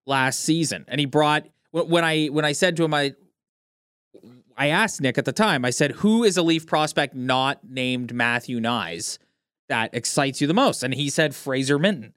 last 0.06 0.42
season, 0.42 0.86
and 0.88 1.00
he 1.00 1.06
brought 1.06 1.46
when 1.84 2.04
I 2.04 2.28
when 2.28 2.46
I 2.46 2.52
said 2.54 2.76
to 2.78 2.84
him 2.84 2.94
I 2.94 3.13
I 4.58 4.68
asked 4.70 5.02
Nick 5.02 5.18
at 5.18 5.26
the 5.26 5.34
time 5.34 5.63
I 5.66 5.70
said 5.70 5.92
who 5.92 6.24
is 6.24 6.38
a 6.38 6.42
Leaf 6.42 6.66
prospect 6.66 7.16
not 7.16 7.60
named 7.63 8.13
Matthew 8.13 8.60
Knies 8.60 9.18
that 9.70 9.94
excites 9.94 10.40
you 10.42 10.48
the 10.48 10.54
most, 10.54 10.82
and 10.84 10.94
he 10.94 11.10
said 11.10 11.36
Fraser 11.36 11.78
Minten, 11.78 12.13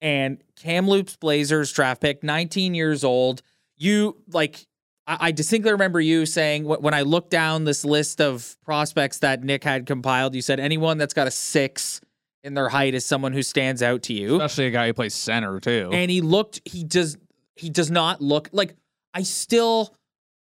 and 0.00 0.42
Kamloops 0.56 1.16
Blazers 1.16 1.72
draft 1.72 2.00
pick, 2.02 2.22
19 2.22 2.74
years 2.74 3.04
old. 3.04 3.42
You 3.76 4.16
like. 4.32 4.66
I 5.06 5.16
I 5.28 5.32
distinctly 5.32 5.72
remember 5.72 6.00
you 6.00 6.26
saying 6.26 6.64
wh- 6.64 6.82
when 6.82 6.92
I 6.92 7.02
looked 7.02 7.30
down 7.30 7.64
this 7.64 7.84
list 7.84 8.20
of 8.20 8.56
prospects 8.64 9.20
that 9.20 9.42
Nick 9.42 9.64
had 9.64 9.86
compiled, 9.86 10.34
you 10.34 10.42
said 10.42 10.60
anyone 10.60 10.98
that's 10.98 11.14
got 11.14 11.26
a 11.26 11.30
six 11.30 12.00
in 12.44 12.54
their 12.54 12.68
height 12.68 12.94
is 12.94 13.04
someone 13.06 13.32
who 13.32 13.42
stands 13.42 13.82
out 13.82 14.02
to 14.04 14.12
you. 14.12 14.36
Especially 14.36 14.66
a 14.66 14.70
guy 14.70 14.86
who 14.88 14.94
plays 14.94 15.14
center 15.14 15.60
too. 15.60 15.90
And 15.92 16.10
he 16.10 16.20
looked, 16.20 16.60
he 16.64 16.84
does, 16.84 17.16
he 17.56 17.70
does 17.70 17.90
not 17.90 18.20
look 18.20 18.48
like 18.52 18.76
I 19.14 19.22
still, 19.22 19.94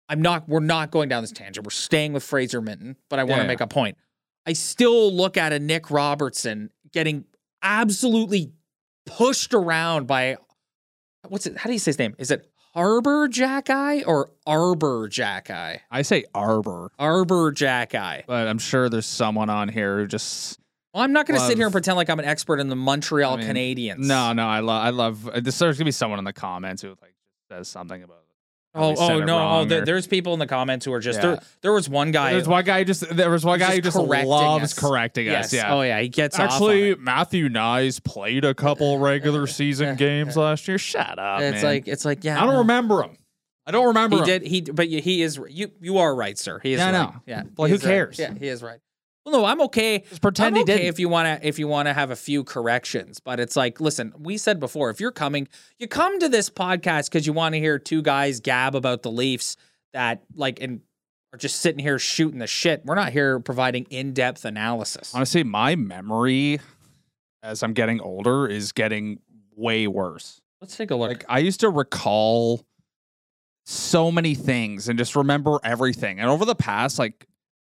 I'm 0.10 0.22
not, 0.22 0.48
we're 0.50 0.60
not 0.60 0.92
going 0.92 1.10
down 1.10 1.24
this 1.24 1.32
tangent. 1.32 1.66
We're 1.66 1.72
staying 1.72 2.14
with 2.14 2.24
Fraser 2.24 2.62
Minten, 2.62 2.96
but 3.10 3.20
I 3.20 3.24
want 3.24 3.40
to 3.40 3.44
Yeah. 3.44 3.48
make 3.48 3.62
a 3.62 3.68
point. 3.68 3.98
I 4.46 4.54
still 4.54 5.12
look 5.14 5.38
at 5.38 5.54
a 5.54 5.60
Nick 5.60 5.92
Robertson 5.92 6.72
getting 6.94 7.26
absolutely 7.62 8.52
pushed 9.06 9.54
around 9.54 10.08
by, 10.08 10.38
what's 11.28 11.46
it, 11.46 11.58
how 11.58 11.68
do 11.68 11.74
you 11.74 11.80
say 11.80 11.90
his 11.90 12.00
name? 12.00 12.16
Is 12.18 12.32
it 12.32 12.50
Harbor 12.74 13.28
Jackeye 13.28 14.04
or 14.06 14.32
Arber 14.46 15.10
Xhekaj? 15.10 15.80
I 15.92 16.02
say 16.04 16.26
Arbor, 16.34 16.92
Arbor 17.00 17.52
Jack 17.52 17.92
Jackeye. 17.92 18.22
but 18.28 18.48
I'm 18.48 18.60
sure 18.60 18.88
there's 18.90 19.06
someone 19.06 19.50
on 19.50 19.68
here 19.70 20.00
who 20.00 20.08
just 20.08 20.60
Well, 20.94 21.04
I'm 21.04 21.12
not 21.14 21.26
going 21.26 21.40
to 21.40 21.46
sit 21.46 21.58
here 21.58 21.66
and 21.66 21.72
pretend 21.74 21.98
like 21.98 22.10
I'm 22.10 22.20
an 22.20 22.26
expert 22.26 22.60
in 22.60 22.70
the 22.70 22.76
Montreal 22.76 23.34
I 23.34 23.38
mean, 23.38 23.48
Canadiens. 23.48 23.98
no, 24.00 24.32
no. 24.34 24.48
I 24.48 24.60
love, 24.62 24.86
I 24.86 24.90
love. 24.92 25.30
There's 25.44 25.60
gonna 25.60 25.86
be 25.86 25.92
someone 25.92 26.20
in 26.20 26.26
the 26.26 26.34
comments 26.34 26.82
who 26.82 26.90
like 27.02 27.16
says 27.52 27.68
something 27.68 28.04
about. 28.04 28.18
Oh, 28.78 28.96
oh 28.98 29.20
no! 29.20 29.38
Oh, 29.60 29.66
there, 29.66 29.82
or- 29.82 29.86
there's 29.86 30.08
people 30.08 30.34
in 30.34 30.40
the 30.40 30.48
comments 30.48 30.86
who 30.86 30.94
are 30.94 31.00
just 31.00 31.18
Yeah. 31.22 31.28
there. 31.32 31.40
There 31.62 31.74
was 31.74 31.90
one 31.90 32.12
guy. 32.12 32.34
There's 32.34 32.48
one 32.48 32.64
guy 32.64 32.80
who 32.80 32.86
just 32.86 33.16
there 33.16 33.30
was 33.30 33.44
one 33.44 33.60
guy 33.60 33.76
who 33.76 33.82
just 33.82 33.98
correcting 33.98 34.30
loves 34.30 34.64
us. 34.64 34.74
correcting 34.74 35.26
yes. 35.26 35.46
us. 35.48 35.54
Yeah. 35.54 35.74
Oh 35.74 35.82
yeah, 35.82 36.00
he 36.00 36.10
gets 36.10 36.38
Actually. 36.40 36.96
Matthew 36.96 37.50
Knies 37.50 38.04
played 38.04 38.46
a 38.46 38.54
couple 38.54 38.98
regular 39.00 39.48
season 39.48 39.96
games 39.96 40.38
last 40.38 40.68
year. 40.68 40.78
Shut 40.78 41.20
up, 41.20 41.42
It's 41.42 41.56
man. 41.56 41.64
like 41.64 41.88
it's 41.88 42.06
like 42.06 42.24
yeah. 42.24 42.38
I 42.38 42.46
don't 42.46 42.54
no. 42.54 42.60
remember 42.60 43.04
him. 43.04 43.18
I 43.66 43.72
don't 43.72 43.88
remember 43.88 44.16
He 44.18 44.22
him. 44.22 44.26
did. 44.28 44.42
He 44.44 44.62
but 44.62 44.88
he 44.88 45.22
is. 45.22 45.40
You 45.50 45.72
you 45.82 45.98
are 45.98 46.16
right, 46.16 46.38
sir. 46.38 46.60
He 46.64 46.74
is. 46.74 46.80
Yeah, 46.80 46.86
right. 46.86 46.92
know. 46.94 47.14
Yeah. 47.26 47.44
Well, 47.58 47.68
who 47.68 47.76
is 47.76 47.84
right. 47.84 47.90
cares? 47.92 48.18
Yeah, 48.20 48.34
he 48.34 48.48
is 48.48 48.64
right. 48.64 48.80
Well, 49.28 49.42
no, 49.42 49.46
I'm 49.46 49.60
okay. 49.64 50.06
Just 50.08 50.22
pretend 50.22 50.48
I'm 50.48 50.56
he 50.56 50.62
okay 50.62 50.78
didn't. 50.78 50.88
if 50.88 51.00
you 51.00 51.10
want 51.10 51.42
to 51.42 51.46
if 51.46 51.60
you 51.60 51.68
want 51.68 51.90
to 51.90 51.94
have 51.94 52.12
a 52.12 52.16
few 52.16 52.46
corrections, 52.46 53.20
but 53.20 53.42
it's 53.42 53.58
like, 53.58 53.82
listen, 53.82 54.14
we 54.18 54.38
said 54.38 54.58
before, 54.58 54.90
if 54.90 55.02
you're 55.02 55.12
coming, 55.12 55.50
you 55.80 55.88
come 55.90 56.18
to 56.22 56.30
this 56.30 56.50
podcast 56.50 57.10
because 57.10 57.28
you 57.28 57.34
want 57.34 57.54
to 57.54 57.60
hear 57.60 57.78
two 57.78 58.02
guys 58.02 58.40
gab 58.40 58.74
about 58.74 59.04
the 59.04 59.12
Leafs 59.12 59.58
that 59.92 60.24
like 60.34 60.62
and 60.62 60.80
are 61.34 61.38
just 61.38 61.60
sitting 61.60 61.80
here 61.80 62.00
shooting 62.00 62.40
the 62.40 62.48
shit. 62.48 62.86
We're 62.86 62.96
not 62.96 63.12
here 63.12 63.42
providing 63.42 63.86
in 63.90 64.14
depth 64.14 64.46
analysis. 64.46 65.14
Honestly, 65.14 65.44
my 65.44 65.76
memory 65.76 66.62
as 67.44 67.64
I'm 67.64 67.74
getting 67.74 68.00
older 68.00 68.48
is 68.48 68.72
getting 68.72 69.20
way 69.58 69.88
worse. 69.88 70.40
Let's 70.62 70.78
take 70.78 70.92
a 70.92 70.96
look. 70.96 71.10
Like 71.10 71.26
I 71.28 71.40
used 71.40 71.60
to 71.60 71.70
recall 71.70 72.66
so 73.66 74.10
many 74.10 74.36
things 74.36 74.88
and 74.88 74.98
just 74.98 75.18
remember 75.18 75.60
everything. 75.66 76.22
And 76.22 76.30
over 76.30 76.46
the 76.46 76.56
past 76.56 76.98
like 76.98 77.28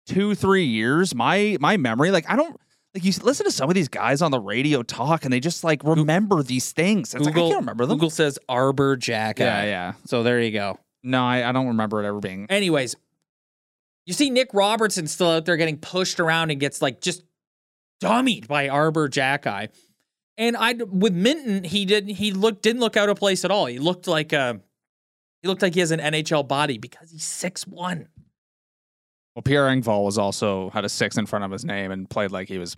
two, 0.07 0.35
three 0.35 0.65
years, 0.65 1.15
my 1.15 1.57
my 1.61 1.77
memory, 1.77 2.11
like 2.11 2.29
I 2.31 2.37
don't 2.37 2.59
like 2.95 3.05
you 3.05 3.13
listen 3.23 3.45
to 3.45 3.53
some 3.53 3.69
of 3.69 3.75
these 3.75 3.89
guys 3.89 4.23
on 4.23 4.31
the 4.31 4.41
radio 4.41 4.83
talk 4.83 5.25
and 5.25 5.33
they 5.33 5.41
just 5.41 5.65
like 5.65 5.83
remember 5.85 6.43
these 6.43 6.73
things. 6.73 7.15
It's 7.15 7.25
like 7.27 7.37
I 7.37 7.41
can't 7.41 7.57
remember 7.57 7.85
them. 7.87 7.97
Google 7.97 8.11
says 8.11 8.39
Arbor 8.49 8.97
Jack. 8.97 9.39
yeah, 9.39 9.65
yeah. 9.65 9.93
So 10.07 10.23
there 10.23 10.41
you 10.41 10.51
go. 10.53 10.79
No, 11.03 11.25
I, 11.25 11.49
I 11.49 11.53
don't 11.53 11.69
remember 11.69 12.03
it 12.03 12.07
ever 12.07 12.21
being. 12.21 12.47
Anyways, 12.49 12.97
you 14.07 14.13
see 14.13 14.31
Nick 14.31 14.49
Robertson 14.53 15.07
still 15.07 15.31
out 15.31 15.45
there 15.45 15.57
getting 15.57 15.79
pushed 15.79 16.21
around 16.21 16.51
and 16.51 16.59
gets 16.59 16.81
like 16.81 17.01
just 17.01 17.23
dummied 18.03 18.47
by 18.47 18.69
Arber 18.69 19.09
Xhekaj. 19.09 19.69
And 20.39 20.57
I 20.57 20.73
with 20.75 21.15
Minten, 21.15 21.65
he 21.65 21.85
didn't 21.85 22.15
he 22.15 22.33
looked 22.33 22.63
didn't 22.63 22.81
look 22.81 22.97
out 22.97 23.09
of 23.09 23.19
place 23.19 23.45
at 23.45 23.51
all. 23.51 23.67
He 23.67 23.79
looked 23.79 24.07
like 24.07 24.33
a 24.33 24.61
he 25.43 25.49
looked 25.49 25.63
like 25.63 25.75
he 25.75 25.81
has 25.81 25.91
an 25.91 26.01
NHL 26.01 26.47
body 26.47 26.79
because 26.79 27.11
he's 27.11 27.25
six 27.25 27.67
one. 27.67 28.09
Well, 29.37 29.43
Pierre 29.43 29.67
Engvall 29.67 30.03
was 30.03 30.17
also 30.17 30.71
had 30.71 30.87
a 30.87 30.89
six 30.89 31.19
in 31.19 31.27
front 31.27 31.45
of 31.45 31.51
his 31.51 31.63
name 31.63 31.91
and 31.91 32.09
played 32.09 32.31
like 32.31 32.49
he 32.49 32.57
was 32.57 32.75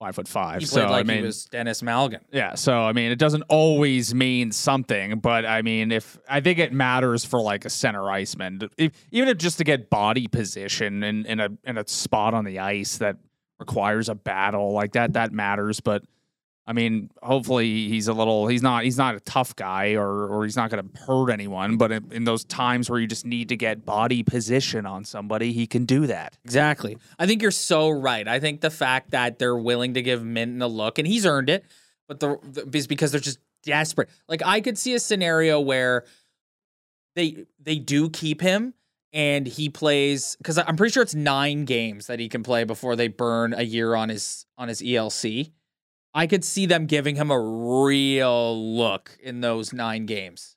five 0.00 0.16
foot 0.16 0.26
five. 0.26 0.58
He 0.58 0.66
so 0.66 0.80
played 0.80 0.90
like 0.90 1.04
I 1.04 1.08
mean, 1.08 1.18
he 1.18 1.26
was 1.26 1.44
Denis 1.44 1.80
Malgin. 1.80 2.20
yeah. 2.32 2.56
So 2.56 2.76
I 2.76 2.92
mean, 2.92 3.12
it 3.12 3.20
doesn't 3.20 3.44
always 3.48 4.12
mean 4.12 4.50
something, 4.50 5.20
but 5.20 5.46
I 5.46 5.62
mean, 5.62 5.92
if 5.92 6.18
I 6.28 6.40
think 6.40 6.58
it 6.58 6.72
matters 6.72 7.24
for 7.24 7.40
like 7.40 7.64
a 7.64 7.70
center 7.70 8.10
iceman, 8.10 8.60
if, 8.76 8.92
even 9.12 9.28
if 9.28 9.38
just 9.38 9.58
to 9.58 9.64
get 9.64 9.88
body 9.88 10.26
position 10.26 11.04
in 11.04 11.24
in 11.24 11.38
a 11.38 11.50
in 11.62 11.78
a 11.78 11.86
spot 11.86 12.34
on 12.34 12.44
the 12.44 12.58
ice 12.58 12.98
that 12.98 13.18
requires 13.60 14.08
a 14.08 14.16
battle 14.16 14.72
like 14.72 14.92
that, 14.94 15.12
that 15.12 15.30
matters. 15.30 15.78
But 15.78 16.02
I 16.68 16.72
mean, 16.72 17.10
hopefully 17.22 17.88
he's 17.88 18.08
a 18.08 18.12
little 18.12 18.48
he's 18.48 18.62
not 18.62 18.82
he's 18.82 18.98
not 18.98 19.14
a 19.14 19.20
tough 19.20 19.54
guy 19.54 19.94
or 19.94 20.26
or 20.26 20.44
he's 20.44 20.56
not 20.56 20.70
going 20.70 20.88
to 20.88 21.00
hurt 21.00 21.30
anyone. 21.30 21.76
But 21.76 21.92
in, 21.92 22.12
in 22.12 22.24
those 22.24 22.44
times 22.44 22.90
where 22.90 22.98
you 22.98 23.06
just 23.06 23.24
need 23.24 23.48
to 23.50 23.56
get 23.56 23.84
body 23.84 24.22
position 24.22 24.84
on 24.84 25.04
somebody, 25.04 25.52
he 25.52 25.66
can 25.66 25.84
do 25.84 26.06
that. 26.08 26.36
Exactly. 26.44 26.98
I 27.18 27.26
think 27.26 27.40
you're 27.40 27.52
so 27.52 27.90
right. 27.90 28.26
I 28.26 28.40
think 28.40 28.60
the 28.60 28.70
fact 28.70 29.12
that 29.12 29.38
they're 29.38 29.56
willing 29.56 29.94
to 29.94 30.02
give 30.02 30.22
Minten 30.22 30.60
a 30.60 30.66
look, 30.66 30.98
and 30.98 31.06
he's 31.06 31.24
earned 31.24 31.50
it, 31.50 31.64
but 32.08 32.18
the, 32.18 32.38
the 32.42 32.68
is 32.76 32.88
because 32.88 33.12
they're 33.12 33.20
just 33.20 33.38
desperate. 33.62 34.08
Like 34.28 34.42
I 34.44 34.60
could 34.60 34.76
see 34.76 34.94
a 34.94 35.00
scenario 35.00 35.60
where 35.60 36.04
they 37.14 37.46
they 37.60 37.78
do 37.78 38.10
keep 38.10 38.40
him 38.40 38.74
and 39.12 39.46
he 39.46 39.68
plays 39.68 40.36
because 40.36 40.58
I'm 40.58 40.76
pretty 40.76 40.92
sure 40.92 41.02
it's 41.02 41.14
nine 41.14 41.64
games 41.64 42.06
that 42.08 42.20
he 42.20 42.28
can 42.28 42.42
play 42.42 42.64
before 42.64 42.96
they 42.96 43.08
burn 43.08 43.54
a 43.54 43.62
year 43.62 43.94
on 43.94 44.08
his 44.08 44.46
on 44.58 44.68
his 44.68 44.82
ELC. 44.82 45.52
I 46.16 46.26
could 46.26 46.44
see 46.44 46.64
them 46.64 46.86
giving 46.86 47.16
him 47.16 47.30
a 47.30 47.38
real 47.38 48.74
look 48.74 49.18
in 49.22 49.42
those 49.42 49.74
nine 49.74 50.06
games. 50.06 50.56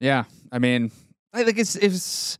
Yeah, 0.00 0.24
I 0.50 0.58
mean, 0.58 0.90
I 1.34 1.44
think 1.44 1.58
it's 1.58 1.76
it's. 1.76 2.38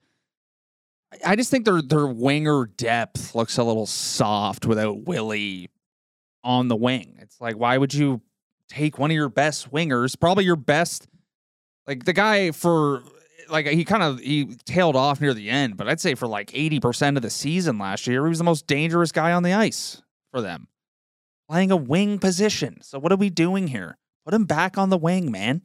I 1.25 1.37
just 1.37 1.51
think 1.51 1.67
their 1.67 1.83
their 1.83 2.07
winger 2.07 2.65
depth 2.65 3.35
looks 3.35 3.59
a 3.59 3.63
little 3.63 3.85
soft 3.87 4.65
without 4.65 5.07
Willie 5.07 5.69
on 6.43 6.69
the 6.69 6.77
wing. 6.77 7.19
It's 7.21 7.39
like, 7.39 7.57
why 7.57 7.77
would 7.77 7.93
you 7.93 8.23
take 8.69 8.99
one 8.99 9.11
of 9.11 9.15
your 9.15 9.29
best 9.29 9.71
wingers, 9.71 10.19
probably 10.19 10.45
your 10.45 10.57
best, 10.57 11.07
like 11.87 12.05
the 12.05 12.15
guy 12.15 12.51
for 12.51 13.03
like 13.51 13.67
he 13.67 13.85
kind 13.85 14.03
of 14.03 14.21
he 14.21 14.57
tailed 14.65 14.97
off 14.97 15.21
near 15.21 15.35
the 15.35 15.51
end, 15.51 15.77
but 15.77 15.87
I'd 15.87 16.01
say 16.01 16.15
for 16.15 16.27
like 16.27 16.51
eighty 16.55 16.81
percent 16.81 17.19
of 17.19 17.23
the 17.23 17.29
season 17.31 17.79
last 17.79 18.07
year, 18.07 18.25
he 18.25 18.31
was 18.31 18.39
the 18.39 18.45
most 18.45 18.67
dangerous 18.67 19.13
guy 19.13 19.33
on 19.33 19.43
the 19.43 19.53
ice 19.53 20.01
for 20.31 20.41
them, 20.41 20.67
playing 21.49 21.71
a 21.71 21.77
wing 21.77 22.19
position. 22.19 22.81
So 22.83 22.99
what 22.99 23.13
are 23.13 23.17
we 23.17 23.31
doing 23.31 23.69
here? 23.69 23.97
Put 24.25 24.35
him 24.35 24.45
back 24.45 24.79
on 24.79 24.91
the 24.91 24.99
wing, 24.99 25.31
man. 25.31 25.63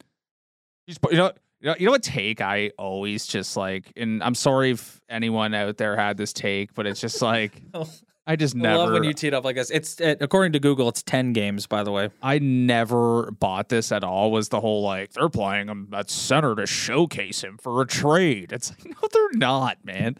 You 0.86 0.94
know, 1.12 1.32
you 1.60 1.66
know, 1.68 1.74
you 1.78 1.86
know 1.86 1.92
what 1.92 2.02
take 2.02 2.40
I 2.40 2.72
always 2.78 3.26
just 3.26 3.56
like, 3.56 3.92
and 3.96 4.22
I'm 4.22 4.34
sorry 4.34 4.72
if 4.72 5.00
anyone 5.08 5.54
out 5.54 5.76
there 5.76 5.96
had 5.96 6.16
this 6.16 6.32
take, 6.32 6.74
but 6.74 6.86
it's 6.86 7.00
just 7.00 7.22
like 7.22 7.62
I 8.26 8.36
just 8.36 8.54
I 8.54 8.60
never. 8.60 8.78
love 8.78 8.92
when 8.92 9.04
you 9.04 9.12
tee 9.12 9.28
it 9.28 9.34
up 9.34 9.44
like 9.44 9.56
this. 9.56 9.70
It's 9.70 10.00
uh, 10.00 10.14
according 10.20 10.52
to 10.52 10.60
Google, 10.60 10.88
it's 10.88 11.02
ten 11.02 11.32
games. 11.32 11.66
By 11.66 11.82
the 11.82 11.90
way, 11.90 12.10
I 12.22 12.38
never 12.38 13.30
bought 13.32 13.68
this 13.68 13.92
at 13.92 14.04
all. 14.04 14.30
Was 14.30 14.48
the 14.50 14.60
whole 14.60 14.82
like 14.82 15.12
they're 15.12 15.28
playing 15.28 15.68
him 15.68 15.88
at 15.92 16.10
center 16.10 16.54
to 16.54 16.66
showcase 16.66 17.42
him 17.42 17.58
for 17.58 17.82
a 17.82 17.86
trade? 17.86 18.52
It's 18.52 18.70
like 18.70 18.84
no, 19.02 19.08
they're 19.12 19.38
not, 19.38 19.84
man. 19.84 20.16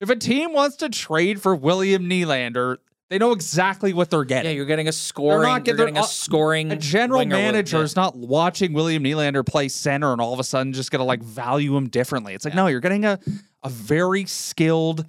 If 0.00 0.08
a 0.08 0.16
team 0.16 0.52
wants 0.52 0.76
to 0.76 0.88
trade 0.88 1.42
for 1.42 1.54
William 1.54 2.08
Nylander, 2.08 2.78
they 3.10 3.18
know 3.18 3.32
exactly 3.32 3.92
what 3.92 4.08
they're 4.08 4.24
getting. 4.24 4.50
yeah, 4.52 4.56
you're 4.56 4.64
getting 4.66 4.88
a 4.88 4.92
scoring. 4.92 5.42
not 5.42 5.66
you're 5.66 5.76
getting- 5.76 5.94
getting 5.94 6.02
a 6.04 6.06
scoring. 6.06 6.70
a 6.72 6.76
general 6.76 7.18
with- 7.20 7.28
manager 7.28 7.78
yeah. 7.78 7.82
is 7.82 7.96
not 7.96 8.16
watching 8.16 8.72
William 8.72 9.02
Nylander 9.04 9.44
play 9.44 9.68
center 9.68 10.12
and 10.12 10.20
all 10.20 10.32
of 10.32 10.40
a 10.40 10.44
sudden 10.44 10.72
just 10.72 10.90
gonna 10.90 11.04
like 11.04 11.22
value 11.22 11.76
him 11.76 11.88
differently. 11.88 12.34
It's 12.34 12.44
like 12.44 12.54
no, 12.54 12.66
you're 12.68 12.80
getting 12.80 13.04
a 13.04 13.18
a 13.62 13.68
very 13.68 14.24
skilled, 14.24 15.04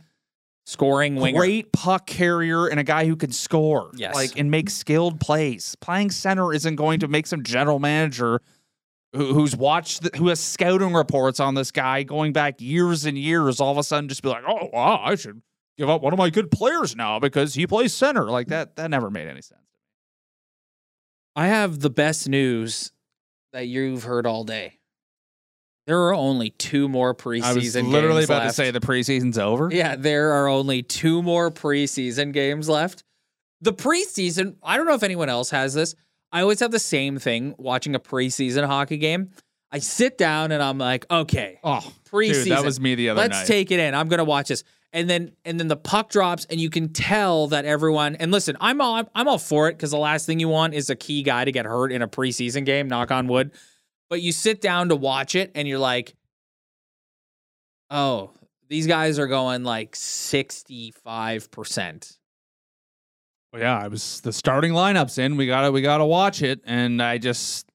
scoring 0.65 1.15
winger. 1.15 1.39
great 1.39 1.71
puck 1.71 2.05
carrier 2.07 2.67
and 2.67 2.79
a 2.79 2.83
guy 2.83 3.05
who 3.05 3.15
can 3.15 3.31
score, 3.31 3.91
Yes. 3.95 4.13
like 4.15 4.37
and 4.37 4.51
make 4.51 4.69
skilled 4.69 5.19
plays. 5.19 5.75
Playing 5.79 6.11
center 6.11 6.53
isn't 6.53 6.75
going 6.75 6.99
to 7.01 7.07
make 7.07 7.27
some 7.27 7.43
general 7.43 7.79
manager 7.79 8.41
who, 9.13 9.33
who's 9.33 9.55
watched, 9.55 10.03
the, 10.03 10.17
who 10.17 10.29
has 10.29 10.39
scouting 10.39 10.93
reports 10.93 11.39
on 11.39 11.53
this 11.53 11.71
guy 11.71 12.03
going 12.03 12.31
back 12.33 12.61
years 12.61 13.05
and 13.05 13.17
years. 13.17 13.59
All 13.59 13.71
of 13.71 13.77
a 13.77 13.83
sudden, 13.83 14.07
just 14.09 14.21
be 14.23 14.29
like, 14.29 14.43
oh 14.47 14.69
wow, 14.71 15.01
I 15.03 15.15
should 15.15 15.41
give 15.81 15.89
up 15.89 16.01
one 16.01 16.13
of 16.13 16.19
my 16.19 16.29
good 16.29 16.51
players 16.51 16.95
now 16.95 17.19
because 17.19 17.55
he 17.55 17.65
plays 17.65 17.93
center. 17.93 18.25
Like 18.25 18.47
that, 18.47 18.75
that 18.75 18.89
never 18.91 19.09
made 19.09 19.27
any 19.27 19.41
sense. 19.41 19.61
I 21.35 21.47
have 21.47 21.79
the 21.79 21.89
best 21.89 22.29
news 22.29 22.91
that 23.53 23.67
you've 23.67 24.03
heard 24.03 24.25
all 24.27 24.43
day. 24.43 24.77
There 25.87 25.99
are 26.03 26.13
only 26.13 26.51
two 26.51 26.87
more 26.87 27.15
preseason. 27.15 27.43
I 27.43 27.53
was 27.53 27.75
literally 27.75 28.23
about 28.25 28.39
to 28.39 28.45
left. 28.45 28.55
say 28.55 28.69
the 28.71 28.79
preseason's 28.79 29.39
over. 29.39 29.69
Yeah, 29.71 29.95
there 29.95 30.33
are 30.33 30.47
only 30.47 30.83
two 30.83 31.23
more 31.23 31.49
preseason 31.49 32.31
games 32.31 32.69
left. 32.69 33.03
The 33.61 33.73
preseason, 33.73 34.57
I 34.61 34.77
don't 34.77 34.85
know 34.85 34.93
if 34.93 35.03
anyone 35.03 35.29
else 35.29 35.49
has 35.49 35.73
this. 35.73 35.95
I 36.31 36.41
always 36.41 36.59
have 36.59 36.71
the 36.71 36.79
same 36.79 37.17
thing 37.17 37.55
watching 37.57 37.95
a 37.95 37.99
preseason 37.99 38.65
hockey 38.65 38.97
game. 38.97 39.31
I 39.71 39.79
sit 39.79 40.17
down 40.17 40.51
and 40.51 40.61
I'm 40.61 40.77
like, 40.77 41.05
okay, 41.09 41.59
Oh, 41.63 41.79
preseason. 42.09 42.43
dude, 42.43 42.51
that 42.51 42.63
was 42.65 42.79
me 42.79 42.95
the 42.95 43.09
other 43.09 43.19
Let's 43.21 43.39
night. 43.39 43.47
take 43.47 43.71
it 43.71 43.79
in. 43.79 43.95
I'm 43.95 44.07
gonna 44.07 44.23
watch 44.23 44.49
this. 44.49 44.63
And 44.93 45.09
then 45.09 45.31
and 45.45 45.57
then 45.59 45.69
the 45.69 45.77
puck 45.77 46.09
drops, 46.09 46.45
and 46.49 46.59
you 46.59 46.69
can 46.69 46.89
tell 46.89 47.47
that 47.47 47.63
everyone. 47.63 48.15
And 48.17 48.29
listen, 48.31 48.57
I'm 48.59 48.81
all 48.81 49.03
I'm 49.15 49.27
all 49.27 49.37
for 49.37 49.69
it 49.69 49.73
because 49.77 49.91
the 49.91 49.97
last 49.97 50.25
thing 50.25 50.39
you 50.39 50.49
want 50.49 50.73
is 50.73 50.89
a 50.89 50.95
key 50.97 51.23
guy 51.23 51.45
to 51.45 51.51
get 51.53 51.65
hurt 51.65 51.91
in 51.93 52.01
a 52.01 52.07
preseason 52.09 52.65
game. 52.65 52.89
Knock 52.89 53.09
on 53.09 53.27
wood. 53.27 53.51
But 54.09 54.21
you 54.21 54.33
sit 54.33 54.59
down 54.59 54.89
to 54.89 54.95
watch 54.97 55.35
it, 55.35 55.51
and 55.55 55.65
you're 55.65 55.79
like, 55.79 56.13
oh, 57.89 58.31
these 58.67 58.87
guys 58.87 59.19
are 59.19 59.27
going 59.27 59.63
like 59.63 59.95
65 59.95 61.51
percent. 61.51 62.17
Well, 63.53 63.61
yeah, 63.61 63.77
I 63.77 63.87
was 63.87 64.21
the 64.21 64.31
starting 64.33 64.71
lineups 64.73 65.17
in. 65.19 65.37
We 65.37 65.47
gotta 65.47 65.71
we 65.71 65.81
gotta 65.81 66.05
watch 66.05 66.41
it, 66.41 66.61
and 66.65 67.01
I 67.01 67.17
just 67.17 67.65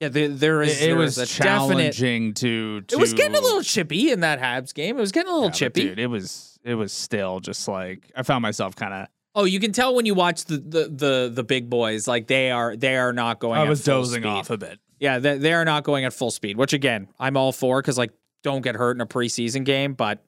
Yeah, 0.00 0.08
there, 0.08 0.28
there 0.28 0.62
is. 0.62 0.80
it, 0.80 0.84
it 0.84 0.86
there 0.88 0.96
was 0.96 1.18
is 1.18 1.30
a 1.30 1.42
definite. 1.42 1.92
challenging 1.94 2.34
to, 2.34 2.80
to. 2.82 2.94
It 2.96 2.98
was 3.00 3.12
getting 3.12 3.36
a 3.36 3.40
little 3.40 3.62
chippy 3.62 4.10
in 4.10 4.20
that 4.20 4.40
Habs 4.40 4.74
game. 4.74 4.96
It 4.96 5.00
was 5.00 5.12
getting 5.12 5.30
a 5.30 5.34
little 5.34 5.48
Yeah, 5.48 5.52
chippy. 5.52 5.84
dude. 5.84 5.98
It 5.98 6.06
was 6.08 6.51
it 6.64 6.74
was 6.74 6.92
still 6.92 7.40
just 7.40 7.66
like 7.68 8.10
I 8.16 8.22
found 8.22 8.42
myself 8.42 8.76
kind 8.76 8.94
of. 8.94 9.08
Oh, 9.34 9.44
you 9.44 9.60
can 9.60 9.72
tell 9.72 9.94
when 9.94 10.04
you 10.06 10.14
watch 10.14 10.44
the 10.44 10.58
the 10.58 10.88
the, 10.88 11.32
the 11.34 11.44
big 11.44 11.70
boys, 11.70 12.06
like 12.06 12.26
they 12.26 12.50
are 12.50 12.76
they 12.76 12.96
are 12.96 13.12
not 13.12 13.38
going. 13.40 13.58
I 13.58 13.62
at 13.64 13.68
was 13.68 13.84
full 13.84 14.02
dozing 14.02 14.22
speed. 14.22 14.28
off 14.28 14.50
a 14.50 14.58
bit. 14.58 14.78
Yeah, 14.98 15.18
they, 15.18 15.38
they 15.38 15.52
are 15.52 15.64
not 15.64 15.84
going 15.84 16.04
at 16.04 16.12
full 16.12 16.30
speed. 16.30 16.56
Which 16.56 16.72
again, 16.72 17.08
I'm 17.18 17.36
all 17.36 17.52
for 17.52 17.80
because 17.80 17.98
like 17.98 18.12
don't 18.42 18.62
get 18.62 18.76
hurt 18.76 18.96
in 18.96 19.00
a 19.00 19.06
preseason 19.06 19.64
game. 19.64 19.94
But 19.94 20.22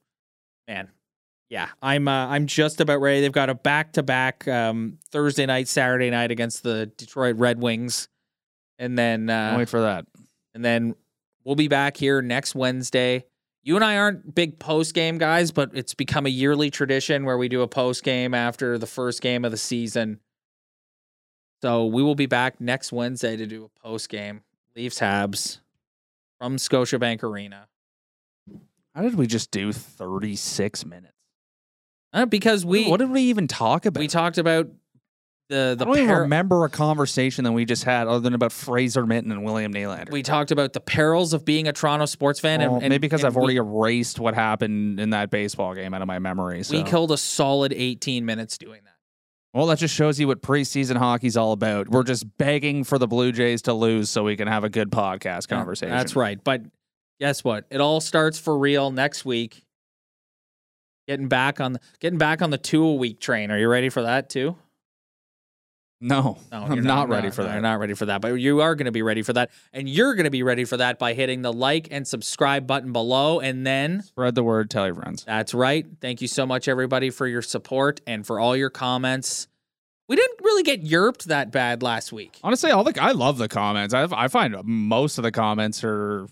man, 0.66 0.88
yeah, 1.50 1.68
I'm 1.82 2.08
uh, 2.08 2.26
I'm 2.28 2.46
just 2.46 2.80
about 2.80 3.00
ready. 3.00 3.20
They've 3.20 3.30
got 3.30 3.50
a 3.50 3.54
back 3.54 3.92
to 3.92 4.02
back 4.02 4.44
Thursday 4.44 5.46
night, 5.46 5.68
Saturday 5.68 6.10
night 6.10 6.30
against 6.30 6.62
the 6.62 6.86
Detroit 6.96 7.36
Red 7.36 7.60
Wings, 7.60 8.08
and 8.78 8.98
then 8.98 9.28
uh, 9.28 9.54
wait 9.58 9.68
for 9.68 9.82
that. 9.82 10.06
and 10.54 10.64
then 10.64 10.94
we'll 11.44 11.56
be 11.56 11.68
back 11.68 11.96
here 11.96 12.22
next 12.22 12.54
Wednesday. 12.54 13.26
You 13.64 13.76
and 13.76 13.84
I 13.84 13.96
aren't 13.96 14.34
big 14.34 14.58
post 14.58 14.94
game 14.94 15.16
guys, 15.16 15.50
but 15.50 15.70
it's 15.72 15.94
become 15.94 16.26
a 16.26 16.28
yearly 16.28 16.70
tradition 16.70 17.24
where 17.24 17.38
we 17.38 17.48
do 17.48 17.62
a 17.62 17.68
post 17.68 18.04
game 18.04 18.34
after 18.34 18.76
the 18.76 18.86
first 18.86 19.22
game 19.22 19.42
of 19.42 19.50
the 19.50 19.56
season. 19.56 20.20
So 21.62 21.86
we 21.86 22.02
will 22.02 22.14
be 22.14 22.26
back 22.26 22.60
next 22.60 22.92
Wednesday 22.92 23.38
to 23.38 23.46
do 23.46 23.64
a 23.64 23.80
post 23.80 24.10
game. 24.10 24.42
Leafs 24.76 25.00
Habs 25.00 25.60
from 26.38 26.56
Scotiabank 26.56 27.22
Arena. 27.22 27.68
How 28.94 29.00
did 29.00 29.14
we 29.14 29.26
just 29.26 29.50
do 29.50 29.72
thirty 29.72 30.36
six 30.36 30.84
minutes? 30.84 31.14
Uh, 32.12 32.26
because 32.26 32.66
we 32.66 32.86
what 32.86 33.00
did 33.00 33.10
we 33.10 33.22
even 33.22 33.48
talk 33.48 33.86
about? 33.86 33.98
we 33.98 34.08
talked 34.08 34.36
about 34.36 34.68
the 35.54 35.74
the 35.78 35.84
I 35.84 35.86
don't 35.86 35.98
even 36.04 36.16
remember 36.16 36.64
a 36.64 36.68
conversation 36.68 37.44
that 37.44 37.52
we 37.52 37.64
just 37.64 37.84
had 37.84 38.06
other 38.06 38.20
than 38.20 38.34
about 38.34 38.52
Fraser 38.52 39.04
Minten 39.04 39.30
and 39.32 39.44
William 39.44 39.72
Nylander. 39.72 40.10
we 40.10 40.22
talked 40.22 40.50
about 40.50 40.72
the 40.72 40.80
perils 40.80 41.32
of 41.32 41.44
being 41.44 41.68
a 41.68 41.72
Toronto 41.72 42.06
sports 42.06 42.40
fan, 42.40 42.60
Well, 42.60 42.74
and, 42.74 42.84
and 42.84 42.90
maybe 42.90 42.98
because 43.06 43.20
and 43.22 43.28
I've 43.28 43.36
we- 43.36 43.42
already 43.42 43.56
erased 43.56 44.20
what 44.20 44.34
happened 44.34 45.00
in 45.00 45.10
that 45.10 45.30
baseball 45.30 45.74
game 45.74 45.94
out 45.94 46.02
of 46.02 46.08
my 46.08 46.18
memory. 46.18 46.62
So. 46.62 46.76
we 46.76 46.82
killed 46.82 47.12
a 47.12 47.16
solid 47.18 47.72
18 47.72 48.24
minutes 48.24 48.58
doing 48.58 48.80
that. 48.84 48.90
Well, 49.52 49.66
that 49.66 49.78
just 49.78 49.94
shows 49.94 50.18
you 50.18 50.26
what 50.26 50.42
preseason 50.42 50.96
hockey's 50.96 51.36
all 51.36 51.52
about. 51.52 51.88
We're 51.88 52.02
just 52.02 52.36
begging 52.38 52.82
for 52.82 52.98
the 52.98 53.06
Blue 53.06 53.30
Jays 53.30 53.62
to 53.62 53.72
lose 53.72 54.10
so 54.10 54.24
we 54.24 54.36
can 54.36 54.48
have 54.48 54.64
a 54.64 54.68
good 54.68 54.90
podcast 54.90 55.48
Yeah, 55.48 55.56
conversation. 55.58 55.94
That's 55.96 56.16
right. 56.16 56.42
But 56.42 56.62
guess 57.20 57.44
what? 57.44 57.64
It 57.70 57.80
all 57.80 58.00
starts 58.00 58.36
for 58.38 58.58
real 58.58 58.90
next 58.90 59.24
week. 59.24 59.62
Getting 61.06 61.28
back 61.28 61.60
on 61.60 61.74
the 61.74 61.80
getting 62.00 62.18
back 62.18 62.40
on 62.42 62.50
the 62.50 62.58
two 62.58 62.82
a 62.84 62.94
week 62.94 63.20
train. 63.20 63.50
Are 63.50 63.58
you 63.58 63.68
ready 63.68 63.90
for 63.90 64.02
that 64.02 64.28
too? 64.30 64.56
No, 66.04 66.36
No, 66.52 66.64
I'm 66.64 66.74
you're 66.74 66.84
not, 66.84 67.08
ready 67.08 67.30
for 67.30 67.42
that. 67.44 67.52
You're 67.54 67.62
not 67.62 67.78
ready 67.78 67.94
for 67.94 68.04
that, 68.06 68.20
but 68.20 68.34
you 68.34 68.60
are 68.60 68.74
going 68.74 68.84
to 68.84 68.92
be 68.92 69.00
ready 69.00 69.22
for 69.22 69.32
that, 69.32 69.50
and 69.72 69.88
you're 69.88 70.14
going 70.14 70.24
to 70.24 70.30
be 70.30 70.42
ready 70.42 70.66
for 70.66 70.76
that 70.76 70.98
by 70.98 71.14
hitting 71.14 71.40
the 71.40 71.52
like 71.52 71.88
and 71.90 72.06
subscribe 72.06 72.66
button 72.66 72.92
below, 72.92 73.40
and 73.40 73.66
then 73.66 74.02
Spread 74.02 74.34
the 74.34 74.42
word. 74.42 74.68
Tell 74.70 74.84
your 74.84 74.94
friends. 74.94 75.24
that's 75.24 75.54
right. 75.54 75.86
Thank 76.02 76.20
you 76.20 76.28
so 76.28 76.44
much, 76.44 76.68
everybody, 76.68 77.08
for 77.08 77.26
your 77.26 77.40
support 77.42 78.02
and 78.06 78.26
for 78.26 78.38
all 78.38 78.54
your 78.54 78.68
comments 78.70 79.48
We 80.06 80.16
didn't 80.16 80.40
really 80.42 80.62
get 80.62 80.84
yerped 80.84 81.24
that 81.24 81.50
bad 81.50 81.82
last 81.82 82.12
week. 82.12 82.38
Honestly, 82.44 82.70
all 82.70 82.84
the 82.84 83.02
I 83.02 83.12
love 83.12 83.38
the 83.38 83.48
comments. 83.48 83.94
I 83.94 84.06
I 84.12 84.28
find 84.28 84.54
most 84.64 85.16
of 85.16 85.24
the 85.24 85.32
comments 85.32 85.82
are 85.84 86.26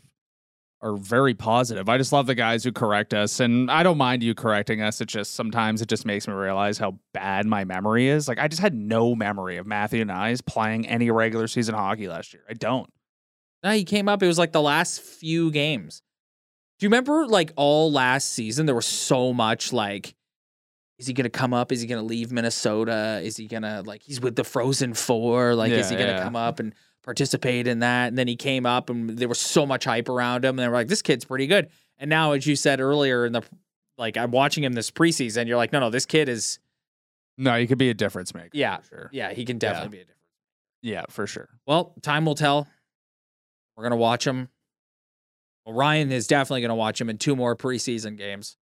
are 0.82 0.96
very 0.96 1.32
positive. 1.32 1.88
I 1.88 1.96
just 1.96 2.12
love 2.12 2.26
the 2.26 2.34
guys 2.34 2.64
who 2.64 2.72
correct 2.72 3.14
us, 3.14 3.38
and 3.40 3.70
I 3.70 3.82
don't 3.82 3.98
mind 3.98 4.22
you 4.22 4.34
correcting 4.34 4.82
us. 4.82 5.00
It 5.00 5.06
just 5.08 5.34
sometimes 5.34 5.80
it 5.80 5.88
just 5.88 6.04
makes 6.04 6.26
me 6.26 6.34
realize 6.34 6.76
how 6.78 6.98
bad 7.14 7.46
my 7.46 7.64
memory 7.64 8.08
is. 8.08 8.26
Like 8.28 8.38
I 8.38 8.48
just 8.48 8.60
had 8.60 8.74
no 8.74 9.14
memory 9.14 9.56
of 9.58 9.66
Matthew 9.66 10.04
Knies 10.04 10.44
playing 10.44 10.86
any 10.88 11.10
regular 11.10 11.46
season 11.46 11.74
hockey 11.74 12.08
last 12.08 12.32
year. 12.34 12.42
I 12.48 12.54
don't. 12.54 12.92
No, 13.62 13.70
he 13.70 13.84
came 13.84 14.08
up. 14.08 14.22
It 14.22 14.26
was 14.26 14.38
like 14.38 14.50
the 14.52 14.60
last 14.60 15.00
few 15.00 15.50
games. 15.52 16.02
Do 16.78 16.84
you 16.86 16.88
remember 16.88 17.26
like 17.28 17.52
all 17.54 17.92
last 17.92 18.32
season? 18.32 18.66
There 18.66 18.74
was 18.74 18.86
so 18.86 19.32
much 19.32 19.72
like 19.72 20.16
is 20.98 21.06
he 21.06 21.14
going 21.14 21.24
to 21.24 21.30
come 21.30 21.52
up? 21.52 21.72
Is 21.72 21.80
he 21.80 21.86
going 21.86 22.00
to 22.00 22.06
leave 22.06 22.30
Minnesota? 22.30 23.20
Is 23.24 23.36
he 23.36 23.46
going 23.48 23.62
to 23.62 23.82
like 23.84 24.02
he's 24.02 24.20
with 24.20 24.36
the 24.36 24.44
Frozen 24.44 24.94
Four? 24.94 25.54
Like, 25.54 25.70
Yeah, 25.70 25.78
is 25.78 25.90
he 25.90 25.96
going 25.96 26.08
to 26.08 26.14
yeah. 26.14 26.22
come 26.22 26.36
up 26.36 26.60
and 26.60 26.74
participate 27.02 27.66
in 27.66 27.80
that? 27.80 28.08
And 28.08 28.18
then 28.18 28.28
he 28.28 28.36
came 28.36 28.66
up, 28.66 28.90
and 28.90 29.10
there 29.10 29.28
was 29.28 29.40
so 29.40 29.66
much 29.66 29.84
hype 29.84 30.08
around 30.08 30.44
him, 30.44 30.50
and 30.50 30.58
they 30.60 30.68
were 30.68 30.74
like, 30.74 30.88
"This 30.88 31.02
kid's 31.02 31.24
pretty 31.24 31.46
good." 31.46 31.68
And 31.98 32.08
now, 32.08 32.32
as 32.32 32.46
you 32.46 32.56
said 32.56 32.80
earlier 32.80 33.24
in 33.26 33.32
the 33.32 33.42
like, 33.98 34.16
I'm 34.16 34.30
watching 34.30 34.64
him 34.64 34.72
this 34.72 34.90
preseason. 34.90 35.46
You're 35.46 35.56
like, 35.56 35.72
no, 35.72 35.78
no, 35.80 35.90
this 35.90 36.06
kid 36.06 36.28
is 36.28 36.58
No, 37.38 37.54
you 37.56 37.68
could 37.68 37.78
be 37.78 37.90
a 37.90 37.94
difference 37.94 38.34
maker. 38.34 38.50
Yeah. 38.52 38.78
for 38.78 38.84
sure. 38.86 39.10
yeah, 39.12 39.32
he 39.32 39.44
can 39.44 39.58
definitely 39.58 39.90
be 39.90 39.96
a 39.98 40.04
difference. 40.04 40.18
Yeah, 40.82 41.02
for 41.10 41.26
sure. 41.26 41.48
Well, 41.66 41.94
time 42.02 42.24
will 42.24 42.34
tell. 42.34 42.66
We're 43.76 43.84
gonna 43.84 43.96
watch 43.96 44.26
him. 44.26 44.48
Well, 45.64 45.74
Ryan 45.76 46.10
is 46.10 46.26
definitely 46.26 46.62
gonna 46.62 46.74
watch 46.74 47.00
him 47.00 47.08
in 47.08 47.18
two 47.18 47.36
more 47.36 47.54
preseason 47.54 48.16
games, 48.16 48.56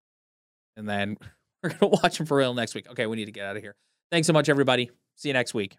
and 0.77 0.89
then 0.89 1.17
we're 1.63 1.71
gonna 1.71 1.93
watch 2.03 2.19
him 2.19 2.27
for 2.27 2.37
real 2.39 2.55
next 2.55 2.75
week. 2.75 2.89
Okay, 2.91 3.07
we 3.07 3.17
need 3.17 3.27
to 3.27 3.33
get 3.33 3.47
out 3.47 3.57
of 3.57 3.63
here. 3.63 3.77
Thanks 4.11 4.27
so 4.27 4.33
much, 4.33 4.49
everybody. 4.49 4.91
See 5.17 5.29
you 5.29 5.35
next 5.35 5.55
week. 5.55 5.77